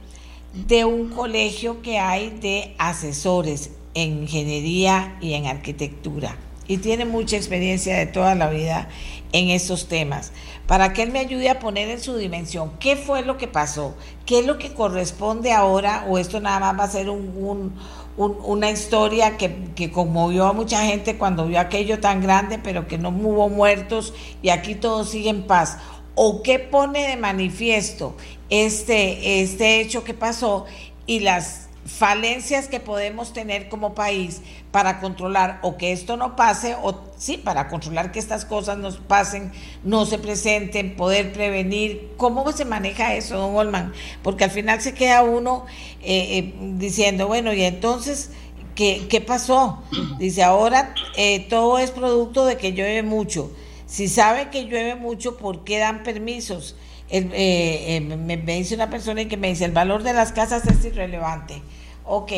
[0.55, 6.37] de un colegio que hay de asesores en ingeniería y en arquitectura.
[6.67, 8.89] Y tiene mucha experiencia de toda la vida
[9.33, 10.33] en estos temas,
[10.67, 13.97] para que él me ayude a poner en su dimensión qué fue lo que pasó,
[14.27, 17.75] qué es lo que corresponde ahora, o esto nada más va a ser un,
[18.17, 23.09] una historia que, conmovió a mucha gente cuando vio aquello tan grande, pero que no
[23.09, 25.79] hubo muertos y aquí todo sigue en paz.
[26.15, 28.15] ¿O qué pone de manifiesto
[28.51, 30.65] este, este hecho que pasó
[31.07, 34.41] y las falencias que podemos tener como país
[34.71, 38.97] para controlar o que esto no pase, o sí, para controlar que estas cosas nos
[38.97, 39.53] pasen,
[39.83, 42.13] no se presenten, poder prevenir.
[42.17, 43.93] ¿Cómo se maneja eso, don Olman?
[44.23, 45.67] Porque al final se queda uno
[46.03, 48.31] eh, eh, diciendo, bueno, y entonces,
[48.75, 49.83] ¿qué, qué pasó?
[50.19, 53.53] Dice, ahora eh, todo es producto de que llueve mucho.
[53.87, 56.75] Si sabe que llueve mucho, ¿por qué dan permisos?
[57.23, 61.63] Me, me, dice una persona que me dice, el valor de las casas es irrelevante.
[62.05, 62.33] Ok,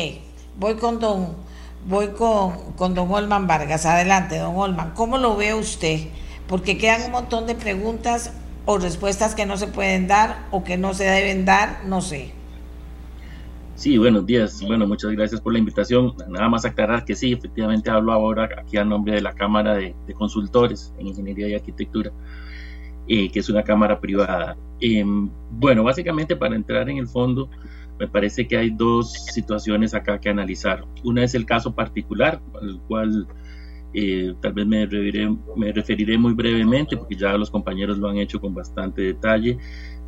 [0.57, 1.35] voy con don,
[1.87, 3.85] voy con, con don Olman Vargas.
[3.85, 4.91] Adelante, don Olman.
[4.91, 6.01] ¿Cómo lo ve usted?
[6.47, 8.31] Porque quedan un montón de preguntas
[8.65, 12.33] o respuestas que no se pueden dar o que no se deben dar, no sé.
[13.77, 14.59] Sí, buenos días.
[14.65, 16.15] Bueno, muchas gracias por la invitación.
[16.27, 19.95] Nada más aclarar que sí, efectivamente hablo ahora aquí a nombre de la Cámara de,
[20.15, 22.11] Consultores en Ingeniería y Arquitectura,
[23.07, 24.57] eh, que es una cámara privada.
[24.79, 27.49] Em, bueno, básicamente para entrar en el fondo,
[27.99, 30.85] me parece que hay dos situaciones acá que analizar.
[31.03, 33.27] Una es el caso particular, al cual
[33.93, 38.17] eh, tal vez me referiré, me referiré muy brevemente, porque ya los compañeros lo han
[38.17, 39.57] hecho con bastante detalle,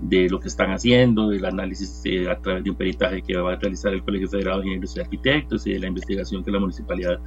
[0.01, 3.55] de lo que están haciendo, del análisis a través de un peritaje que va a
[3.55, 7.19] realizar el Colegio Federado de Ingenieros y Arquitectos y de la investigación que la municipalidad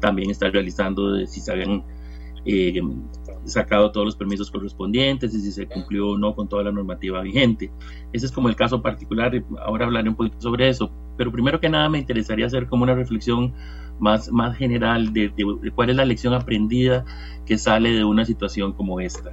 [0.00, 1.84] también está realizando de si se habían
[2.44, 2.80] eh,
[3.44, 7.22] sacado todos los permisos correspondientes y si se cumplió o no con toda la normativa
[7.22, 7.70] vigente.
[8.12, 11.68] Ese es como el caso particular, ahora hablaré un poquito sobre eso, pero primero que
[11.68, 13.52] nada me interesaría hacer como una reflexión
[13.98, 15.32] más, más general de,
[15.74, 17.04] cuál es la lección aprendida
[17.46, 19.32] que sale de una situación como esta.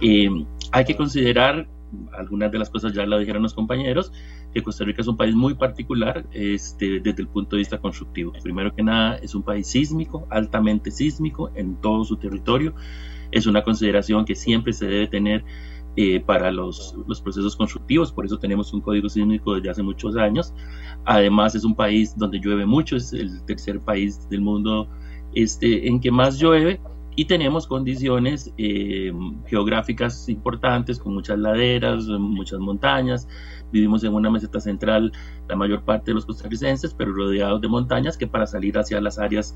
[0.00, 0.28] Eh,
[0.72, 1.68] hay que considerar,
[2.12, 4.12] algunas de las cosas ya lo dijeron los compañeros,
[4.52, 8.32] que Costa Rica es un país muy particular este, desde el punto de vista constructivo.
[8.42, 12.74] Primero que nada, es un país sísmico, altamente sísmico en todo su territorio.
[13.32, 15.44] Es una consideración que siempre se debe tener
[15.96, 20.16] eh, para los, los, procesos constructivos, por eso tenemos un código sísmico desde hace muchos
[20.16, 20.54] años.
[21.04, 24.88] Además, es un país donde llueve mucho, es el tercer país del mundo
[25.34, 26.80] este, en que más llueve
[27.16, 29.12] y tenemos condiciones eh,
[29.46, 33.26] geográficas importantes con muchas laderas, muchas montañas.
[33.72, 35.12] Vivimos en una meseta central
[35.48, 39.18] la mayor parte de los costarricenses, pero rodeados de montañas que para salir hacia las
[39.18, 39.54] áreas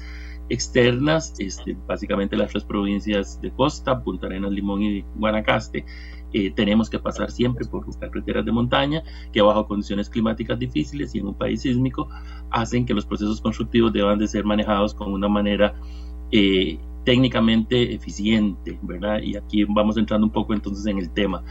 [0.48, 5.84] externas, este, básicamente las tres provincias de costa, Punta Arenas, Limón y Guanacaste,
[6.34, 9.02] eh, tenemos que pasar siempre por carreteras de montaña
[9.32, 12.08] que bajo condiciones climáticas difíciles y en un país sísmico
[12.50, 15.74] hacen que los procesos constructivos deban de ser manejados con una manera
[16.30, 19.20] eh, técnicamente eficiente, ¿verdad?
[19.20, 21.42] Y aquí vamos entrando un poco entonces en el tema.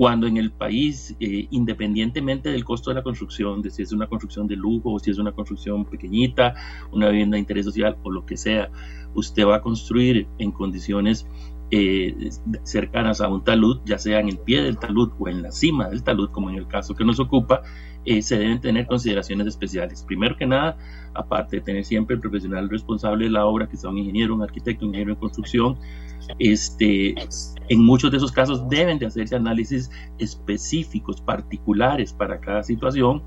[0.00, 4.06] Cuando en el país, eh, independientemente del costo de la construcción, de si es una
[4.06, 6.54] construcción de lujo o si es una construcción pequeñita,
[6.90, 8.70] una vivienda de interés social o lo que sea,
[9.12, 11.26] usted va a construir en condiciones
[11.70, 12.30] eh,
[12.62, 15.90] cercanas a un talud, ya sea en el pie del talud o en la cima
[15.90, 17.60] del talud, como en el caso que nos ocupa,
[18.06, 20.02] eh, se deben tener consideraciones especiales.
[20.02, 20.78] Primero que nada,
[21.12, 24.42] aparte de tener siempre el profesional responsable de la obra, que sea un ingeniero, un
[24.42, 25.78] arquitecto, un ingeniero en construcción,
[26.38, 27.14] este,
[27.68, 33.22] en muchos de esos casos deben de hacerse análisis específicos, particulares para cada situación,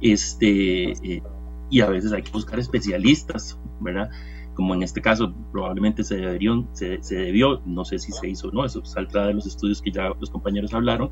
[0.00, 1.22] este, eh,
[1.70, 4.10] y a veces hay que buscar especialistas, ¿verdad?
[4.54, 8.48] Como en este caso probablemente se, deberían, se, se debió, no sé si se hizo
[8.48, 11.10] o no, eso saldrá de los estudios que ya los compañeros hablaron,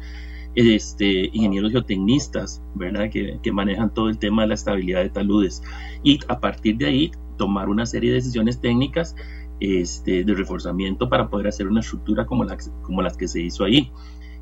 [0.54, 3.10] este, ingenieros geotecnistas, ¿verdad?
[3.10, 5.62] Que, que, manejan todo el tema de la estabilidad de taludes.
[6.02, 9.16] Y a partir de ahí, tomar una serie de decisiones técnicas
[9.60, 13.64] este, de reforzamiento para poder hacer una estructura como, la, como las que se hizo
[13.64, 13.90] ahí.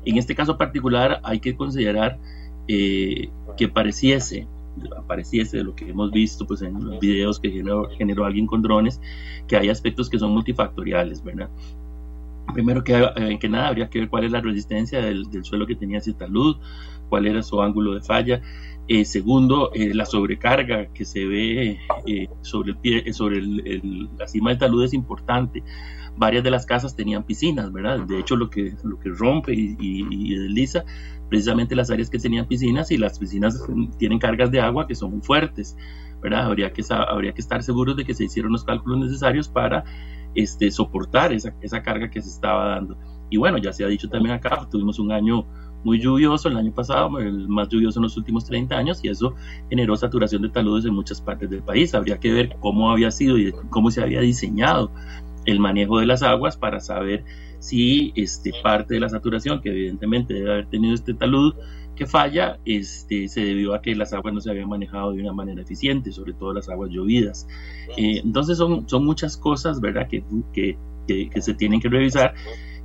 [0.05, 2.19] En este caso particular, hay que considerar
[2.67, 4.47] eh, que pareciese
[4.97, 8.99] apareciese de lo que hemos visto pues en los videos que generó, alguien con drones,
[9.47, 11.49] que hay aspectos que son multifactoriales, ¿verdad?
[12.53, 15.99] primero que, eh, nada habría que ver cuál es la resistencia del, suelo que tenía
[15.99, 16.57] ese talud,
[17.09, 18.41] cuál era su ángulo de falla.
[18.87, 21.79] Eh, segundo, eh, la sobrecarga que se ve
[22.41, 25.63] sobre, el pie, sobre la cima del talud es importante.
[26.17, 28.01] Varias de las casas tenían piscinas, ¿verdad?
[28.01, 30.83] De hecho, lo que, lo que rompe y, y, desliza
[31.29, 33.65] precisamente las áreas que tenían piscinas y las piscinas
[33.97, 35.75] tienen cargas de agua que son muy fuertes,
[36.21, 36.45] ¿verdad?
[36.45, 39.85] Habría que, habría que estar seguros de que se hicieron los cálculos necesarios para
[40.35, 42.97] este, soportar esa, esa carga que se estaba dando.
[43.29, 45.47] Y bueno, ya se ha dicho también acá, tuvimos un año
[45.83, 49.35] muy lluvioso el año pasado, el más lluvioso en los últimos 30 años, y eso
[49.69, 51.93] generó saturación de taludes en muchas partes del país.
[51.93, 54.91] Habría que ver cómo había sido y cómo se había diseñado
[55.45, 57.25] el manejo de las aguas para saber
[57.59, 61.53] si este, parte de la saturación, que evidentemente debe haber tenido este talud,
[61.95, 65.33] que falla este, se debió a que las aguas no se habían manejado de una
[65.33, 67.47] manera eficiente, sobre todo las aguas llovidas.
[67.97, 70.23] Eh, entonces son, son muchas cosas, ¿verdad?, que,
[70.53, 70.77] que,
[71.07, 72.33] que, se tienen que revisar.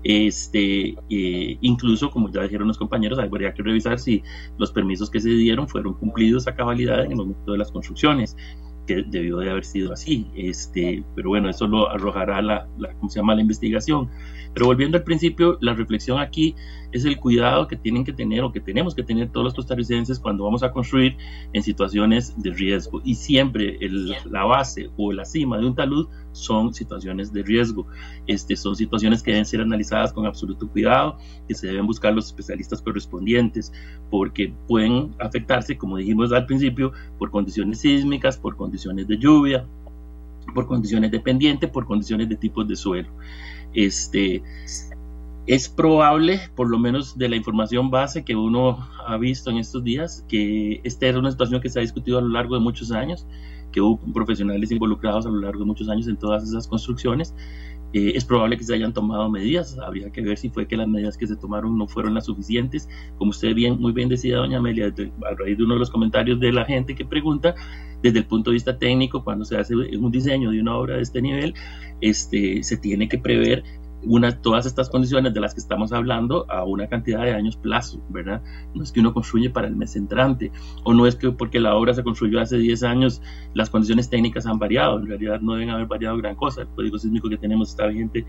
[0.05, 4.23] Este, eh, incluso, como ya dijeron los compañeros, habría que revisar si
[4.59, 8.37] los permisos que se dieron fueron cumplidos a cabalidad en el momento de las construcciones
[8.89, 10.27] que debió de haber sido así.
[10.35, 13.35] Este, pero bueno, eso lo arrojará la, la, ¿cómo se llama?
[13.35, 14.09] la investigación.
[14.55, 16.57] Pero volviendo al principio, la reflexión aquí
[16.91, 20.19] es el cuidado que tienen que tener o que tenemos que tener todos los costarricenses
[20.19, 21.17] cuando vamos a construir
[21.53, 23.03] en situaciones de riesgo.
[23.05, 26.09] Y siempre el, la base o la cima de un talud
[26.39, 27.87] son situaciones de riesgo.
[28.27, 32.27] Este, son situaciones que deben ser analizadas con absoluto cuidado, que se deben buscar los
[32.27, 33.73] especialistas correspondientes,
[34.11, 39.67] porque pueden afectarse, como dijimos al principio, por condiciones sísmicas, por condiciones de lluvia,
[40.55, 43.09] por condiciones de pendiente, por condiciones de tipos de suelo.
[43.75, 44.43] Este,
[45.49, 49.83] es probable, por lo menos de la información base que uno ha visto en estos
[49.83, 52.93] días, que esta era una situación que se ha discutido a lo largo de muchos
[52.93, 53.27] años,
[53.73, 57.35] que hubo profesionales involucrados a lo largo de muchos años en todas esas construcciones.
[57.95, 60.87] Eh, es probable que se hayan tomado medidas, habría que ver si fue que las
[60.87, 62.87] medidas que se tomaron no fueron las suficientes.
[63.17, 66.39] Como usted bien, muy bien decía, doña Amelia, a raíz de uno de los comentarios
[66.39, 67.55] de la gente que pregunta,
[68.03, 71.03] desde el punto de vista técnico, cuando se hace un diseño de una obra de
[71.03, 71.55] este nivel,
[72.03, 73.65] este, se tiene que prever
[74.05, 78.01] una, todas estas condiciones de las que estamos hablando a una cantidad de años plazo,
[78.09, 78.43] ¿verdad?
[78.75, 80.53] No es que uno construye para el mes entrante,
[80.85, 83.23] o no es que porque la obra se construyó hace 10 años,
[83.55, 86.99] las condiciones técnicas han variado, en realidad no deben haber variado gran cosa, el código
[86.99, 88.25] sísmico que tenemos está vigente,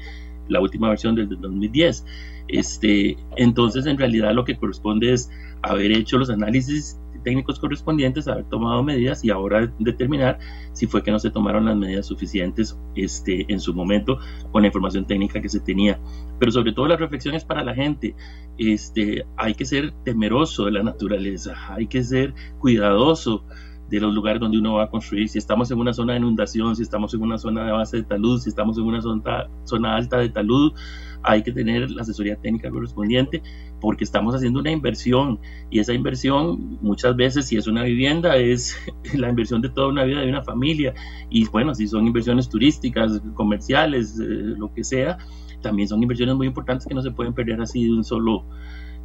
[0.47, 2.05] la última versión del 2010.
[2.47, 5.29] Este, entonces, en realidad lo que corresponde es
[5.61, 10.39] haber hecho los análisis técnicos correspondientes, haber tomado medidas y ahora determinar
[10.73, 14.19] si fue que no se tomaron las medidas suficientes este, en su momento
[14.51, 15.99] con la información técnica que se tenía.
[16.39, 18.15] Pero sobre todo la reflexión es para la gente.
[18.57, 23.43] Este, hay que ser temeroso de la naturaleza, hay que ser cuidadoso
[23.89, 26.75] de los lugares donde uno va a construir, si estamos en una zona de inundación,
[26.75, 29.95] si estamos en una zona de base de talud, si estamos en una zona, zona
[29.95, 30.73] alta de talud,
[31.23, 33.41] hay que tener la asesoría técnica correspondiente
[33.81, 35.39] porque estamos haciendo una inversión
[35.69, 38.77] y esa inversión muchas veces si es una vivienda es
[39.13, 40.93] la inversión de toda una vida de una familia
[41.29, 44.25] y bueno, si son inversiones turísticas, comerciales, eh,
[44.57, 45.17] lo que sea,
[45.61, 48.45] también son inversiones muy importantes que no se pueden perder así de un solo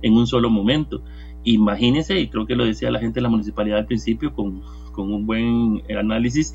[0.03, 1.03] en un solo momento.
[1.45, 4.63] Imagínense, y creo que lo decía la gente de la municipalidad al principio con,
[4.93, 6.55] con un buen análisis,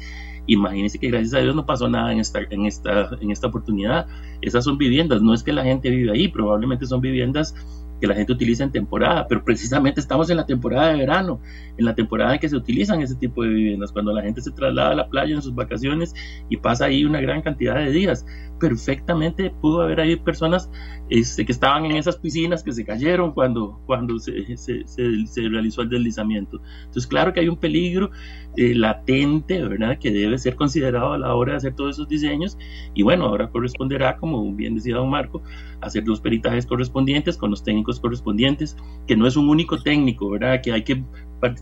[0.49, 4.07] Imagínense que gracias a Dios no pasó nada en esta, en esta, en esta oportunidad.
[4.41, 7.53] Esas son viviendas, no es que la gente vive ahí, probablemente son viviendas
[8.00, 11.42] que la gente utiliza en temporada, pero precisamente estamos en la temporada de verano,
[11.78, 14.52] en la temporada en que se utilizan ese tipo de viviendas, cuando la gente se
[14.52, 16.14] traslada a la playa en sus vacaciones
[16.50, 18.26] y pasa ahí una gran cantidad de días.
[18.60, 20.70] Perfectamente pudo haber ahí personas
[21.10, 25.82] este, que estaban en esas piscinas que se cayeron cuando, cuando se, se, se, realizó
[25.82, 26.62] el deslizamiento.
[26.80, 28.12] Entonces, claro que hay un peligro
[28.58, 32.58] eh, latente, ¿verdad?, que debe ser considerado a la hora de hacer todos esos diseños.
[32.94, 35.42] Y bueno, ahora corresponderá, como bien decía don Marco,
[35.82, 38.76] hacer los peritajes correspondientes con los técnicos correspondientes,
[39.08, 41.04] que no es un único técnico, ¿verdad?, que hay que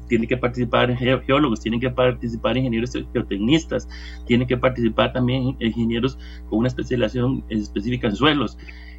[0.08, 3.88] tiene que participar geólogos, tienen que participar ingenieros geotecnistas,
[4.26, 6.18] tienen que participar también ingenieros
[6.50, 8.58] con una especialización específica en suelos,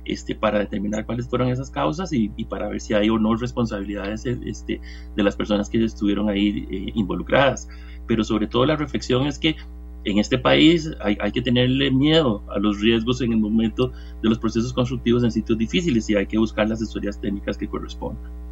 [0.09, 4.27] este, para determinar cuáles fueron esas causas y, para ver si hay o no responsabilidades
[4.27, 4.81] este,
[5.17, 7.69] de las personas que estuvieron ahí eh, involucradas.
[8.07, 9.57] Pero sobre todo la reflexión es que
[10.05, 14.29] en este país hay, hay, que tenerle miedo a los riesgos en el momento de
[14.29, 18.48] los procesos constructivos en sitios difíciles y hay que buscar las asesorías técnicas que correspondan.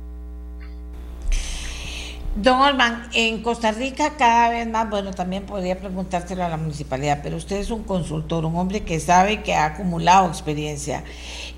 [2.37, 7.21] Don Olman, en Costa Rica cada vez más, bueno, también podría preguntárselo a la municipalidad,
[7.23, 11.03] pero usted es un consultor, un hombre que sabe que ha acumulado experiencia.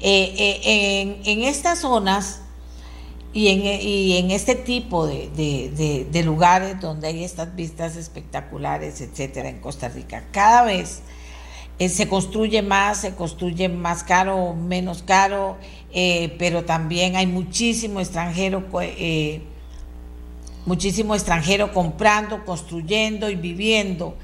[0.01, 2.43] Eh, eh, en, estas zonas
[3.33, 3.49] y
[4.19, 10.63] en, este tipo de, lugares donde hay estas vistas espectaculares, etcétera, en Costa Rica, cada
[10.63, 11.03] vez
[11.81, 15.57] eh, se construye más, se construye más caro, menos caro,
[16.39, 18.71] pero también hay muchísimo extranjero
[20.69, 24.15] muchísimo extranjero comprando, construyendo y viviendo.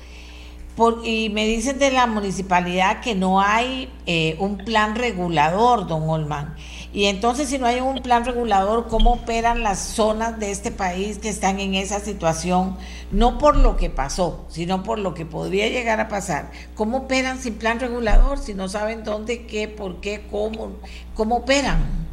[1.04, 6.54] y me dicen de la municipalidad que no hay eh, un plan regulador, don Olman.
[6.92, 11.18] Y entonces, si no hay un plan regulador, ¿cómo operan las zonas de este país
[11.18, 12.76] que están en esa situación?
[13.10, 16.50] No por lo que pasó, sino por lo que podría llegar a pasar.
[16.74, 18.38] ¿Cómo operan sin plan regulador?
[18.38, 20.72] Si no saben dónde, qué, por qué, cómo,
[21.14, 22.03] cómo operan.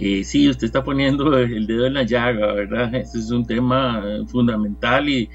[0.00, 2.94] Eh, sí, usted está poniendo el dedo en la llaga, ¿verdad?
[2.94, 5.28] Este es un tema fundamental y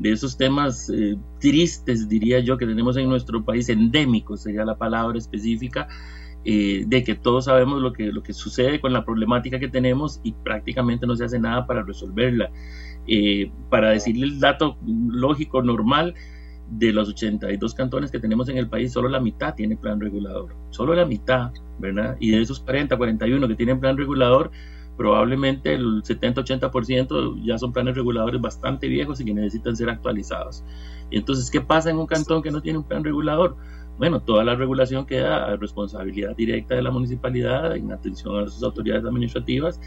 [0.00, 4.76] de esos temas eh, tristes, diría yo, que tenemos en nuestro país, endémicos sería la
[4.76, 5.86] palabra específica,
[6.44, 10.20] eh, de que todos sabemos lo que, lo que sucede con la problemática que tenemos
[10.24, 12.50] y prácticamente no se hace nada para resolverla.
[13.06, 16.14] Eh, para decirle el dato lógico, normal,
[16.70, 20.54] de los 82 cantones que tenemos en el país, solo la mitad tiene plan regulador,
[20.70, 22.16] solo la mitad, ¿verdad?
[22.20, 24.50] Y de esos 40, 41 que tienen plan regulador,
[24.96, 30.64] probablemente el 70-80% ya son planes reguladores bastante viejos y que necesitan ser actualizados.
[31.10, 33.56] Y entonces, ¿qué pasa en un cantón que no tiene un plan regulador?
[34.00, 38.62] bueno, toda la regulación queda a responsabilidad directa de la municipalidad en atención a sus
[38.62, 39.78] autoridades administrativas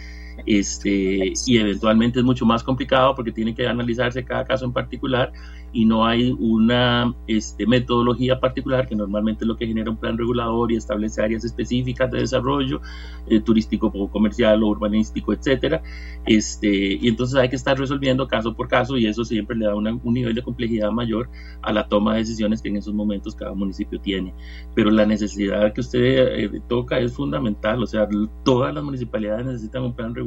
[0.46, 5.32] este, y eventualmente es mucho más complicado porque tiene que analizarse cada caso en particular
[5.74, 10.18] y no hay una este, metodología particular que normalmente es lo que genera un plan
[10.18, 12.80] regulador y establece áreas específicas de desarrollo
[13.28, 15.82] eh, turístico, comercial o urbanístico, etcétera.
[16.26, 19.76] Este, y entonces hay que estar resolviendo caso por caso y eso siempre le da
[19.76, 21.30] un nivel de complejidad mayor
[21.64, 24.34] a la toma de decisiones que en esos momentos cada municipio tiene.
[24.76, 28.08] Pero la necesidad que usted eh, toca es fundamental, o sea,
[28.46, 30.23] todas las municipalidades necesitan un plan regulador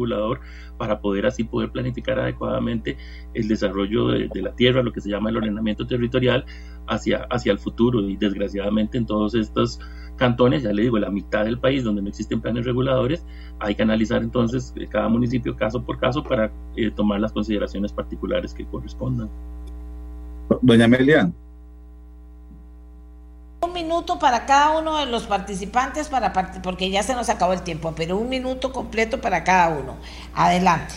[0.77, 2.97] para poder así poder planificar adecuadamente
[3.35, 6.45] el desarrollo de, la tierra, lo que se llama el ordenamiento territorial
[6.87, 8.01] hacia, hacia el futuro.
[8.01, 9.81] Y desgraciadamente en todos estos
[10.17, 13.25] cantones, ya le digo, la mitad del país donde no existen planes reguladores,
[13.59, 18.53] hay que analizar entonces cada municipio caso por caso para eh, tomar las consideraciones particulares
[18.55, 19.29] que correspondan.
[20.63, 21.33] Doña Amelia,
[23.61, 27.63] un minuto para cada uno de los participantes para porque ya se nos acabó el
[27.63, 29.97] tiempo, pero un minuto completo para cada uno.
[30.35, 30.95] Adelante.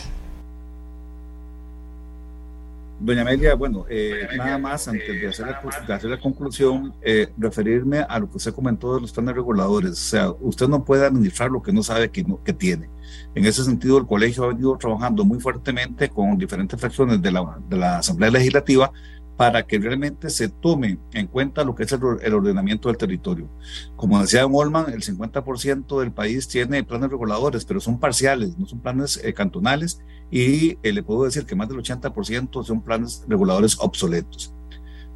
[3.02, 8.00] Doña Amelia, bueno, eh, nada más antes de hacer la, hacer la conclusión, eh, referirme
[8.00, 9.92] a lo que usted comentó de los planes reguladores.
[9.92, 12.90] O sea, usted no puede administrar lo que no sabe que, no, que tiene.
[13.34, 17.58] En ese sentido, el colegio ha venido trabajando muy fuertemente con diferentes fracciones de la,
[17.70, 18.92] de la Asamblea Legislativa
[19.40, 23.48] para que realmente se tome en cuenta lo que es el, ordenamiento del territorio.
[23.96, 28.80] Como decía Molman, el 50% del país tiene planes reguladores, pero son parciales, no son
[28.80, 33.78] planes eh, cantonales y eh, le puedo decir que más del 80% son planes reguladores
[33.80, 34.52] obsoletos.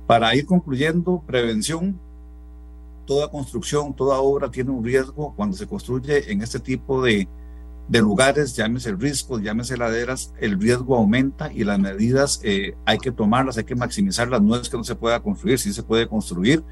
[0.06, 2.00] Para ir concluyendo, prevención,
[3.04, 7.28] toda construcción, toda obra tiene un riesgo cuando se construye en este tipo de,
[7.88, 13.12] de lugares, llámese riscos, llámese laderas, el riesgo aumenta y las medidas eh, hay que
[13.12, 14.40] tomarlas, hay que maximizarlas.
[14.40, 16.64] No es que no se pueda construir, sí se puede construir,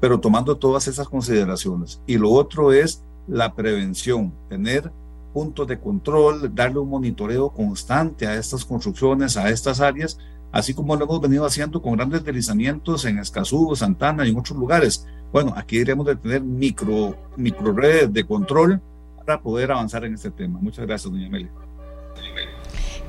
[0.00, 2.00] pero tomando todas esas consideraciones.
[2.06, 4.92] Y lo otro es la prevención, tener
[5.32, 10.18] puntos de control, darle un monitoreo constante a estas construcciones, a estas áreas,
[10.52, 14.58] así como lo hemos venido haciendo con grandes deslizamientos en Escazú, Santana y en otros
[14.58, 15.06] lugares.
[15.32, 18.80] Bueno, aquí deberíamos de tener micro, micro redes de control
[19.28, 20.58] para poder avanzar en este tema.
[20.58, 21.50] Muchas gracias, doña Amelia.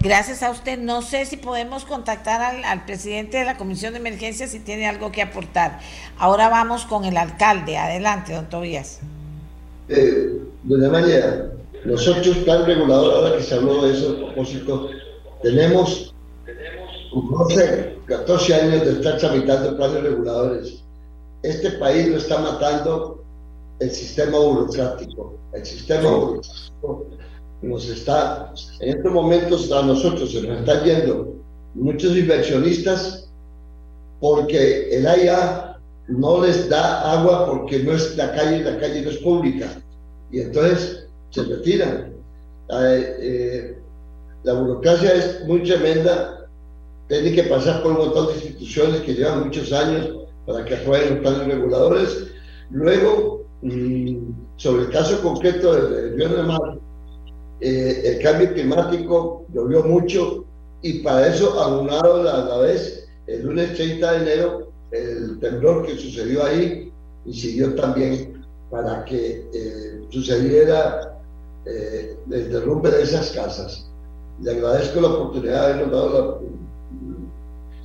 [0.01, 0.77] Gracias a usted.
[0.77, 5.13] No sé si podemos contactar al, presidente de la Comisión de Emergencia si tiene algo
[5.13, 5.79] que aportar.
[6.17, 7.77] Ahora vamos con el alcalde.
[7.77, 8.99] Adelante, don Tobías.
[9.87, 11.51] Eh, doña Amelia,
[11.85, 14.89] nosotros, plan regulador, ahora que se habló de eso a propósito,
[15.41, 16.13] tenemos
[17.13, 20.83] 12, 14 años de estar tramitando planes reguladores.
[21.43, 23.23] Este país lo está matando
[23.79, 25.35] el sistema burocrático.
[25.53, 27.07] El sistema burocrático
[27.61, 31.35] nos está, en estos momentos a nosotros se nos están yendo
[31.73, 33.29] muchos inversionistas
[34.19, 35.77] porque el AIA
[36.07, 39.67] no les da agua porque no es la calle, la calle no es pública.
[40.31, 42.13] Y entonces se retiran.
[42.69, 43.77] Eh, eh,
[44.43, 46.47] la burocracia es muy tremenda,
[47.07, 51.15] tiene que pasar por un montón de instituciones que llevan muchos años para que aprueben
[51.15, 52.27] los planes reguladores.
[52.71, 53.38] Luego,
[54.55, 56.79] sobre el caso concreto del Río de Mar,
[57.61, 60.45] eh, el cambio climático llovió mucho
[60.81, 65.97] y para eso, aunado a la vez, el lunes 30 de enero, el temblor que
[65.97, 66.91] sucedió ahí
[67.25, 71.19] incidió también para que eh, sucediera
[71.65, 73.89] eh, el derrumbe de esas casas.
[74.41, 76.41] Le agradezco la oportunidad de habernos dado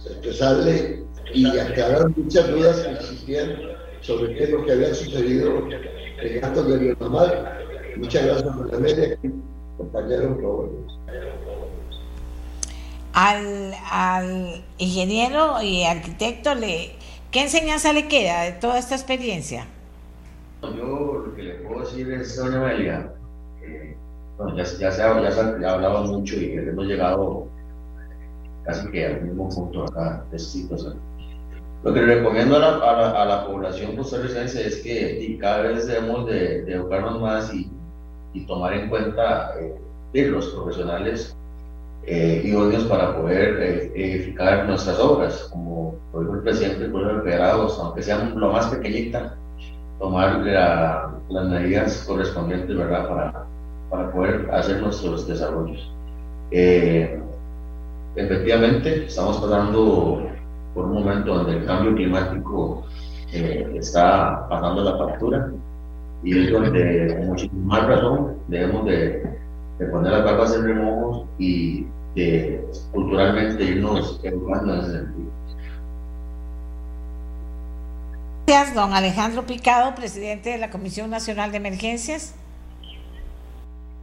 [0.04, 3.56] la, expresarle y aclarar muchas dudas que existían
[4.04, 7.58] sobre qué es lo que había sucedido en actos de Biomamar.
[7.96, 9.18] Muchas gracias por la media,
[9.78, 10.70] compañero
[13.14, 16.92] Al, al ingeniero y arquitecto, le,
[17.30, 19.66] ¿qué enseñanza le queda de toda esta experiencia?
[20.62, 23.10] Yo lo que le puedo decir es, doña Amelia,
[24.36, 27.46] bueno, ya, ya, se ha, ya, se ha, hablado mucho y hemos llegado
[28.64, 30.98] casi que al mismo punto acá, de situación
[31.84, 36.26] lo que le recomiendo a la, a la, población costarricense es que cada vez debemos
[36.26, 37.70] de, educarnos más y,
[38.32, 41.36] y, tomar en cuenta eh, los profesionales
[42.06, 47.22] eh, idóneos para poder eh, edificar nuestras obras, como lo dijo el presidente del Pueblo
[47.22, 49.36] Federados, aunque sean lo más pequeñita,
[49.98, 50.38] tomar
[51.28, 53.08] las medidas correspondientes ¿verdad?
[53.08, 53.46] Para,
[53.90, 55.90] para poder hacer nuestros desarrollos.
[56.50, 57.20] Eh,
[58.16, 60.28] efectivamente, estamos pasando
[60.74, 62.84] por un momento donde el cambio climático
[63.32, 65.50] eh, está pasando la factura
[66.22, 69.38] y es donde, con muchísima más razón, debemos de,
[69.78, 75.30] de, poner las barbas en remojo y de culturalmente irnos educando en ese sentido.
[78.46, 82.34] Gracias, don Alejandro Picado, presidente de la Comisión Nacional de Emergencias.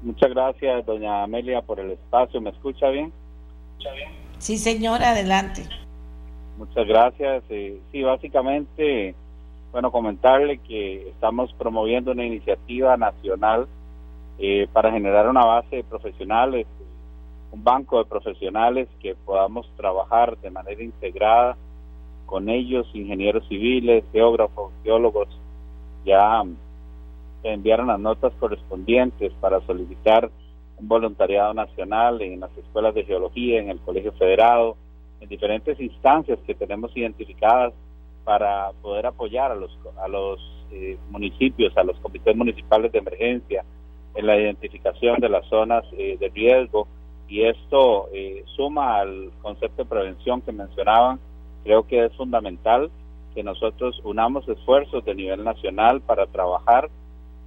[0.04, 2.42] Muchas gracias, doña Amelia, por el espacio.
[2.42, 3.14] ¿Me escucha bien?
[4.40, 5.64] Sí, señora, adelante.
[6.58, 7.44] Muchas gracias.
[7.50, 9.16] Eh, sí, básicamente,
[9.72, 13.68] bueno, comentarle que estamos promoviendo una iniciativa nacional
[14.38, 16.68] eh, para generar una base de profesionales,
[17.52, 21.58] un banco de profesionales que podamos trabajar de manera integrada
[22.26, 25.28] con ellos, ingenieros civiles, geógrafos, geólogos,
[26.06, 26.44] ya
[27.44, 30.32] enviaron las notas correspondientes para solicitar
[30.78, 34.78] un voluntariado nacional en las escuelas de geología, en el Colegio Federado,
[35.22, 37.74] en diferentes instancias que tenemos identificadas
[38.24, 40.40] para poder apoyar a los, a los
[40.72, 43.64] eh, municipios, a los comités municipales de emergencia
[44.16, 46.88] en la identificación de las zonas eh, de riesgo
[47.28, 51.20] y esto eh, suma al concepto de prevención que mencionaban.
[51.64, 52.92] Creo que es fundamental
[53.34, 56.90] que nosotros unamos esfuerzos de nivel nacional para trabajar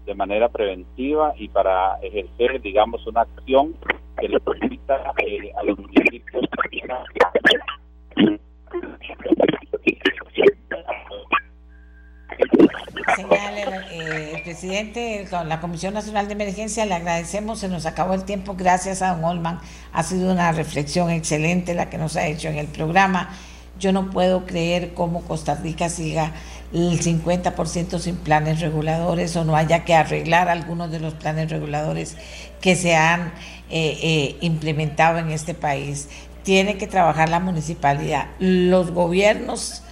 [0.05, 3.75] de manera preventiva y para ejercer, digamos, una acción
[4.21, 6.45] que le permita eh, a los municipios
[13.17, 18.25] Señale, eh, el presidente la Comisión Nacional de Emergencia, le agradecemos, se nos acabó el
[18.25, 19.61] tiempo, gracias a don Olman,
[19.93, 23.31] ha sido una reflexión excelente la que nos ha hecho en el programa.
[23.79, 26.33] Yo no puedo creer cómo Costa Rica siga
[26.75, 32.17] el 50% sin planes reguladores o no haya que arreglar algunos de los planes reguladores
[32.61, 33.33] que se han
[33.71, 36.09] eh, eh, implementado en este país.
[36.43, 39.83] Tiene que trabajar la municipalidad, los gobiernos,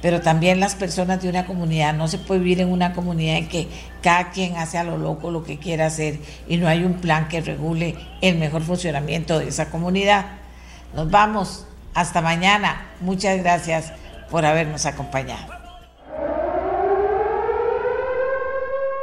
[0.00, 1.92] pero también las personas de una comunidad.
[1.92, 3.66] No se puede vivir en una comunidad en que
[4.00, 7.26] cada quien hace a lo loco lo que quiera hacer y no hay un plan
[7.26, 10.26] que regule el mejor funcionamiento de esa comunidad.
[10.94, 11.64] Nos vamos.
[11.94, 12.86] Hasta mañana.
[13.00, 13.92] Muchas gracias
[14.30, 15.57] por habernos acompañado.